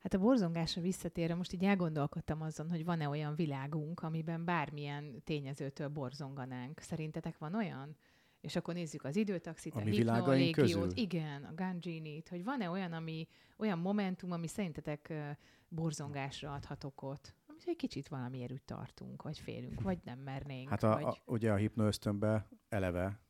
Hát 0.00 0.14
a 0.14 0.18
borzongásra 0.18 0.82
visszatérve 0.82 1.34
most 1.34 1.52
így 1.52 1.64
elgondolkodtam 1.64 2.42
azon, 2.42 2.70
hogy 2.70 2.84
van-e 2.84 3.08
olyan 3.08 3.34
világunk, 3.34 4.02
amiben 4.02 4.44
bármilyen 4.44 5.22
tényezőtől 5.24 5.88
borzonganánk. 5.88 6.80
Szerintetek 6.80 7.38
van 7.38 7.54
olyan? 7.54 7.96
És 8.40 8.56
akkor 8.56 8.74
nézzük 8.74 9.04
az 9.04 9.16
időtaxit, 9.16 9.74
ami 9.74 9.90
a 9.90 9.94
hipnolégiót, 9.94 10.92
igen, 10.96 11.44
a 11.44 11.54
Ganginit, 11.54 12.28
hogy 12.28 12.44
van-e 12.44 12.70
olyan, 12.70 12.92
ami, 12.92 13.28
olyan 13.56 13.78
momentum, 13.78 14.32
ami 14.32 14.46
szerintetek 14.46 15.12
borzongásra 15.68 16.52
adhat 16.52 16.84
okot? 16.84 17.34
Amit 17.46 17.62
egy 17.66 17.76
kicsit 17.76 18.08
valamiért 18.08 18.52
úgy 18.52 18.62
tartunk, 18.64 19.22
vagy 19.22 19.38
félünk, 19.38 19.80
vagy 19.80 19.98
nem 20.04 20.18
mernénk. 20.18 20.68
Hát 20.68 20.82
a, 20.82 20.92
vagy... 20.92 21.04
a, 21.04 21.32
ugye 21.32 21.52
a 21.52 21.56
hipnoösztönbe 21.56 22.48
eleve 22.68 23.20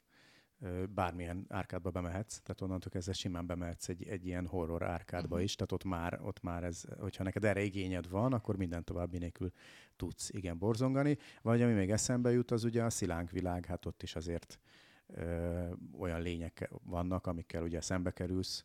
bármilyen 0.94 1.44
árkádba 1.48 1.90
bemehetsz, 1.90 2.40
tehát 2.40 2.60
onnantól 2.60 2.90
kezdve 2.90 3.12
simán 3.12 3.46
bemehetsz 3.46 3.88
egy, 3.88 4.08
egy 4.08 4.26
ilyen 4.26 4.46
horror 4.46 4.82
árkádba 4.82 5.26
uh-huh. 5.26 5.42
is, 5.42 5.54
tehát 5.54 5.72
ott 5.72 5.84
már, 5.84 6.20
ott 6.22 6.42
már 6.42 6.64
ez, 6.64 6.84
hogyha 6.98 7.24
neked 7.24 7.44
erre 7.44 7.62
igényed 7.62 8.08
van, 8.08 8.32
akkor 8.32 8.56
minden 8.56 8.84
további 8.84 9.18
nélkül 9.18 9.52
tudsz 9.96 10.30
igen 10.30 10.58
borzongani. 10.58 11.18
Vagy 11.42 11.62
ami 11.62 11.72
még 11.72 11.90
eszembe 11.90 12.30
jut, 12.30 12.50
az 12.50 12.64
ugye 12.64 12.82
a 12.82 12.90
szilánk 12.90 13.30
világ, 13.30 13.66
hát 13.66 13.86
ott 13.86 14.02
is 14.02 14.16
azért 14.16 14.58
ö, 15.06 15.66
olyan 15.98 16.22
lények 16.22 16.70
vannak, 16.82 17.26
amikkel 17.26 17.62
ugye 17.62 17.80
szembe 17.80 18.10
kerülsz 18.10 18.64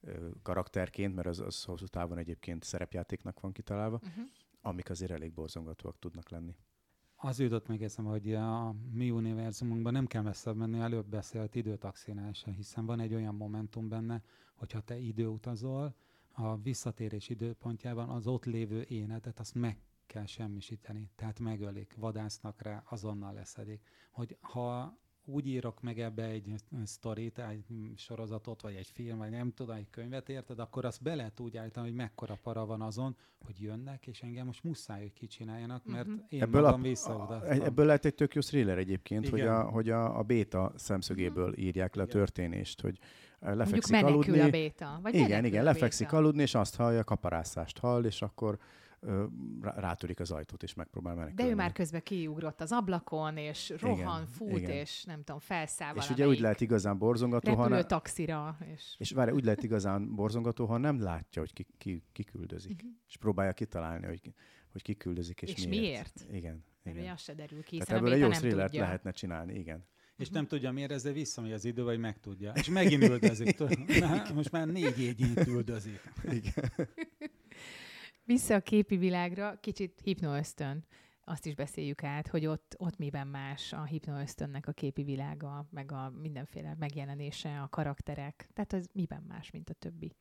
ö, 0.00 0.28
karakterként, 0.42 1.14
mert 1.14 1.28
az, 1.28 1.40
az 1.40 1.64
hosszú 1.64 1.86
távon 1.86 2.18
egyébként 2.18 2.64
szerepjátéknak 2.64 3.40
van 3.40 3.52
kitalálva, 3.52 4.00
uh-huh. 4.02 4.24
amik 4.60 4.90
azért 4.90 5.10
elég 5.10 5.32
borzongatóak 5.32 5.98
tudnak 5.98 6.28
lenni 6.28 6.56
az 7.22 7.38
jutott 7.38 7.66
még 7.68 7.82
eszembe, 7.82 8.10
hogy 8.10 8.34
a 8.34 8.74
mi 8.92 9.10
univerzumunkban 9.10 9.92
nem 9.92 10.06
kell 10.06 10.22
messzebb 10.22 10.56
menni, 10.56 10.78
előbb 10.78 11.06
beszélt 11.06 11.54
időtaxinás, 11.54 12.44
hiszen 12.56 12.86
van 12.86 13.00
egy 13.00 13.14
olyan 13.14 13.34
momentum 13.34 13.88
benne, 13.88 14.22
hogyha 14.54 14.80
te 14.80 14.98
időutazol, 14.98 15.94
a 16.32 16.56
visszatérés 16.56 17.28
időpontjában 17.28 18.08
az 18.08 18.26
ott 18.26 18.44
lévő 18.44 18.82
énetet, 18.88 19.40
azt 19.40 19.54
meg 19.54 19.78
kell 20.06 20.26
semmisíteni, 20.26 21.10
tehát 21.16 21.40
megölik, 21.40 21.94
vadásznak 21.96 22.62
rá, 22.62 22.82
azonnal 22.88 23.32
leszedik. 23.32 23.82
Hogy 24.10 24.36
ha 24.40 24.98
úgy 25.30 25.46
írok 25.46 25.82
meg 25.82 26.00
ebbe 26.00 26.24
egy 26.24 26.54
sztorit, 26.84 27.38
egy 27.38 27.92
sorozatot, 27.96 28.62
vagy 28.62 28.74
egy 28.74 28.90
film, 28.94 29.18
vagy 29.18 29.30
nem 29.30 29.52
tudom, 29.52 29.76
egy 29.76 29.90
könyvet, 29.90 30.28
érted, 30.28 30.58
akkor 30.58 30.84
azt 30.84 31.02
be 31.02 31.14
lehet 31.14 31.40
úgy 31.40 31.56
állítani, 31.56 31.86
hogy 31.86 31.96
mekkora 31.96 32.38
para 32.42 32.66
van 32.66 32.80
azon, 32.80 33.16
hogy 33.44 33.60
jönnek, 33.60 34.06
és 34.06 34.22
engem 34.22 34.46
most 34.46 34.64
muszáj, 34.64 35.00
hogy 35.00 35.12
kicsináljanak, 35.12 35.84
mert 35.84 36.06
uh-huh. 36.06 36.22
én 36.28 36.42
ebből 36.42 36.62
magam 36.62 36.82
a, 37.04 37.44
Ebből 37.44 37.86
lehet 37.86 38.04
egy 38.04 38.14
tök 38.14 38.34
jó 38.34 38.40
thriller 38.40 38.78
egyébként, 38.78 39.26
Igen. 39.26 39.38
hogy 39.38 39.48
a, 39.48 39.62
hogy 39.62 39.90
a, 39.90 40.18
a 40.18 40.22
béta 40.22 40.72
szemszögéből 40.76 41.48
uh-huh. 41.48 41.64
írják 41.64 41.94
le 41.94 42.02
a 42.02 42.06
történést, 42.06 42.80
hogy 42.80 42.98
lefekszik 43.40 43.92
Mondjuk 43.92 44.22
aludni. 44.22 44.40
a 44.40 44.50
béta. 44.50 44.98
Vagy 45.02 45.14
igen, 45.14 45.44
igen, 45.44 45.64
lefekszik 45.64 46.12
aludni, 46.12 46.42
és 46.42 46.54
azt 46.54 46.76
hallja, 46.76 47.04
kaparászást 47.04 47.78
hall, 47.78 48.04
és 48.04 48.22
akkor 48.22 48.58
rátörik 49.60 50.20
az 50.20 50.30
ajtót, 50.30 50.62
és 50.62 50.74
megpróbál 50.74 51.14
menekülni. 51.14 51.42
De 51.42 51.54
ő 51.54 51.54
már 51.54 51.72
közben 51.72 52.02
kiugrott 52.02 52.60
az 52.60 52.72
ablakon, 52.72 53.36
és 53.36 53.74
rohan, 53.80 53.96
igen, 53.98 54.26
fut, 54.26 54.58
igen. 54.58 54.70
és 54.70 55.04
nem 55.04 55.22
tudom, 55.24 55.40
felszáll 55.40 55.94
És 55.96 56.10
ugye 56.10 56.26
úgy 56.26 56.40
lehet 56.40 56.60
igazán 56.60 56.98
borzongató, 56.98 57.54
ha 57.54 57.68
ne... 57.68 57.82
taxira. 57.82 58.58
És, 58.74 58.94
és 58.98 59.10
várj, 59.10 59.30
úgy 59.30 59.44
lehet 59.44 59.62
igazán 59.62 60.14
borzongató, 60.14 60.66
ha 60.66 60.76
nem 60.76 61.00
látja, 61.02 61.42
hogy 61.42 61.52
ki, 61.52 61.66
ki, 61.78 62.02
ki 62.12 62.24
küldözik, 62.24 62.72
uh-huh. 62.72 62.90
és 63.08 63.16
próbálja 63.16 63.52
kitalálni, 63.52 64.06
hogy, 64.06 64.32
hogy 64.72 64.82
ki 64.82 64.94
küldözik, 64.94 65.42
és, 65.42 65.52
és 65.52 65.66
miért. 65.66 65.80
miért? 65.80 66.36
Igen. 66.36 66.64
Mert 66.82 66.96
igen. 66.96 67.12
az 67.12 67.20
se 67.20 67.34
derül 67.34 67.62
ki, 67.62 67.78
Tehát 67.78 68.02
ebből 68.02 68.12
egy 68.12 68.20
jó 68.20 68.28
thrillert 68.28 68.76
lehetne 68.76 69.10
csinálni, 69.10 69.54
igen. 69.54 69.88
És 70.16 70.28
nem 70.28 70.46
tudja 70.46 70.72
miért, 70.72 70.90
ezzel 70.90 71.12
visszamegy 71.12 71.52
az 71.52 71.64
idő, 71.64 71.82
vagy 71.82 71.98
megtudja. 71.98 72.52
És 72.54 72.68
megint 72.68 73.02
üldözik. 73.02 73.58
Na, 74.00 74.22
most 74.34 74.50
már 74.50 74.66
négy 74.66 75.00
égyényt 75.00 75.46
üldözik. 75.46 76.00
Igen. 76.30 76.88
Vissza 78.30 78.54
a 78.54 78.60
képi 78.60 78.96
világra, 78.96 79.58
kicsit 79.60 80.00
hipnoösztön. 80.04 80.84
Azt 81.24 81.46
is 81.46 81.54
beszéljük 81.54 82.02
át, 82.02 82.28
hogy 82.28 82.46
ott, 82.46 82.74
ott 82.78 82.98
miben 82.98 83.26
más 83.26 83.72
a 83.72 83.84
hipnoösztönnek 83.84 84.66
a 84.66 84.72
képi 84.72 85.02
világa, 85.02 85.66
meg 85.70 85.92
a 85.92 86.12
mindenféle 86.20 86.76
megjelenése, 86.78 87.60
a 87.60 87.68
karakterek. 87.68 88.48
Tehát 88.52 88.72
az 88.72 88.88
miben 88.92 89.22
más, 89.28 89.50
mint 89.50 89.70
a 89.70 89.74
többi. 89.74 90.16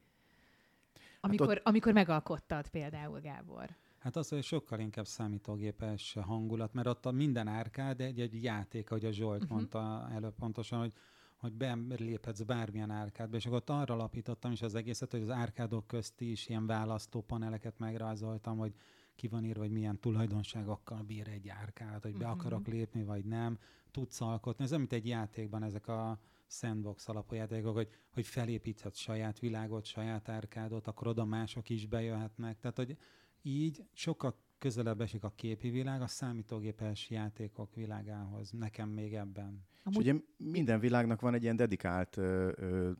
Amikor, 1.19 1.47
hát 1.47 1.57
ott... 1.57 1.65
amikor 1.65 1.93
megalkottad 1.93 2.69
például, 2.69 3.19
Gábor. 3.19 3.75
Hát 3.99 4.15
az, 4.15 4.29
hogy 4.29 4.43
sokkal 4.43 4.79
inkább 4.79 5.07
számítógépes 5.07 6.13
hangulat, 6.21 6.73
mert 6.73 6.87
ott 6.87 7.05
a 7.05 7.11
minden 7.11 7.47
árkád 7.47 8.01
egy, 8.01 8.19
egy 8.19 8.43
játék, 8.43 8.89
ahogy 8.89 9.05
a 9.05 9.11
Zsolt 9.11 9.41
uh-huh. 9.41 9.57
mondta 9.57 10.09
előbb 10.11 10.35
pontosan, 10.35 10.79
hogy 10.79 10.93
hogy 11.39 11.53
beléphetsz 11.53 12.41
bármilyen 12.41 12.91
árkádba, 12.91 13.37
és 13.37 13.45
akkor 13.45 13.57
ott 13.57 13.69
arra 13.69 13.93
alapítottam 13.93 14.51
is 14.51 14.61
az 14.61 14.75
egészet, 14.75 15.11
hogy 15.11 15.21
az 15.21 15.29
árkádok 15.29 15.87
közt 15.87 16.21
is 16.21 16.47
ilyen 16.47 16.67
választópaneleket 16.67 17.79
megrajzoltam, 17.79 18.57
hogy 18.57 18.73
ki 19.15 19.27
van 19.27 19.45
írva, 19.45 19.61
hogy 19.61 19.71
milyen 19.71 19.99
tulajdonságokkal 19.99 21.03
bír 21.03 21.27
egy 21.27 21.49
árkád, 21.49 22.01
hogy 22.01 22.17
be 22.17 22.25
uh-huh. 22.25 22.39
akarok 22.39 22.67
lépni, 22.67 23.03
vagy 23.03 23.25
nem, 23.25 23.57
tudsz 23.91 24.21
alkotni. 24.21 24.63
Ez 24.63 24.71
mint 24.71 24.93
egy 24.93 25.07
játékban, 25.07 25.63
ezek 25.63 25.87
a 25.87 26.19
sandbox 26.47 27.07
alapú 27.07 27.35
játékok, 27.35 27.75
hogy, 27.75 27.89
hogy 28.13 28.25
felépíthetsz 28.25 28.97
saját 28.97 29.39
világot, 29.39 29.85
saját 29.85 30.29
árkádot, 30.29 30.87
akkor 30.87 31.07
oda 31.07 31.25
mások 31.25 31.69
is 31.69 31.85
bejöhetnek. 31.85 32.59
Tehát, 32.59 32.77
hogy 32.77 32.97
így 33.41 33.85
sokkal 33.93 34.35
közelebb 34.59 35.01
esik 35.01 35.23
a 35.23 35.33
képi 35.35 35.69
világ 35.69 36.01
a 36.01 36.07
számítógépes 36.07 37.09
játékok 37.09 37.75
világához. 37.75 38.51
Nekem 38.51 38.89
még 38.89 39.13
ebben. 39.13 39.67
Amúgy... 39.83 40.05
És 40.05 40.11
ugye 40.11 40.21
minden 40.37 40.79
világnak 40.79 41.21
van 41.21 41.33
egy 41.33 41.43
ilyen 41.43 41.55
dedikált 41.55 42.17
ö, 42.17 42.51
ö, 42.55 42.91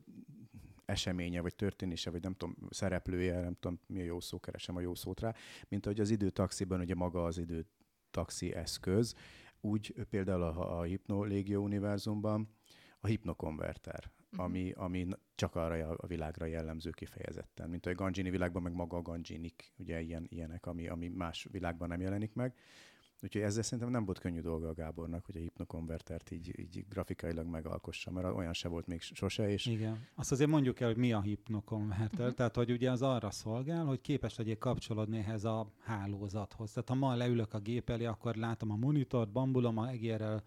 eseménye, 0.84 1.40
vagy 1.40 1.54
történése, 1.54 2.10
vagy 2.10 2.22
nem 2.22 2.34
tudom, 2.34 2.56
szereplője, 2.70 3.40
nem 3.40 3.56
tudom, 3.60 3.80
mi 3.86 4.00
a 4.00 4.04
jó 4.04 4.20
szó, 4.20 4.40
keresem 4.40 4.76
a 4.76 4.80
jó 4.80 4.94
szót 4.94 5.20
rá, 5.20 5.34
mint 5.68 5.86
ahogy 5.86 6.00
az 6.00 6.10
időtaxiban 6.10 6.80
ugye 6.80 6.94
maga 6.94 7.24
az 7.24 7.38
időtaxi 7.38 8.54
eszköz, 8.54 9.14
úgy 9.60 9.94
például 10.10 10.42
a, 10.42 10.78
a 10.78 10.82
Hypno 10.82 11.24
Légió 11.24 11.62
univerzumban 11.62 12.48
a 13.00 13.06
hipnokonverter. 13.06 14.10
Ami, 14.36 14.72
ami 14.76 15.06
csak 15.34 15.54
arra 15.54 15.88
a 15.88 16.06
világra 16.06 16.46
jellemző 16.46 16.90
kifejezetten. 16.90 17.70
Mint 17.70 17.86
a 17.86 17.94
Ganjini 17.94 18.30
világban, 18.30 18.62
meg 18.62 18.72
maga 18.72 18.96
a 18.96 19.02
Ganjinik, 19.02 19.72
ugye 19.78 20.00
ilyen, 20.00 20.26
ilyenek, 20.28 20.66
ami, 20.66 20.88
ami 20.88 21.08
más 21.08 21.48
világban 21.50 21.88
nem 21.88 22.00
jelenik 22.00 22.34
meg. 22.34 22.54
Úgyhogy 23.22 23.42
ezzel 23.42 23.62
szerintem 23.62 23.90
nem 23.90 24.04
volt 24.04 24.18
könnyű 24.18 24.40
dolga 24.40 24.68
a 24.68 24.74
Gábornak, 24.74 25.24
hogy 25.24 25.36
a 25.36 25.40
hipnokonvertert 25.40 26.30
így, 26.30 26.58
így 26.58 26.84
grafikailag 26.88 27.46
megalkossa, 27.46 28.10
mert 28.10 28.34
olyan 28.34 28.52
se 28.52 28.68
volt 28.68 28.86
még 28.86 29.00
sose. 29.00 29.50
És... 29.50 29.66
Igen. 29.66 30.06
Azt 30.14 30.32
azért 30.32 30.50
mondjuk 30.50 30.80
el, 30.80 30.88
hogy 30.88 30.96
mi 30.96 31.12
a 31.12 31.20
hipnokonverter. 31.20 32.20
Uh-huh. 32.20 32.34
Tehát, 32.34 32.56
hogy 32.56 32.70
ugye 32.70 32.90
az 32.90 33.02
arra 33.02 33.30
szolgál, 33.30 33.84
hogy 33.84 34.00
képes 34.00 34.36
legyél 34.36 34.58
kapcsolódni 34.58 35.18
ehhez 35.18 35.44
a 35.44 35.72
hálózathoz. 35.78 36.72
Tehát 36.72 36.88
ha 36.88 36.94
ma 36.94 37.14
leülök 37.14 37.54
a 37.54 37.58
gép 37.58 37.90
elé, 37.90 38.04
akkor 38.04 38.34
látom 38.34 38.70
a 38.70 38.76
monitort, 38.76 39.32
bambulom 39.32 39.78
a 39.78 39.88
egérrel, 39.88 40.42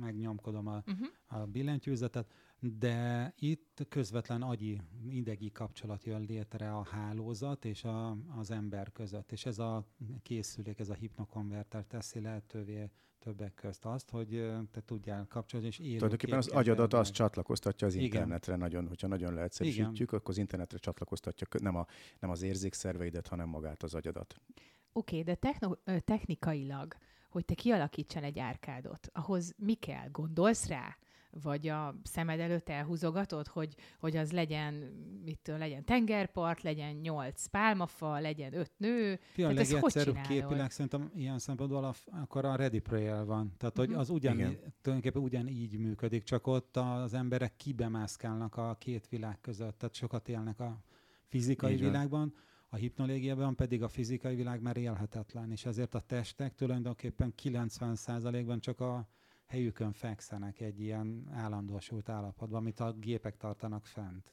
megnyomkodom 0.00 0.66
a, 0.66 0.82
uh-huh. 0.86 1.06
a 1.26 1.46
billentyűzetet, 1.46 2.34
de 2.60 3.32
itt 3.38 3.86
közvetlen 3.88 4.42
agyi, 4.42 4.80
idegi 5.08 5.52
kapcsolat 5.52 6.04
jön 6.04 6.20
létre 6.20 6.72
a 6.72 6.82
hálózat 6.82 7.64
és 7.64 7.84
a, 7.84 8.16
az 8.36 8.50
ember 8.50 8.92
között, 8.92 9.32
és 9.32 9.46
ez 9.46 9.58
a 9.58 9.86
készülék, 10.22 10.78
ez 10.78 10.88
a 10.88 10.94
hipnokonverter 10.94 11.84
teszi 11.84 12.20
lehetővé 12.20 12.90
többek 13.18 13.54
közt 13.54 13.84
azt, 13.84 14.10
hogy 14.10 14.50
te 14.70 14.80
tudjál 14.80 15.26
kapcsolni, 15.28 15.66
és 15.66 15.78
élő 15.78 15.94
Tulajdonképpen 15.94 16.38
az 16.38 16.48
agyadat 16.48 16.92
azt 16.92 17.12
csatlakoztatja 17.12 17.86
az 17.86 17.94
Igen. 17.94 18.04
internetre, 18.04 18.56
nagyon, 18.56 18.88
hogyha 18.88 19.06
nagyon 19.06 19.34
leegyszerűsítjük, 19.34 20.12
akkor 20.12 20.30
az 20.30 20.38
internetre 20.38 20.78
csatlakoztatja 20.78 21.46
nem, 21.60 21.76
a, 21.76 21.86
nem 22.20 22.30
az 22.30 22.42
érzékszerveidet, 22.42 23.26
hanem 23.26 23.48
magát 23.48 23.82
az 23.82 23.94
agyadat. 23.94 24.34
Oké, 24.92 25.20
okay, 25.20 25.22
de 25.22 25.34
techno- 25.34 26.04
technikailag, 26.04 26.96
hogy 27.30 27.44
te 27.44 27.54
kialakítsan 27.54 28.22
egy 28.22 28.38
árkádot, 28.38 29.08
ahhoz 29.12 29.54
mi 29.56 29.74
kell? 29.74 30.08
Gondolsz 30.10 30.66
rá? 30.66 30.96
Vagy 31.30 31.68
a 31.68 31.94
szemed 32.02 32.40
előtt 32.40 32.68
elhúzogatod, 32.68 33.46
hogy, 33.46 33.74
hogy 33.98 34.16
az 34.16 34.32
legyen, 34.32 34.74
mit 35.24 35.52
legyen 35.58 35.84
tengerpart, 35.84 36.62
legyen 36.62 36.94
nyolc 36.94 37.46
pálmafa, 37.46 38.18
legyen 38.18 38.54
öt 38.54 38.72
nő. 38.76 39.20
Fia, 39.32 39.48
a 39.48 39.52
legegyszerűbb 39.52 40.20
képileg 40.28 40.70
szerintem 40.70 41.10
ilyen 41.14 41.38
szempontból 41.38 41.84
a, 41.84 41.94
akkor 42.10 42.44
a 42.44 42.56
Ready 42.56 42.78
Prayer 42.78 43.24
van. 43.24 43.52
Tehát, 43.56 43.76
hogy 43.76 43.88
mhm. 43.88 43.98
az 43.98 44.10
ugyan, 44.10 44.36
tulajdonképpen 44.80 45.22
ugyanígy 45.22 45.78
működik, 45.78 46.22
csak 46.22 46.46
ott 46.46 46.76
az 46.76 47.14
emberek 47.14 47.56
kibemászkálnak 47.56 48.56
a 48.56 48.76
két 48.78 49.08
világ 49.08 49.40
között, 49.40 49.78
tehát 49.78 49.94
sokat 49.94 50.28
élnek 50.28 50.60
a 50.60 50.82
fizikai 51.26 51.72
Igen. 51.72 51.90
világban, 51.90 52.34
a 52.68 52.76
hipnolégiában 52.76 53.54
pedig 53.54 53.82
a 53.82 53.88
fizikai 53.88 54.34
világ 54.34 54.62
már 54.62 54.76
élhetetlen, 54.76 55.50
és 55.50 55.64
ezért 55.64 55.94
a 55.94 56.00
testek 56.00 56.54
tulajdonképpen 56.54 57.34
90%-ban 57.42 58.60
csak 58.60 58.80
a 58.80 59.08
helyükön 59.48 59.92
fekszenek 59.92 60.60
egy 60.60 60.80
ilyen 60.80 61.28
állandósult 61.32 62.08
állapotban, 62.08 62.58
amit 62.58 62.80
a 62.80 62.92
gépek 62.92 63.36
tartanak 63.36 63.86
fent. 63.86 64.32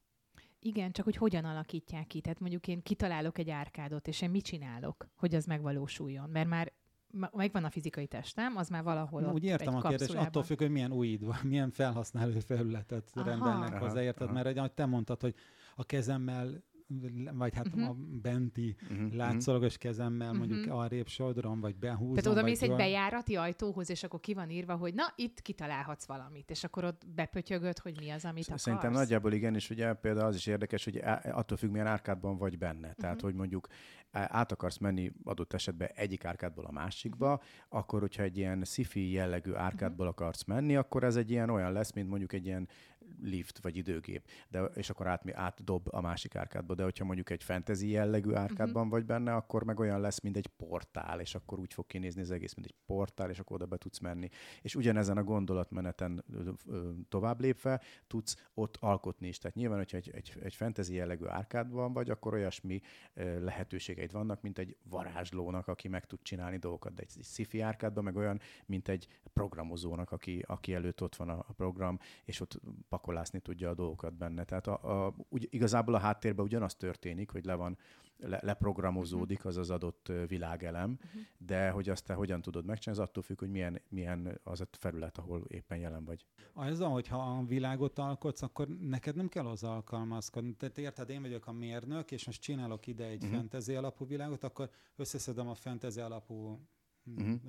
Igen, 0.60 0.92
csak 0.92 1.06
hogy 1.06 1.16
hogyan 1.16 1.46
alakítják 1.46 2.08
ki. 2.08 2.22
Tehát 2.22 2.40
mondjuk 2.40 2.68
én 2.68 2.82
kitalálok 2.82 3.38
egy 3.38 3.50
árkádot, 3.50 4.08
és 4.08 4.22
én 4.22 4.30
mit 4.30 4.44
csinálok, 4.44 5.08
hogy 5.16 5.36
az 5.36 5.46
megvalósuljon. 5.46 6.30
Mert 6.30 6.48
már 6.48 6.72
megvan 7.32 7.64
a 7.64 7.70
fizikai 7.70 8.08
testem, 8.08 8.56
az 8.56 8.70
már 8.70 8.84
valahol 8.84 9.22
Na, 9.22 9.28
ott 9.28 9.34
Úgy 9.34 9.44
értem 9.44 9.76
egy 9.76 9.86
a 9.86 9.88
kérdést, 9.88 10.14
attól 10.14 10.44
függ, 10.44 10.58
hogy 10.58 10.72
milyen 10.72 10.92
új, 10.92 11.20
milyen 11.44 11.72
felhasználó 11.72 12.40
felületet 12.40 13.12
aha. 13.14 13.30
rendelnek 13.30 13.80
hozzá, 13.80 14.02
érted? 14.02 14.32
Mert 14.32 14.58
ahogy 14.58 14.74
te 14.74 14.86
mondtad, 14.86 15.22
hogy 15.22 15.36
a 15.76 15.84
kezemmel 15.84 16.64
vagy 17.34 17.56
hát 17.56 17.68
uh-huh. 17.68 17.90
a 17.90 17.96
benti 18.22 18.76
uh-huh. 18.90 19.14
látszólagos 19.14 19.78
kezemmel 19.78 20.32
uh-huh. 20.32 20.48
mondjuk 20.48 20.74
arrébb 20.74 21.08
sodrom, 21.08 21.60
vagy 21.60 21.76
behúzom. 21.76 22.14
Tehát 22.14 22.32
oda 22.32 22.44
mész 22.44 22.62
egy 22.62 22.76
bejárati 22.76 23.36
ajtóhoz, 23.36 23.90
és 23.90 24.04
akkor 24.04 24.20
ki 24.20 24.34
van 24.34 24.50
írva, 24.50 24.76
hogy 24.76 24.94
na, 24.94 25.14
itt 25.16 25.42
kitalálhatsz 25.42 26.06
valamit, 26.06 26.50
és 26.50 26.64
akkor 26.64 26.84
ott 26.84 27.02
bepötyögöd, 27.16 27.80
hogy 27.80 27.98
mi 28.00 28.10
az, 28.10 28.26
amit 28.26 28.46
akarsz. 28.46 28.62
Szerintem 28.62 28.92
nagyjából 28.92 29.34
igen, 29.34 29.56
és 29.56 29.70
ugye 29.70 29.94
például 29.94 30.28
az 30.28 30.36
is 30.36 30.46
érdekes, 30.46 30.84
hogy 30.84 31.02
attól 31.32 31.58
függ, 31.58 31.72
milyen 31.72 31.88
árkádban 31.88 32.38
vagy 32.38 32.58
benne. 32.58 32.88
Uh-huh. 32.88 32.96
Tehát, 32.96 33.22
hogy 33.22 33.34
mondjuk 33.34 33.68
át 34.12 34.52
akarsz 34.52 34.78
menni 34.78 35.12
adott 35.24 35.54
esetben 35.54 35.90
egyik 35.96 36.26
árkádból 36.26 36.66
a 36.66 36.72
másikba, 36.72 37.34
uh-huh. 37.34 37.46
akkor, 37.70 38.00
hogyha 38.00 38.24
egy 38.24 38.38
ilyen 38.38 38.64
sci 38.64 39.12
jellegű 39.12 39.54
árkádból 39.54 40.08
uh-huh. 40.08 40.22
akarsz 40.22 40.44
menni, 40.44 40.76
akkor 40.76 41.04
ez 41.04 41.16
egy 41.16 41.32
ilyen 41.32 41.50
olyan 41.50 41.72
lesz, 41.72 41.94
mint 41.94 42.10
mondjuk 42.10 42.34
egy 42.34 42.46
ilyen 42.46 42.68
lift 43.22 43.60
vagy 43.62 43.78
időgép, 43.78 44.28
de, 44.50 44.64
és 44.64 44.90
akkor 44.90 45.08
át, 45.08 45.32
átdob 45.34 45.88
a 45.92 46.02
másik 46.02 46.36
árkádba. 46.36 46.76
De 46.76 46.84
hogyha 46.84 47.06
mondjuk 47.06 47.30
egy 47.30 47.44
fantasy 47.44 47.90
jellegű 47.90 48.34
árkádban 48.34 48.76
uh-huh. 48.76 48.90
vagy 48.90 49.06
benne, 49.06 49.34
akkor 49.34 49.64
meg 49.64 49.80
olyan 49.80 50.02
lesz, 50.02 50.20
mint 50.20 50.38
egy 50.38 50.48
portál, 50.48 51.20
és 51.20 51.36
akkor 51.36 51.60
úgy 51.60 51.74
fog 51.74 51.88
kinézni 51.88 52.22
az 52.22 52.32
egész, 52.32 52.54
mint 52.54 52.68
egy 52.68 52.76
portál, 52.86 53.30
és 53.30 53.40
akkor 53.40 53.56
oda 53.56 53.66
be 53.66 53.78
tudsz 53.78 54.00
menni. 54.00 54.30
És 54.62 54.76
ugyanezen 54.76 55.18
a 55.18 55.24
gondolatmeneten 55.24 56.24
tovább 57.10 57.40
lépve 57.40 57.82
tudsz 58.08 58.48
ott 58.54 58.78
alkotni 58.80 59.28
is. 59.28 59.38
Tehát 59.38 59.56
nyilván, 59.56 59.78
hogyha 59.78 59.98
egy, 59.98 60.10
egy, 60.14 60.34
egy 60.44 60.56
fantasy 60.56 60.94
jellegű 60.94 61.26
árkádban 61.26 61.94
vagy, 61.94 62.10
akkor 62.10 62.34
olyasmi 62.34 62.82
lehetőségeid 63.40 64.12
vannak, 64.12 64.42
mint 64.42 64.58
egy 64.58 64.78
varázslónak, 64.84 65.68
aki 65.68 65.88
meg 65.88 66.06
tud 66.06 66.20
csinálni 66.22 66.58
dolgokat, 66.58 66.94
de 66.94 67.02
egy, 67.02 67.12
egy 67.18 67.24
sci-fi 67.24 67.62
árkádban 67.62 68.04
meg 68.04 68.16
olyan, 68.16 68.40
mint 68.66 68.88
egy 68.88 69.08
programozónak, 69.34 70.12
aki, 70.12 70.44
aki 70.48 70.74
előtt 70.74 71.02
ott 71.02 71.16
van 71.16 71.30
a, 71.30 71.46
a 71.48 71.54
program, 71.54 72.00
és 72.24 72.40
ott 72.40 72.62
pakolászni 72.96 73.40
tudja 73.40 73.70
a 73.70 73.74
dolgokat 73.74 74.14
benne. 74.14 74.44
Tehát 74.44 74.68
a, 74.68 75.06
a, 75.06 75.14
úgy, 75.30 75.48
igazából 75.50 75.94
a 75.94 75.98
háttérben 75.98 76.46
ugyanaz 76.46 76.76
történik, 76.76 77.32
hogy 77.32 77.46
le 77.46 77.54
van, 77.54 77.78
le, 78.18 78.40
leprogramozódik 78.44 79.40
mhm. 79.40 79.48
az 79.48 79.58
az 79.58 79.70
adott 79.70 80.12
világelem, 80.28 80.98
uh-huh. 81.06 81.22
de 81.38 81.70
hogy 81.70 81.90
azt 81.90 82.06
te 82.06 82.14
hogyan 82.14 82.42
tudod 82.42 82.66
megcsinálni, 82.66 83.02
az 83.02 83.10
attól 83.10 83.24
függ, 83.24 83.40
hogy 83.40 83.50
milyen, 83.50 83.82
milyen 83.90 84.40
az 84.44 84.62
a 84.62 84.68
felület, 84.72 85.18
ahol 85.18 85.44
éppen 85.48 85.78
jelen 85.78 86.06
vagy. 86.06 86.26
Az, 86.54 86.80
hogyha 86.80 87.18
a 87.18 87.46
világot 87.46 88.00
alkotsz, 88.00 88.42
akkor 88.42 88.68
neked 88.68 89.16
nem 89.16 89.28
kell 89.28 89.44
hozzá 89.44 89.70
alkalmazkodni. 89.70 90.54
Tehát 90.54 90.78
érted, 90.78 91.10
én 91.10 91.22
vagyok 91.22 91.48
a 91.48 91.52
mérnök, 91.52 92.12
és 92.12 92.26
most 92.26 92.42
csinálok 92.42 92.88
ide 92.88 93.06
egy 93.06 93.24
uh-huh. 93.24 93.38
fantasy 93.38 93.76
alapú 93.76 94.06
világot, 94.06 94.44
akkor 94.44 94.70
összeszedem 94.96 95.48
a 95.48 95.56
fantasy 95.56 96.00
alapú 96.00 96.60
uh-huh. 97.06 97.40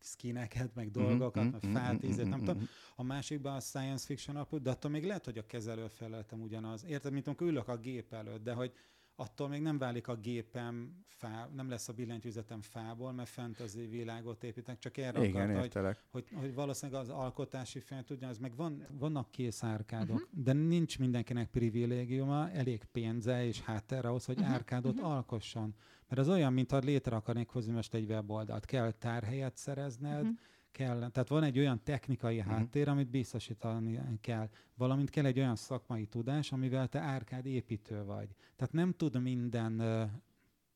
skineket, 0.00 0.74
meg 0.74 0.90
dolgokat, 0.90 1.44
uh-huh. 1.44 1.72
meg 1.72 1.94
uh-huh. 1.94 2.28
nem 2.28 2.38
tudom. 2.38 2.68
A 2.96 3.02
másikban 3.02 3.54
a 3.54 3.60
science 3.60 4.06
fiction 4.06 4.36
alapú, 4.36 4.58
de 4.58 4.70
attól 4.70 4.90
még 4.90 5.04
lehet, 5.04 5.24
hogy 5.24 5.38
a 5.38 5.46
kezelőfelületem 5.46 6.40
ugyanaz. 6.40 6.84
Érted, 6.84 7.12
mint 7.12 7.26
amikor 7.26 7.46
ülök 7.46 7.68
a 7.68 7.76
gép 7.76 8.12
előtt, 8.12 8.42
de 8.42 8.52
hogy 8.52 8.72
attól 9.20 9.48
még 9.48 9.62
nem 9.62 9.78
válik 9.78 10.08
a 10.08 10.14
gépem 10.16 11.04
fá, 11.06 11.48
nem 11.54 11.68
lesz 11.68 11.88
a 11.88 11.92
billentyűzetem 11.92 12.62
fából, 12.62 13.12
mert 13.12 13.28
fantasy 13.28 13.86
világot 13.86 14.44
építek, 14.44 14.78
csak 14.78 14.96
erre 14.96 15.24
Igen, 15.24 15.50
akart, 15.50 15.72
hogy, 15.72 15.98
hogy, 16.10 16.26
hogy, 16.40 16.54
valószínűleg 16.54 17.00
az 17.00 17.08
alkotási 17.08 17.80
fel 17.80 18.04
tudja, 18.04 18.28
az 18.28 18.38
meg 18.38 18.56
van, 18.56 18.86
vannak 18.90 19.30
kész 19.30 19.62
árkádok, 19.62 20.16
uh-huh. 20.16 20.42
de 20.44 20.52
nincs 20.52 20.98
mindenkinek 20.98 21.50
privilégiuma, 21.50 22.50
elég 22.50 22.84
pénze 22.84 23.46
és 23.46 23.60
háttere 23.60 24.08
ahhoz, 24.08 24.24
hogy 24.24 24.38
uh-huh. 24.38 24.52
árkádot 24.52 24.94
uh-huh. 24.94 25.10
alkosson. 25.10 25.74
Mert 26.08 26.20
az 26.20 26.28
olyan, 26.28 26.52
mintha 26.52 26.78
létre 26.78 27.16
akarnék 27.16 27.48
hozni 27.48 27.72
most 27.72 27.94
egy 27.94 28.08
weboldalt. 28.10 28.64
Kell 28.64 28.90
tárhelyet 28.90 29.56
szerezned, 29.56 30.20
uh-huh 30.20 30.38
kell, 30.70 30.98
tehát 30.98 31.28
van 31.28 31.42
egy 31.42 31.58
olyan 31.58 31.82
technikai 31.82 32.38
uh-huh. 32.38 32.52
háttér, 32.52 32.88
amit 32.88 33.10
biztosítani 33.10 34.00
kell, 34.20 34.48
valamint 34.74 35.10
kell 35.10 35.24
egy 35.24 35.38
olyan 35.38 35.56
szakmai 35.56 36.06
tudás, 36.06 36.52
amivel 36.52 36.88
te 36.88 36.98
árkád 36.98 37.46
építő 37.46 38.04
vagy. 38.04 38.28
Tehát 38.56 38.72
nem 38.72 38.92
tud 38.92 39.22
minden 39.22 39.82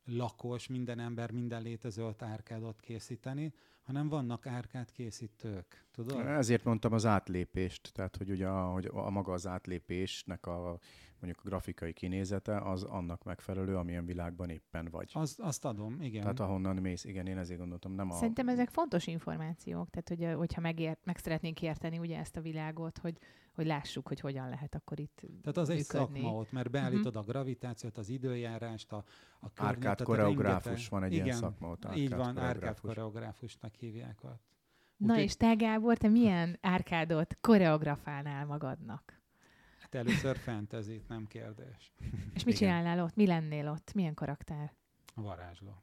lakos, 0.05 0.66
minden 0.66 0.99
ember, 0.99 1.30
minden 1.30 1.62
létező 1.62 2.05
ott 2.05 2.22
árkádot 2.22 2.80
készíteni, 2.80 3.53
hanem 3.82 4.09
vannak 4.09 4.47
árkád 4.47 4.93
készítők. 4.93 5.86
Tudod? 5.90 6.26
Ezért 6.26 6.64
mondtam 6.64 6.93
az 6.93 7.07
átlépést, 7.07 7.93
tehát 7.93 8.16
hogy 8.16 8.30
ugye 8.30 8.49
a, 8.49 8.72
hogy 8.72 8.90
a 8.93 9.11
maga 9.11 9.32
az 9.32 9.47
átlépésnek 9.47 10.47
a 10.47 10.78
mondjuk 11.22 11.44
a 11.44 11.48
grafikai 11.48 11.92
kinézete 11.92 12.58
az 12.58 12.82
annak 12.82 13.24
megfelelő, 13.24 13.76
amilyen 13.76 14.04
világban 14.04 14.48
éppen 14.48 14.88
vagy. 14.90 15.10
Az, 15.14 15.36
azt 15.38 15.64
adom, 15.64 16.00
igen. 16.00 16.20
Tehát 16.20 16.40
ahonnan 16.40 16.76
mész, 16.76 17.04
igen, 17.04 17.26
én 17.26 17.38
ezért 17.38 17.58
gondoltam, 17.58 17.92
nem 17.92 18.10
a... 18.10 18.14
Szerintem 18.14 18.48
ezek 18.48 18.70
fontos 18.70 19.06
információk, 19.06 19.90
tehát 19.90 20.08
hogy, 20.08 20.38
hogyha 20.38 20.60
megért, 20.60 21.04
meg 21.04 21.18
szeretnénk 21.18 21.62
érteni 21.62 21.98
ugye 21.98 22.18
ezt 22.18 22.36
a 22.36 22.40
világot, 22.40 22.98
hogy, 22.98 23.18
hogy 23.52 23.66
lássuk, 23.66 24.08
hogy 24.08 24.20
hogyan 24.20 24.48
lehet 24.48 24.74
akkor 24.74 25.00
itt 25.00 25.14
Tehát 25.16 25.56
az 25.56 25.68
működni. 25.68 25.74
egy 25.74 25.84
szakma 25.84 26.32
ott, 26.38 26.52
mert 26.52 26.70
beállítod 26.70 27.16
uh-huh. 27.16 27.28
a 27.28 27.30
gravitációt, 27.30 27.98
az 27.98 28.08
időjárást, 28.08 28.92
a, 28.92 29.04
a 29.40 29.46
Árkád 29.56 30.02
koreográfus 30.02 30.64
rengeteg... 30.64 30.90
van 30.90 31.02
egy 31.02 31.12
igen, 31.12 31.24
ilyen 31.24 31.36
szakma 31.36 31.70
ott. 31.70 31.84
Árkád 31.84 32.02
így 32.02 32.14
van, 32.14 32.38
árkád 32.38 32.80
koreográfusnak 32.80 33.74
hívják 33.74 34.24
ott. 34.24 34.50
Na 34.96 35.18
és 35.18 35.36
te 35.36 35.54
Gábor, 35.54 35.96
te 35.96 36.08
milyen 36.08 36.58
árkádot 36.60 37.36
koreografálnál 37.40 38.46
magadnak? 38.46 39.21
Hát 39.93 40.07
először 40.07 40.36
fantasy 40.36 41.03
nem 41.09 41.26
kérdés. 41.26 41.93
És 42.34 42.45
mit 42.45 42.57
csinálnál 42.57 43.01
ott? 43.01 43.14
Mi 43.14 43.26
lennél 43.26 43.68
ott? 43.68 43.93
Milyen 43.95 44.14
karakter? 44.14 44.72
A 45.14 45.22
varázsló. 45.22 45.82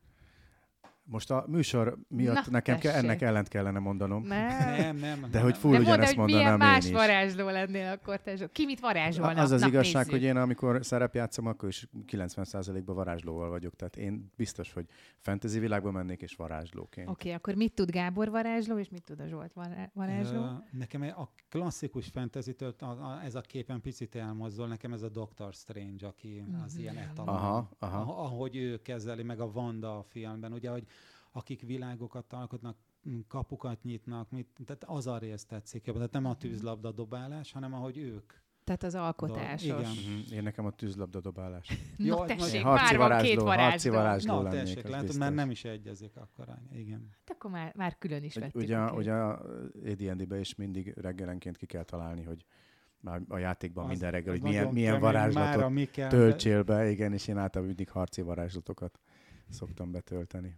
Most 1.11 1.31
a 1.31 1.45
műsor 1.47 1.97
miatt 2.07 2.35
Na, 2.35 2.41
nekem 2.49 2.77
ke- 2.77 2.93
ennek 2.93 3.21
ellent 3.21 3.47
kellene 3.47 3.79
mondanom. 3.79 4.23
Nem, 4.23 4.95
nem. 4.95 5.19
nem 5.19 5.31
De 5.31 5.39
hogy 5.39 5.57
full 5.57 5.79
ugyanezt 5.79 6.15
mondd, 6.15 6.31
mondanám 6.31 6.57
milyen 6.57 6.71
más 6.73 6.85
én 6.85 6.91
is. 6.91 6.97
varázsló 6.97 7.49
lennél 7.49 7.91
akkor 7.91 8.21
te 8.21 8.49
Ki 8.51 8.65
mit 8.65 8.79
varázsolna? 8.79 9.41
Az 9.41 9.51
az 9.51 9.61
Na, 9.61 9.67
igazság, 9.67 10.05
nézzük. 10.05 10.11
hogy 10.11 10.29
én 10.29 10.35
amikor 10.35 10.85
szerepjátszom, 10.85 11.45
akkor 11.45 11.69
is 11.69 11.87
90%-ban 12.07 12.95
varázslóval 12.95 13.49
vagyok. 13.49 13.75
Tehát 13.75 13.97
én 13.97 14.31
biztos, 14.35 14.73
hogy 14.73 14.85
fantasy 15.17 15.59
világba 15.59 15.91
mennék 15.91 16.21
és 16.21 16.35
varázslóként. 16.35 17.09
Oké, 17.09 17.27
okay, 17.27 17.33
akkor 17.33 17.53
mit 17.53 17.73
tud 17.73 17.91
Gábor 17.91 18.29
varázsló, 18.29 18.77
és 18.77 18.89
mit 18.89 19.03
tud 19.03 19.19
a 19.19 19.27
Zsolt 19.27 19.53
varázsló? 19.93 20.39
Uh, 20.39 20.49
nekem 20.71 21.01
a 21.01 21.29
klasszikus 21.49 22.07
fantasy 22.07 22.55
ez 23.23 23.35
a 23.35 23.41
képen 23.41 23.81
picit 23.81 24.15
elmozdul. 24.15 24.67
Nekem 24.67 24.93
ez 24.93 25.01
a 25.01 25.09
Doctor 25.09 25.53
Strange, 25.53 26.07
aki 26.07 26.43
az 26.65 26.73
mm-hmm. 26.73 26.81
ilyen 26.81 26.97
etalon. 26.97 27.35
Aha, 27.35 27.69
aha. 27.79 28.23
Ahogy 28.23 28.55
ő 28.55 28.81
kezeli, 28.81 29.23
meg 29.23 29.39
a 29.39 29.45
Wanda 29.45 29.97
a 29.97 30.03
filmben. 30.03 30.53
Ugye, 30.53 30.69
hogy 30.69 30.83
akik 31.39 31.61
világokat 31.61 32.33
alkotnak, 32.33 32.77
kapukat 33.27 33.83
nyitnak, 33.83 34.29
mit, 34.29 34.47
tehát 34.65 34.83
az 34.83 35.07
a 35.07 35.17
rész 35.17 35.45
tetszik 35.45 35.85
jobban. 35.85 36.01
Tehát 36.07 36.23
nem 36.23 36.31
a 36.31 36.37
tűzlabda 36.37 36.91
dobálás, 36.91 37.51
hanem 37.51 37.73
ahogy 37.73 37.97
ők 37.97 38.33
tehát 38.69 38.83
az 38.83 38.95
alkotásos. 38.95 39.63
Igen. 39.63 39.79
Uh-huh. 39.79 40.31
Én 40.31 40.43
nekem 40.43 40.65
a 40.65 40.71
tűzlabda 40.71 41.19
dobálás. 41.19 41.67
Na 41.97 42.05
Jó, 42.05 42.25
tessék, 42.25 42.61
harci 42.61 42.97
már 42.97 43.09
van 43.09 43.21
két 43.21 43.39
varázsló. 43.39 43.69
Harci 43.69 43.89
varázsló 43.89 44.33
Na 44.33 44.41
lennék, 44.41 44.73
tessék, 44.73 44.87
látod, 44.87 45.17
mert 45.17 45.33
nem 45.35 45.49
is 45.49 45.63
egyezik 45.63 46.15
akkor. 46.15 46.47
Igen. 46.73 47.09
Hát 47.17 47.29
akkor 47.29 47.51
már, 47.51 47.73
már 47.75 47.97
külön 47.97 48.23
is 48.23 48.35
vettük. 48.35 48.61
Ugye, 48.61 48.91
ugye 48.91 49.13
a 49.13 49.41
AD&D-be 49.85 50.39
is 50.39 50.55
mindig 50.55 50.93
reggelenként 50.97 51.57
ki 51.57 51.65
kell 51.65 51.83
találni, 51.83 52.23
hogy 52.23 52.45
már 52.99 53.21
a 53.27 53.37
játékban 53.37 53.83
Az- 53.83 53.89
minden 53.89 54.11
reggel, 54.11 54.33
hogy 54.33 54.41
milyen, 54.41 54.67
milyen 54.67 54.99
varázslatot 54.99 55.89
kell, 55.91 56.09
töltsél 56.09 56.63
be, 56.63 56.89
igen, 56.89 57.13
és 57.13 57.27
én 57.27 57.37
általában 57.37 57.67
mindig 57.67 57.89
harci 57.89 58.21
varázslatokat 58.21 58.99
szoktam 59.49 59.91
betölteni. 59.91 60.55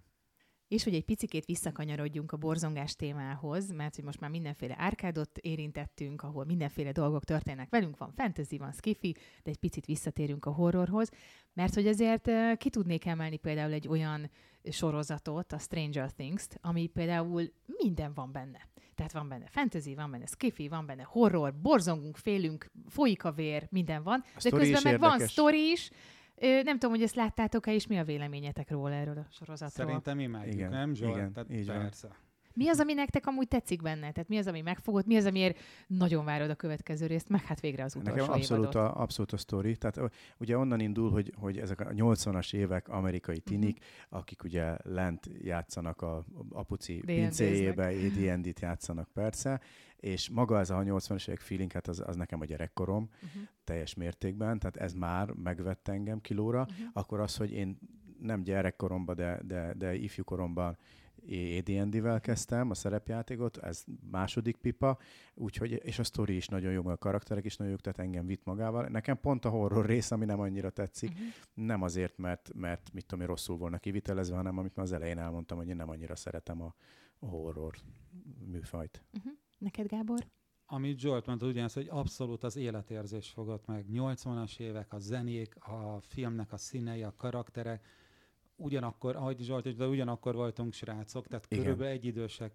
És 0.72 0.84
hogy 0.84 0.94
egy 0.94 1.06
picikét 1.06 1.46
visszakanyarodjunk 1.46 2.32
a 2.32 2.38
borzongás 2.38 2.96
témához, 2.96 3.72
mert 3.72 3.96
hogy 3.96 4.04
most 4.04 4.20
már 4.20 4.30
mindenféle 4.30 4.76
árkádot 4.78 5.38
érintettünk, 5.38 6.24
ahol 6.24 6.46
mindenféle 6.46 6.92
dolgok 6.92 7.24
történnek 7.24 7.70
velünk, 7.70 7.98
van 7.98 8.12
fantasy, 8.16 8.58
van 8.58 8.72
skifi, 8.72 9.16
de 9.44 9.50
egy 9.50 9.58
picit 9.58 9.86
visszatérünk 9.86 10.46
a 10.46 10.52
horrorhoz, 10.52 11.10
mert 11.54 11.74
hogy 11.74 11.88
azért 11.88 12.30
ki 12.58 12.70
tudnék 12.70 13.06
emelni 13.06 13.38
például 13.38 13.72
egy 13.72 13.88
olyan 13.88 14.30
sorozatot, 14.64 15.52
a 15.52 15.58
Stranger 15.58 16.12
Things-t, 16.12 16.58
ami 16.62 16.88
például 16.88 17.52
minden 17.66 18.14
van 18.14 18.32
benne. 18.32 18.68
Tehát 18.96 19.12
van 19.12 19.28
benne 19.28 19.48
fantasy, 19.50 19.96
van 19.96 20.12
benne 20.12 20.26
skifi, 20.26 20.68
van 20.68 20.86
benne 20.86 21.04
horror, 21.04 21.54
borzongunk, 21.62 22.18
félünk, 22.18 22.72
folyik 22.88 23.24
a 23.24 23.32
vér, 23.32 23.68
minden 23.70 24.04
van. 24.04 24.24
A 24.36 24.40
de 24.44 24.50
közben 24.50 24.82
meg 24.84 25.00
van 25.00 25.12
érdekes. 25.12 25.32
sztori 25.32 25.72
is. 25.72 25.90
Ö, 26.42 26.62
Nem 26.62 26.74
tudom, 26.80 26.96
hogy 26.96 27.04
ezt 27.04 27.16
láttátok-e, 27.16 27.74
és 27.74 27.88
mi 27.88 27.98
a 27.98 28.04
véleményetek 28.04 28.70
róla 28.70 28.94
erről 28.94 29.18
a 29.18 29.26
sorozatról? 29.32 29.86
Szerintem 29.88 30.20
imádjuk, 30.20 30.54
Igen, 30.54 30.70
nem 30.70 30.94
Zsolt? 30.94 31.16
igen, 31.16 31.34
Tehát 31.34 31.52
így 31.52 31.68
van. 31.68 31.90
Mi 32.54 32.68
az, 32.68 32.80
ami 32.80 32.94
nektek 32.94 33.28
amúgy 33.28 33.48
tetszik 33.48 33.82
benne? 33.82 34.12
Tehát 34.12 34.28
mi 34.28 34.38
az, 34.38 34.48
ami 34.48 34.62
megfogott? 34.62 35.06
Mi 35.06 35.16
az, 35.16 35.26
amiért 35.26 35.58
nagyon 35.88 36.26
várod 36.26 36.50
a 36.50 36.56
következő 36.56 37.06
részt, 37.06 37.30
meg 37.30 37.42
hát 37.46 37.60
végre 37.60 37.84
az 37.84 37.96
utolsó 37.96 38.16
Nekem 38.20 38.34
abszolút 38.34 38.64
évadot? 38.74 38.92
a, 38.96 39.02
abszolút 39.02 39.32
a 39.32 39.38
sztori. 39.38 39.78
Tehát 39.78 40.12
ugye 40.38 40.58
onnan 40.58 40.80
indul, 40.80 41.12
hogy, 41.12 41.34
hogy 41.36 41.58
ezek 41.58 41.80
a 41.80 41.86
80-as 41.90 42.54
évek 42.54 42.88
amerikai 42.90 43.36
Mhm. 43.36 43.46
tinik, 43.46 43.84
akik 44.10 44.44
ugye 44.44 44.76
lent 44.84 45.30
játszanak 45.42 46.02
a 46.02 46.26
apuci 46.50 46.94
D&D-znek. 46.94 47.16
pincéjébe, 47.16 47.86
AD&D-t 47.88 48.60
játszanak 48.60 49.10
persze, 49.14 49.62
és 49.96 50.30
maga 50.30 50.60
ez 50.60 50.70
a 50.70 50.78
80-as 50.84 51.28
évek 51.28 51.40
feeling, 51.40 51.72
hát 51.72 51.88
az, 51.88 52.04
az 52.06 52.16
nekem 52.16 52.42
a 52.42 52.46
gyerekkorom 52.46 53.10
Uh-huh. 53.24 53.42
teljes 53.64 53.94
mértékben, 53.94 54.60
tehát 54.60 54.78
ez 54.78 54.94
már 54.94 55.32
megvett 55.32 55.88
engem 55.88 56.22
kilóra, 56.22 56.60
Uh-huh. 56.62 56.86
akkor 56.94 57.20
az, 57.20 57.36
hogy 57.36 57.52
én 57.52 57.78
nem 58.20 58.44
gyerekkoromban, 58.44 59.16
de, 59.16 59.40
de, 59.44 59.74
de 59.78 59.96
ifjúkoromban 59.96 60.78
AD&D-vel 61.30 62.20
kezdtem 62.20 62.70
a 62.70 62.74
szerepjátékot, 62.74 63.58
ez 63.58 63.84
második 64.12 64.58
pipa, 64.58 64.98
úgyhogy, 65.34 65.72
és 65.84 66.00
a 66.00 66.04
sztori 66.04 66.36
is 66.36 66.48
nagyon 66.48 66.72
jó, 66.72 66.88
a 66.88 66.98
karakterek 66.98 67.46
is 67.46 67.56
nagyon 67.56 67.74
jók, 67.74 67.82
tehát 67.82 68.00
engem 68.00 68.26
vitt 68.26 68.44
magával. 68.46 68.88
Nekem 68.88 69.20
pont 69.20 69.46
a 69.46 69.50
horror 69.50 69.86
rész, 69.86 70.12
ami 70.12 70.26
nem 70.26 70.40
annyira 70.40 70.70
tetszik, 70.70 71.10
Uh-huh. 71.12 71.28
nem 71.54 71.82
azért, 71.82 72.18
mert, 72.18 72.52
mert 72.54 72.90
mit 72.94 73.06
tudom 73.06 73.22
én, 73.22 73.28
rosszul 73.28 73.58
volna 73.58 73.78
kivitelezve, 73.78 74.36
hanem 74.36 74.58
amit 74.58 74.76
már 74.76 74.86
az 74.86 74.92
elején 74.92 75.18
elmondtam, 75.18 75.58
hogy 75.58 75.68
én 75.68 75.76
nem 75.76 75.90
annyira 75.90 76.16
szeretem 76.16 76.62
a, 76.62 76.76
a 77.20 77.26
horror 77.26 77.76
műfajt. 78.46 79.04
Uh-huh. 79.18 79.34
Neked, 79.58 79.88
Gábor? 79.88 80.28
Amit 80.66 81.00
Zsolt 81.00 81.26
mondta, 81.26 81.46
ugyanaz, 81.46 81.74
hogy 81.74 81.88
abszolút 81.90 82.44
az 82.44 82.56
életérzés 82.56 83.30
fogott 83.30 83.66
meg. 83.66 83.86
80-as 83.94 84.60
évek, 84.60 84.94
a 84.94 85.00
zenék, 85.00 85.56
a 85.56 86.00
filmnek 86.02 86.52
a 86.52 86.58
színei, 86.58 87.04
a 87.04 87.14
karakterek, 87.18 87.86
ugyanakkor, 88.62 89.16
ahogy 89.16 89.40
Zsolt, 89.42 89.66
is, 89.66 89.76
de 89.76 89.88
ugyanakkor 89.88 90.36
voltunk 90.36 90.74
srácok, 90.74 91.28
tehát 91.28 91.46
Igen. 91.50 91.64
körülbelül 91.64 91.94
egyidősek 91.94 92.54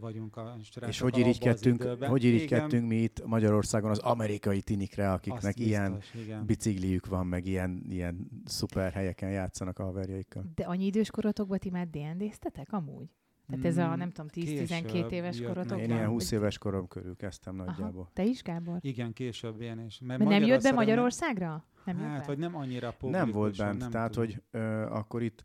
vagyunk 0.00 0.36
a 0.36 0.56
srácok. 0.62 0.88
és 0.88 1.00
hogy 1.00 1.18
irigykedtünk, 1.18 1.82
hogy 1.82 2.24
irigykedtünk 2.24 2.88
mi 2.88 2.96
itt 2.96 3.26
Magyarországon 3.26 3.90
az 3.90 3.98
amerikai 3.98 4.60
tinikre, 4.60 5.12
akiknek 5.12 5.44
azt 5.44 5.58
ilyen 5.58 5.94
biztos, 5.94 6.22
igen. 6.22 6.46
bicikliük 6.46 7.06
van, 7.06 7.26
meg 7.26 7.46
ilyen, 7.46 7.84
ilyen 7.88 8.28
szuper 8.44 8.92
helyeken 8.92 9.30
játszanak 9.30 9.78
a 9.78 9.84
haverjaikkal. 9.84 10.44
De 10.54 10.64
annyi 10.64 10.84
idős 10.84 11.10
korotokban 11.10 11.58
ti 11.58 11.70
már 11.70 11.88
D&D-ztetek 11.88 12.72
amúgy? 12.72 13.08
Tehát 13.50 13.64
ez 13.64 13.76
a, 13.78 13.94
Mm, 13.94 13.98
nem 13.98 14.10
tudom, 14.10 14.30
10-12 14.34 14.82
később 14.86 15.12
éves 15.12 15.38
jött 15.38 15.48
korotokban? 15.48 15.78
Én 15.78 15.88
ilyen 15.88 16.00
van, 16.00 16.08
20 16.08 16.30
éves 16.30 16.58
korom 16.58 16.88
körül 16.88 17.16
kezdtem 17.16 17.54
nagyjából. 17.54 18.00
Aha. 18.00 18.10
Te 18.12 18.24
is, 18.24 18.42
Gábor? 18.42 18.78
Igen, 18.80 19.12
később 19.12 19.60
ilyen 19.60 19.80
is. 19.84 20.00
Mert, 20.00 20.18
Mert 20.18 20.30
nem 20.30 20.42
jött 20.42 20.62
be 20.62 20.72
Magyarországon 20.72 20.74
Magyarországra? 20.74 21.64
Nem 21.84 21.98
jött 21.98 22.06
Hát, 22.06 22.18
be? 22.20 22.26
vagy 22.26 22.38
nem 22.38 22.56
annyira 22.56 22.94
Nem 23.00 23.30
volt 23.30 23.56
bent, 23.56 23.78
nem 23.78 23.90
tehát 23.90 24.10
tudom. 24.10 24.28
hogy 24.28 24.42
ö, 24.50 24.82
akkor 24.90 25.22
itt 25.22 25.42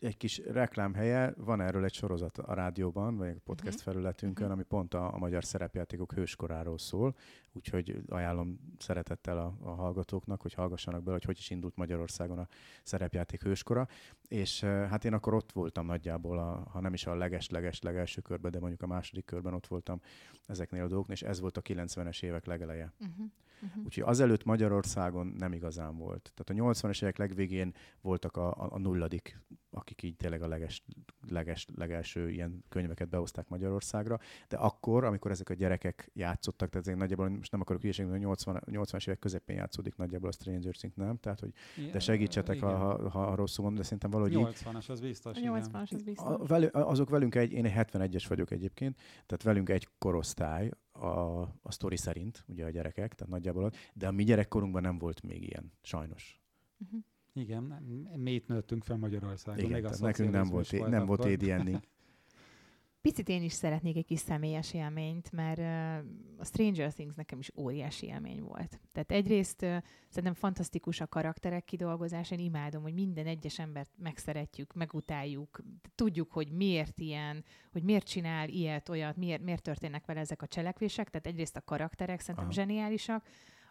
egy 0.00 0.16
kis 0.16 0.38
reklámhelye, 0.38 1.34
van 1.36 1.60
erről 1.60 1.84
egy 1.84 1.92
sorozat 1.94 2.38
a 2.38 2.54
rádióban, 2.54 3.16
vagy 3.16 3.28
a 3.28 3.40
podcast 3.44 3.74
Mhm. 3.76 3.84
felületünkön, 3.90 4.44
Mhm. 4.44 4.52
ami 4.54 4.62
pont 4.62 4.94
a, 4.94 5.14
a 5.14 5.18
magyar 5.18 5.44
szerepjátékok 5.44 6.12
hőskoráról 6.12 6.78
szól, 6.78 7.16
úgyhogy 7.52 8.02
ajánlom 8.08 8.60
szeretettel 8.78 9.38
a, 9.38 9.56
a 9.60 9.70
hallgatóknak, 9.70 10.42
hogy 10.42 10.52
hallgassanak 10.54 11.02
bele, 11.02 11.12
hogy 11.12 11.24
hogy 11.24 11.38
is 11.38 11.50
indult 11.50 11.76
Magyarországon 11.76 12.38
a 12.38 12.48
szerepjáték 12.82 13.42
hőskora, 13.42 13.88
és 14.28 14.60
hát 14.64 15.04
én 15.04 15.12
akkor 15.12 15.34
ott 15.34 15.52
voltam 15.52 15.86
nagyjából, 15.86 16.38
a, 16.38 16.68
ha 16.70 16.80
nem 16.80 16.92
is 16.92 17.06
a 17.06 17.14
leges-leges 17.14 17.80
legelső 17.80 18.20
körben, 18.20 18.50
de 18.50 18.58
mondjuk 18.58 18.82
a 18.82 18.86
második 18.86 19.24
körben 19.24 19.54
ott 19.54 19.66
voltam 19.66 20.00
ezeknél 20.46 20.82
a 20.84 20.86
dolgoknál, 20.88 21.16
és 21.16 21.22
ez 21.22 21.40
volt 21.40 21.56
a 21.56 21.62
90-es 21.62 22.22
évek 22.22 22.44
legeleje. 22.46 22.92
Uh-huh. 23.00 23.30
Uh-huh. 23.62 23.84
Úgyhogy 23.84 24.02
azelőtt 24.06 24.44
Magyarországon 24.44 25.26
nem 25.26 25.52
igazán 25.52 25.96
volt. 25.96 26.32
Tehát 26.34 26.62
a 26.62 26.72
80-as 26.72 27.02
évek 27.02 27.16
legvégén 27.16 27.74
voltak 28.00 28.36
a, 28.36 28.50
a, 28.50 28.68
a 28.72 28.78
nulladik, 28.78 29.40
akik 29.70 30.02
így 30.02 30.16
tényleg 30.16 30.42
a 30.42 30.48
leges, 30.48 30.82
leges, 31.28 31.66
legelső 31.76 32.30
ilyen 32.30 32.64
könyveket 32.68 33.08
behozták 33.08 33.48
Magyarországra. 33.48 34.18
De 34.48 34.56
akkor, 34.56 35.04
amikor 35.04 35.30
ezek 35.30 35.48
a 35.48 35.54
gyerekek 35.54 36.10
játszottak, 36.14 36.68
tehát 36.70 36.86
ezek 36.86 36.98
nagyjából, 36.98 37.28
most 37.28 37.52
nem 37.52 37.60
akarok 37.60 37.80
hülyeségni, 37.80 38.10
hogy 38.10 38.20
80, 38.20 38.62
80-as 38.66 39.06
évek 39.06 39.18
közepén 39.18 39.56
játszódik 39.56 39.96
nagyjából 39.96 40.28
a 40.28 40.32
Stranger 40.32 40.76
Things, 40.76 40.96
nem? 40.96 41.16
Tehát, 41.16 41.40
hogy 41.40 41.52
de 41.92 41.98
segítsetek, 41.98 42.60
ha, 42.60 42.68
igen. 42.68 42.80
ha, 42.80 43.08
ha, 43.10 43.24
ha 43.24 43.34
rosszul 43.34 43.64
mondom, 43.64 43.80
de 43.80 43.84
szerintem 43.84 44.10
valahogy 44.10 44.32
így. 44.32 44.64
80-as, 44.64 44.90
az 44.90 45.00
biztos, 45.00 45.36
A 45.36 45.40
igen. 45.40 45.62
80-as, 45.62 45.94
az 45.94 46.02
biztos. 46.02 46.26
A, 46.26 46.44
velü, 46.46 46.68
azok 46.72 47.10
velünk 47.10 47.34
egy, 47.34 47.52
én 47.52 47.64
egy 47.64 47.72
71-es 47.92 48.24
vagyok 48.28 48.50
egyébként, 48.50 48.96
tehát 49.26 49.42
velünk 49.42 49.68
egy 49.68 49.88
korosztály 49.98 50.70
a, 51.00 51.40
a 51.62 51.72
sztori 51.72 51.96
szerint, 51.96 52.44
ugye 52.46 52.64
a 52.64 52.70
gyerekek, 52.70 53.14
tehát 53.14 53.32
nagyjából, 53.32 53.72
de 53.94 54.06
a 54.06 54.10
mi 54.10 54.24
gyerekkorunkban 54.24 54.82
nem 54.82 54.98
volt 54.98 55.22
még 55.22 55.42
ilyen, 55.42 55.72
sajnos. 55.82 56.40
Uh-huh. 56.78 57.00
Igen, 57.32 57.62
nem- 57.62 58.20
mi 58.20 58.32
itt 58.34 58.46
nőttünk 58.46 58.84
fel 58.84 58.96
Magyarországon. 58.96 59.58
Igen, 59.64 59.72
még 59.72 59.84
a 59.84 59.94
nekünk 60.00 60.30
nem 60.30 60.48
volt, 60.48 60.64
szocializmus 60.64 60.98
nem 60.98 61.06
volt 61.06 61.20
akkor. 61.20 61.82
Picit 63.00 63.28
én 63.28 63.42
is 63.42 63.52
szeretnék 63.52 63.96
egy 63.96 64.04
kis 64.04 64.18
személyes 64.18 64.74
élményt, 64.74 65.32
mert 65.32 65.58
a 66.38 66.44
Stranger 66.44 66.92
Things 66.92 67.14
nekem 67.14 67.38
is 67.38 67.50
óriási 67.56 68.06
élmény 68.06 68.42
volt. 68.42 68.80
Tehát 68.92 69.10
egyrészt 69.10 69.58
szerintem 70.08 70.34
fantasztikus 70.34 71.00
a 71.00 71.06
karakterek 71.06 71.64
kidolgozása, 71.64 72.34
én 72.34 72.44
imádom, 72.44 72.82
hogy 72.82 72.94
minden 72.94 73.26
egyes 73.26 73.58
embert 73.58 73.90
megszeretjük, 73.96 74.74
megutáljuk, 74.74 75.62
tudjuk, 75.94 76.32
hogy 76.32 76.50
miért 76.50 77.00
ilyen, 77.00 77.44
hogy 77.72 77.82
miért 77.82 78.06
csinál 78.06 78.48
ilyet, 78.48 78.88
olyat, 78.88 79.16
miért, 79.16 79.42
miért 79.42 79.62
történnek 79.62 80.06
vele 80.06 80.20
ezek 80.20 80.42
a 80.42 80.46
cselekvések, 80.46 81.08
tehát 81.08 81.26
egyrészt 81.26 81.56
a 81.56 81.62
karakterek 81.64 82.20
szerintem 82.20 82.44
Aha. 82.44 82.54
zseniálisak, 82.54 83.26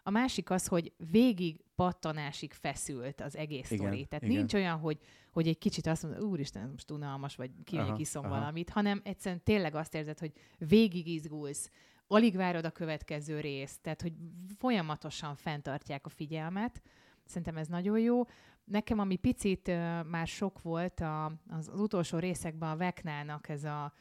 a 0.08 0.10
másik 0.10 0.50
az, 0.50 0.66
hogy 0.66 0.92
végig 1.10 1.60
pattanásig 1.74 2.52
feszült 2.52 3.20
az 3.20 3.36
egész 3.36 3.70
Igen, 3.70 3.86
sztori. 3.86 4.04
Tehát 4.04 4.24
igen. 4.24 4.36
nincs 4.36 4.54
olyan, 4.54 4.78
hogy, 4.78 4.98
hogy 5.32 5.48
egy 5.48 5.58
kicsit 5.58 5.86
azt 5.86 6.02
mondod, 6.02 6.22
úristen, 6.22 6.70
most 6.70 6.90
unalmas, 6.90 7.36
vagy 7.36 7.50
Aha, 7.72 7.96
iszom 7.98 8.24
aha. 8.24 8.34
valamit, 8.34 8.70
hanem 8.70 9.00
egyszerűen 9.04 9.42
tényleg 9.44 9.74
azt 9.74 9.94
érzed, 9.94 10.18
hogy 10.18 10.32
végig 10.58 11.06
izgulsz, 11.06 11.70
alig 12.06 12.36
várod 12.36 12.64
a 12.64 12.70
következő 12.70 13.40
részt, 13.40 13.80
tehát 13.80 14.02
hogy 14.02 14.12
folyamatosan 14.58 15.34
fenntartják 15.34 16.06
a 16.06 16.08
figyelmet. 16.08 16.82
Szerintem 17.24 17.56
ez 17.56 17.66
nagyon 17.66 17.98
jó. 17.98 18.22
Nekem, 18.64 18.98
ami 18.98 19.16
picit 19.16 19.68
uh, 19.68 19.74
már 20.04 20.26
sok 20.26 20.62
volt 20.62 21.00
a, 21.00 21.24
az, 21.24 21.68
az 21.72 21.80
utolsó 21.80 22.18
részekben 22.18 22.70
a 22.70 22.76
Veknának 22.76 23.48
ez 23.48 23.64
a 23.64 23.92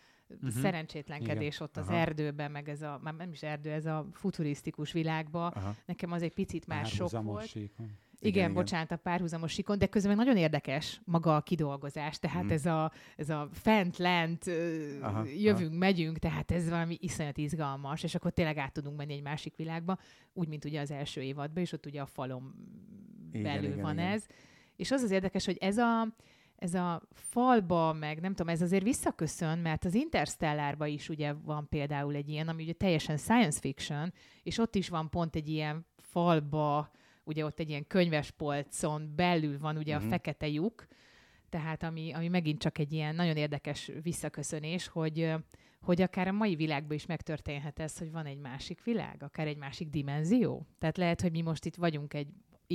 Mhm. 0.41 0.49
szerencsétlenkedés 0.49 1.55
Igen. 1.55 1.67
ott 1.67 1.77
az 1.77 1.87
Aha. 1.87 1.97
erdőben, 1.97 2.51
meg 2.51 2.69
ez 2.69 2.81
a, 2.81 2.99
már 3.03 3.13
nem 3.13 3.31
is 3.31 3.43
erdő, 3.43 3.71
ez 3.71 3.85
a 3.85 4.07
futurisztikus 4.13 4.91
világba. 4.91 5.47
Aha. 5.47 5.75
Nekem 5.85 6.11
az 6.11 6.21
egy 6.21 6.33
picit 6.33 6.67
már 6.67 6.85
sok 6.85 7.23
volt. 7.23 7.47
síkon. 7.47 7.91
Igen, 8.19 8.43
Igen, 8.43 8.53
bocsánat, 8.53 8.91
a 8.91 8.95
párhuzamos 8.95 9.51
sikon, 9.51 9.77
de 9.77 9.85
közben 9.85 10.15
nagyon 10.15 10.37
érdekes 10.37 11.01
maga 11.05 11.35
a 11.35 11.41
kidolgozás, 11.41 12.19
tehát 12.19 12.43
mm. 12.43 12.49
ez, 12.49 12.65
a, 12.65 12.91
ez 13.15 13.29
a 13.29 13.49
fent-lent, 13.51 14.47
Aha, 15.01 15.23
jövünk, 15.25 15.69
aha. 15.69 15.77
megyünk, 15.77 16.17
tehát 16.17 16.51
ez 16.51 16.69
valami 16.69 16.97
iszonyat 17.01 17.37
izgalmas, 17.37 18.03
és 18.03 18.15
akkor 18.15 18.31
tényleg 18.31 18.57
át 18.57 18.73
tudunk 18.73 18.97
menni 18.97 19.13
egy 19.13 19.21
másik 19.21 19.55
világba, 19.55 19.97
úgy, 20.33 20.47
mint 20.47 20.65
ugye 20.65 20.81
az 20.81 20.91
első 20.91 21.21
évadban, 21.21 21.63
és 21.63 21.71
ott 21.71 21.85
ugye 21.85 22.01
a 22.01 22.07
Igen, 23.31 23.43
belül 23.43 23.71
igen, 23.71 23.81
van 23.81 23.93
igen. 23.93 24.11
ez. 24.11 24.25
És 24.75 24.91
az 24.91 25.01
az 25.01 25.11
érdekes, 25.11 25.45
hogy 25.45 25.57
ez 25.59 25.77
a, 25.77 26.07
ez 26.57 26.73
a 26.73 27.01
falba, 27.11 27.93
meg 27.93 28.19
nem 28.19 28.33
tudom, 28.33 28.53
ez 28.53 28.61
azért 28.61 28.83
visszaköszön, 28.83 29.59
mert 29.59 29.85
az 29.85 29.93
Interstellárba 29.93 30.85
is 30.85 31.09
ugye 31.09 31.33
van 31.33 31.67
például 31.69 32.15
egy 32.15 32.29
ilyen, 32.29 32.47
ami 32.47 32.63
ugye 32.63 32.73
teljesen 32.73 33.17
science 33.17 33.59
fiction, 33.59 34.13
és 34.43 34.57
ott 34.57 34.75
is 34.75 34.89
van 34.89 35.09
pont 35.09 35.35
egy 35.35 35.49
ilyen 35.49 35.85
falba, 35.97 36.91
ugye 37.23 37.45
ott 37.45 37.59
egy 37.59 37.69
ilyen 37.69 37.87
könyvespolcon 37.87 39.13
belül 39.15 39.59
van 39.59 39.77
ugye 39.77 39.97
Mhm. 39.97 40.05
a 40.05 40.09
fekete 40.09 40.47
lyuk, 40.47 40.87
tehát 41.49 41.83
ami, 41.83 42.11
ami 42.13 42.27
megint 42.27 42.59
csak 42.59 42.77
egy 42.77 42.93
ilyen 42.93 43.15
nagyon 43.15 43.35
érdekes 43.35 43.91
visszaköszönés, 44.03 44.87
hogy, 44.87 45.33
hogy 45.81 46.01
akár 46.01 46.27
a 46.27 46.31
mai 46.31 46.55
világban 46.55 46.95
is 46.95 47.05
megtörténhet 47.05 47.79
ez, 47.79 47.97
hogy 47.97 48.11
van 48.11 48.25
egy 48.25 48.37
másik 48.39 48.83
világ, 48.83 49.23
akár 49.23 49.47
egy 49.47 49.57
másik 49.57 49.89
dimenzió. 49.89 50.65
Tehát 50.79 50.97
lehet, 50.97 51.21
hogy 51.21 51.31
mi 51.31 51.41
most 51.41 51.65
itt 51.65 51.75
vagyunk 51.75 52.13
egy 52.13 52.27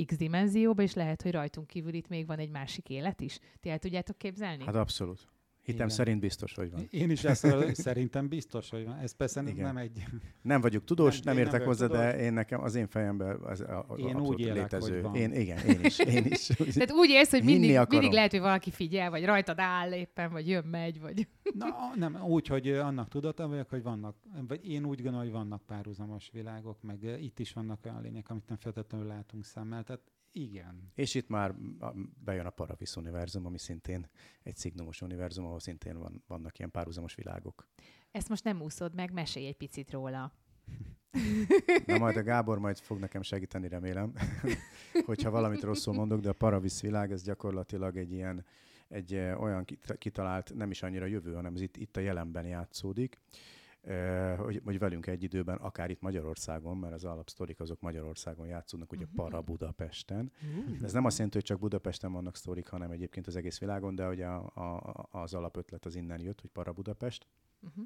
X 0.05 0.17
dimenzióban, 0.17 0.85
és 0.85 0.93
lehet, 0.93 1.21
hogy 1.21 1.31
rajtunk 1.31 1.67
kívül 1.67 1.93
itt 1.93 2.07
még 2.07 2.25
van 2.25 2.39
egy 2.39 2.49
másik 2.49 2.89
élet 2.89 3.21
is. 3.21 3.39
Ti 3.59 3.69
el 3.69 3.79
tudjátok 3.79 4.17
képzelni? 4.17 4.63
Hát 4.65 4.75
abszolút. 4.75 5.32
Hitem 5.63 5.85
Igen. 5.85 5.89
szerint 5.89 6.19
biztos, 6.19 6.53
hogy 6.55 6.71
van. 6.71 6.87
Én 6.89 7.09
is 7.09 7.23
ezt 7.23 7.47
szerintem 7.73 8.27
biztos, 8.27 8.69
hogy 8.69 8.85
van. 8.85 8.97
Ez 8.97 9.11
persze 9.11 9.41
Igen. 9.41 9.65
nem 9.65 9.77
egy... 9.77 10.03
Nem 10.41 10.61
vagyok 10.61 10.83
tudós, 10.83 11.21
nem, 11.21 11.33
nem 11.35 11.43
értek 11.43 11.59
nem 11.59 11.67
hozzá, 11.67 11.87
tudós. 11.87 12.01
de 12.01 12.19
én 12.19 12.33
nekem 12.33 12.61
az 12.61 12.75
én 12.75 12.87
fejemben 12.87 13.39
az 13.43 13.61
a, 13.61 13.85
a 13.87 13.95
én 13.95 14.19
úgy 14.19 14.39
élek, 14.39 14.55
létező. 14.55 14.93
Hogy 14.93 15.01
van. 15.01 15.15
Én, 15.15 15.33
igen, 15.33 15.57
én 15.57 15.79
is. 15.83 15.99
Én 15.99 16.25
is. 16.25 16.45
Tehát 16.73 16.91
úgy 16.91 17.09
érsz, 17.09 17.31
hogy 17.31 17.43
mindig, 17.43 17.79
mindig 17.89 18.11
lehet, 18.11 18.31
hogy 18.31 18.39
valaki 18.39 18.71
figyel, 18.71 19.09
vagy 19.09 19.25
rajtad 19.25 19.59
áll 19.59 19.91
éppen, 19.91 20.31
vagy 20.31 20.47
jön, 20.47 20.65
megy, 20.65 21.01
vagy... 21.01 21.27
Na, 21.53 21.67
nem, 21.95 22.23
úgy, 22.23 22.47
hogy 22.47 22.67
annak 22.67 23.09
tudatában 23.09 23.51
vagyok, 23.51 23.69
hogy 23.69 23.83
vannak, 23.83 24.15
vagy 24.47 24.69
én 24.69 24.85
úgy 24.85 25.01
gondolom, 25.01 25.25
hogy 25.25 25.31
vannak 25.31 25.61
párhuzamos 25.65 26.29
világok, 26.33 26.81
meg 26.81 27.03
itt 27.21 27.39
is 27.39 27.53
vannak 27.53 27.79
olyan 27.85 28.01
lények, 28.01 28.29
amit 28.29 28.47
nem 28.47 28.57
feltétlenül 28.57 29.07
látunk 29.07 29.45
szemmel. 29.45 29.83
Tehát 29.83 30.01
igen. 30.33 30.91
És 30.95 31.15
itt 31.15 31.27
már 31.27 31.55
bejön 32.23 32.45
a 32.45 32.49
Paravis 32.49 32.95
univerzum, 32.95 33.45
ami 33.45 33.57
szintén 33.57 34.09
egy 34.43 34.55
szignumos 34.55 35.01
univerzum, 35.01 35.45
ahol 35.45 35.59
szintén 35.59 35.97
van, 35.97 36.23
vannak 36.27 36.57
ilyen 36.57 36.71
párhuzamos 36.71 37.15
világok. 37.15 37.67
Ezt 38.11 38.29
most 38.29 38.43
nem 38.43 38.61
úszod 38.61 38.93
meg, 38.93 39.11
mesélj 39.13 39.47
egy 39.47 39.57
picit 39.57 39.91
róla. 39.91 40.33
Na 41.85 41.97
majd 41.97 42.17
a 42.17 42.23
Gábor 42.23 42.59
majd 42.59 42.77
fog 42.77 42.99
nekem 42.99 43.21
segíteni, 43.21 43.67
remélem, 43.67 44.13
hogyha 45.05 45.29
valamit 45.29 45.61
rosszul 45.63 45.93
mondok, 45.93 46.19
de 46.19 46.29
a 46.29 46.33
Paravis 46.33 46.81
világ, 46.81 47.11
ez 47.11 47.23
gyakorlatilag 47.23 47.97
egy 47.97 48.11
ilyen, 48.11 48.45
egy 48.87 49.15
olyan 49.15 49.65
kitalált, 49.97 50.53
nem 50.53 50.71
is 50.71 50.83
annyira 50.83 51.05
jövő, 51.05 51.33
hanem 51.33 51.53
ez 51.53 51.61
itt, 51.61 51.77
itt 51.77 51.97
a 51.97 51.99
jelenben 51.99 52.45
játszódik 52.45 53.19
hogy, 54.37 54.61
hogy 54.63 54.79
velünk 54.79 55.07
egy 55.07 55.23
időben, 55.23 55.57
akár 55.57 55.89
itt 55.89 56.01
Magyarországon, 56.01 56.77
mert 56.77 56.93
az 56.93 57.05
alapsztorik 57.05 57.59
azok 57.59 57.81
Magyarországon 57.81 58.47
játszódnak, 58.47 58.91
ugye 58.91 59.03
uh-huh. 59.03 59.17
para 59.17 59.41
Budapesten. 59.41 60.31
Uh-huh. 60.57 60.83
Ez 60.83 60.93
nem 60.93 61.05
azt 61.05 61.15
jelenti, 61.15 61.37
hogy 61.37 61.47
csak 61.47 61.59
Budapesten 61.59 62.11
vannak 62.11 62.35
sztorik, 62.35 62.67
hanem 62.67 62.91
egyébként 62.91 63.27
az 63.27 63.35
egész 63.35 63.59
világon, 63.59 63.95
de 63.95 64.07
ugye 64.07 64.27
a, 64.27 64.51
a, 64.79 65.07
az 65.11 65.33
alapötlet 65.33 65.85
az 65.85 65.95
innen 65.95 66.21
jött, 66.21 66.41
hogy 66.41 66.49
para 66.49 66.71
Budapest. 66.71 67.27
Uh-huh. 67.61 67.85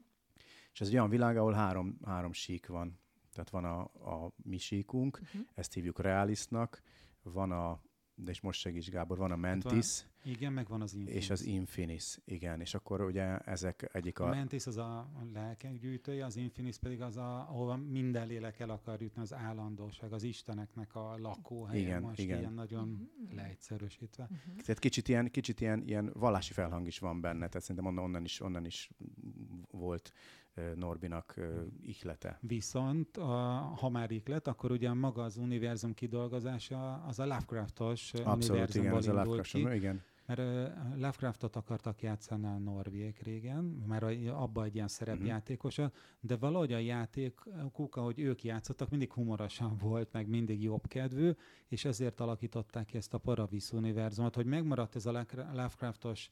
És 0.74 0.82
ez 0.82 0.88
egy 0.88 0.94
olyan 0.94 1.10
világ, 1.10 1.38
ahol 1.38 1.54
három, 1.54 1.98
három 2.06 2.34
sík 2.34 2.68
van. 2.68 3.00
Tehát 3.34 3.50
van 3.50 3.66
a, 3.66 3.80
a 4.16 4.34
mi 4.36 4.58
síkunk, 4.58 5.20
uh-huh. 5.22 5.42
ezt 5.54 5.74
hívjuk 5.74 6.00
realisznak, 6.00 6.82
van 7.22 7.52
a 7.52 7.82
de 8.20 8.32
és 8.32 8.42
most 8.42 8.60
segíts 8.60 8.90
Gábor, 8.90 9.18
van 9.18 9.32
a 9.32 9.36
Mentis. 9.36 10.02
Hát 10.02 10.12
van, 10.24 10.34
igen, 10.34 10.54
meg 10.54 10.68
van 10.68 10.82
az 10.82 10.94
Infinis. 10.94 11.24
És 11.24 11.30
az 11.30 11.46
Infinis, 11.46 12.18
igen. 12.26 12.62
És 12.62 12.74
akkor 12.74 13.02
ugye 13.02 13.38
ezek 13.38 13.90
egyik 13.94 14.20
a... 14.20 14.26
A 14.26 14.30
Mentis 14.30 14.68
az 14.68 14.78
a 14.78 15.10
lelkek 15.34 15.80
gyűjtője, 15.80 16.26
az 16.26 16.36
Infinis 16.36 16.78
pedig 16.78 17.02
az, 17.02 17.18
a, 17.18 17.40
ahova 17.40 17.76
minden 17.76 18.28
lélek 18.28 18.60
el 18.60 18.70
akar 18.70 19.02
jutni, 19.02 19.22
az 19.22 19.34
állandóság, 19.34 20.14
az 20.14 20.24
isteneknek 20.24 20.96
a 20.96 21.18
lakóhelye. 21.18 21.82
Igen, 21.82 22.02
most 22.02 22.20
igen. 22.20 22.40
ilyen 22.40 22.54
nagyon 22.54 22.90
uh-huh. 22.90 23.36
leegyszerűsítve. 23.36 24.24
Uh-huh. 24.24 24.62
Tehát 24.62 24.80
kicsit 24.80 25.08
ilyen, 25.08 25.32
kicsit 25.32 25.62
ilyen, 25.62 25.84
ilyen 25.86 26.12
vallási 26.14 26.54
felhang 26.54 26.88
is 26.88 27.00
van 27.00 27.22
benne, 27.22 27.48
tehát 27.48 27.62
szerintem 27.62 27.86
onnan, 27.86 28.04
onnan 28.04 28.24
is, 28.24 28.42
onnan 28.42 28.66
is 28.66 28.90
volt 29.72 30.12
Norbinak 30.76 31.36
ihlete. 31.82 32.40
Viszont, 32.42 33.18
a, 33.18 33.24
ha 33.80 33.90
már 33.90 34.12
ihlet, 34.12 34.48
akkor 34.48 34.72
ugye 34.72 34.94
maga 34.94 35.24
az 35.24 35.38
univerzum 35.38 35.94
kidolgozása 35.94 36.94
az 36.94 37.20
a 37.20 37.26
Lovecraftos 37.26 38.14
Abszolút, 38.14 38.76
igen, 38.76 38.94
az 38.94 39.08
a 39.08 39.42
ki. 39.42 39.60
igen. 39.60 40.02
Mert 40.28 40.40
uh, 40.40 40.96
Lovecraftot 40.96 41.56
akartak 41.56 42.02
játszani 42.02 42.46
a 42.46 42.58
Norviek 42.58 43.22
régen, 43.22 43.64
mert 43.64 44.30
abban 44.30 44.66
egy 44.66 44.76
ilyen 44.76 44.88
szerepjátékos, 44.88 45.78
uh-huh. 45.78 45.94
de 46.20 46.36
valahogy 46.36 46.74
a 46.74 46.78
játékuk, 46.78 47.96
ahogy 47.96 48.20
ők 48.20 48.44
játszottak, 48.44 48.90
mindig 48.90 49.14
humorosan 49.14 49.78
volt, 49.78 50.12
meg 50.12 50.28
mindig 50.28 50.64
jobb 50.64 50.88
kedvű, 50.88 51.32
és 51.68 51.86
ezért 51.86 52.20
alakították 52.20 52.86
ki 52.86 52.98
ezt 52.98 53.14
a 53.14 53.18
Paravis 53.18 53.72
univerzumot, 53.72 54.36
hogy 54.36 54.46
megmaradt 54.46 54.96
ez 54.96 55.06
a 55.06 55.26
Lovecraftos 55.54 56.30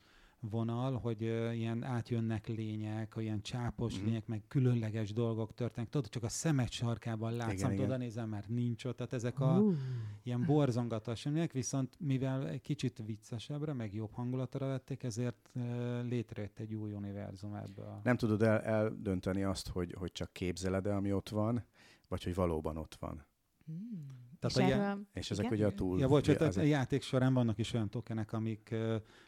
vonal, 0.50 0.98
hogy 0.98 1.22
ilyen 1.54 1.84
átjönnek 1.84 2.48
lények, 2.48 3.16
olyan 3.16 3.42
csápos 3.42 4.00
mm. 4.00 4.06
lények, 4.06 4.28
meg 4.28 4.44
különleges 4.48 5.14
dolgok 5.14 5.54
történnek. 5.54 5.90
Tudod, 5.90 6.10
csak 6.10 6.24
a 6.24 6.30
szemet 6.30 6.72
sarkában 6.72 7.34
látszom, 7.34 7.80
oda 7.80 7.98
nézem, 7.98 8.30
mert 8.30 8.50
nincs 8.50 8.86
ott. 8.86 8.98
Tehát 8.98 9.14
ezek 9.14 9.40
a 9.40 9.60
uh. 9.60 9.76
ilyen 10.24 10.46
borzongatos 10.46 11.24
lények, 11.24 11.52
viszont 11.52 11.96
mivel 12.00 12.48
egy 12.48 12.62
kicsit 12.62 13.02
viccesebbre, 13.06 13.74
meg 13.74 13.94
jobb 13.94 14.12
hangulatra 14.14 14.68
vették, 14.68 15.04
ezért 15.04 15.50
létrejött 16.04 16.60
egy 16.60 16.74
új 16.74 16.94
univerzum 16.94 17.56
ebből. 17.56 18.00
Nem 18.04 18.18
tudod 18.18 18.42
el, 18.42 18.62
eldönteni 18.62 19.44
azt, 19.44 19.68
hogy, 19.68 19.96
hogy 19.98 20.12
csak 20.12 20.34
képzeled-e, 20.34 20.96
ami 20.96 21.14
ott 21.14 21.30
van, 21.30 21.64
vagy 22.08 22.24
hogy 22.24 22.36
valóban 22.36 22.78
ott 22.78 22.96
van. 23.00 23.26
Hmm. 23.66 24.26
Tehát 24.48 24.70
és, 24.70 24.76
a 24.76 24.78
já- 24.78 24.98
és 25.14 25.32
ezek 25.32 25.46
igen? 25.46 25.58
ugye 25.58 25.68
a 25.68 25.72
túl... 25.72 26.00
Ja, 26.00 26.08
bocs, 26.08 26.32
tehát 26.32 26.58
a 26.58 26.62
játék 26.62 27.02
során 27.02 27.34
vannak 27.34 27.58
is 27.58 27.74
olyan 27.74 27.90
tokenek, 27.90 28.34
amik, 28.34 28.76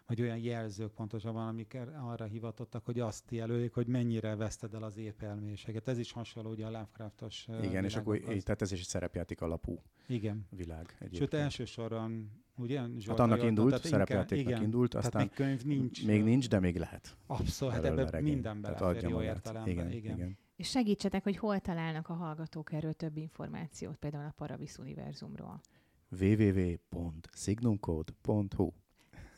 vagy 0.06 0.22
olyan 0.22 0.38
jelzők 0.38 0.92
pontosabban, 0.92 1.48
amik 1.48 1.78
arra 2.02 2.26
hivatottak, 2.26 2.86
hogy 2.86 3.00
azt 3.00 3.32
jelölik, 3.32 3.74
hogy 3.74 3.88
mennyire 3.88 4.36
veszted 4.36 4.74
el 4.74 4.84
az 4.84 4.98
épelméseget. 4.98 5.88
Ez 5.88 5.98
is 5.98 6.12
hasonló 6.12 6.50
ugye 6.50 6.66
a 6.66 6.70
Lovecraftos 6.70 7.48
Igen, 7.62 7.84
és 7.84 7.96
akkor 7.96 8.16
így, 8.16 8.44
tehát 8.44 8.62
ez 8.62 8.72
is 8.72 8.80
egy 8.80 8.86
szerepjáték 8.88 9.42
alapú 9.42 9.82
igen. 10.08 10.48
világ. 10.50 10.96
Egyébként. 11.00 11.22
Sőt, 11.22 11.34
elsősorban 11.34 12.32
ugye? 12.56 12.82
Zsolta 12.98 13.22
hát 13.22 13.32
annak 13.32 13.46
indult, 13.46 13.70
tehát 13.70 13.86
szerepjátéknak 13.86 14.48
igen, 14.48 14.64
indult, 14.64 14.94
aztán 14.94 15.22
még 15.22 15.32
könyv 15.32 15.64
nincs. 15.64 16.06
Még 16.06 16.24
nincs, 16.24 16.50
de 16.50 16.60
még 16.60 16.78
lehet. 16.78 17.18
Abszolút, 17.28 17.74
hát 17.74 17.86
ebben 17.86 18.24
minden 18.24 18.62
belefér 18.62 19.10
jó 19.10 19.22
értelemben. 19.22 19.72
Igen, 19.72 19.92
igen. 19.92 20.16
igen. 20.16 20.38
És 20.58 20.70
segítsetek, 20.70 21.24
hogy 21.24 21.38
hol 21.38 21.60
találnak 21.60 22.10
a 22.10 22.14
hallgatók 22.14 22.74
erről 22.74 22.94
több 22.94 23.18
információt, 23.18 23.96
például 23.96 24.26
a 24.26 24.34
Paravis 24.36 24.78
univerzumról. 24.78 25.62
www.signumcode.hu 26.10 28.72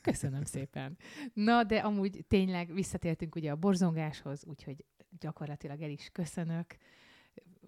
Köszönöm 0.02 0.44
szépen. 0.44 0.98
Na, 1.34 1.64
de 1.64 1.78
amúgy 1.78 2.26
tényleg 2.28 2.74
visszatértünk 2.74 3.36
ugye 3.36 3.52
a 3.52 3.56
borzongáshoz, 3.56 4.46
úgyhogy 4.46 4.86
gyakorlatilag 5.20 5.82
el 5.82 5.90
is 5.90 6.10
köszönök 6.12 6.66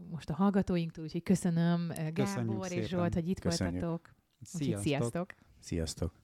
most 0.10 0.30
a 0.30 0.34
hallgatóinktól, 0.34 1.04
úgyhogy 1.04 1.24
köszönöm 1.24 1.88
Gábor 1.88 2.14
Köszönjük 2.14 2.66
és 2.66 2.88
Zsolt, 2.88 3.14
hogy 3.14 3.30
itt 3.30 3.39
Köszönjük. 3.39 3.82
voltatok. 3.82 4.16
Sziasztok. 4.41 4.68
Úgyhogy 4.68 4.84
sziasztok. 4.84 5.36
Sziasztok. 5.60 6.20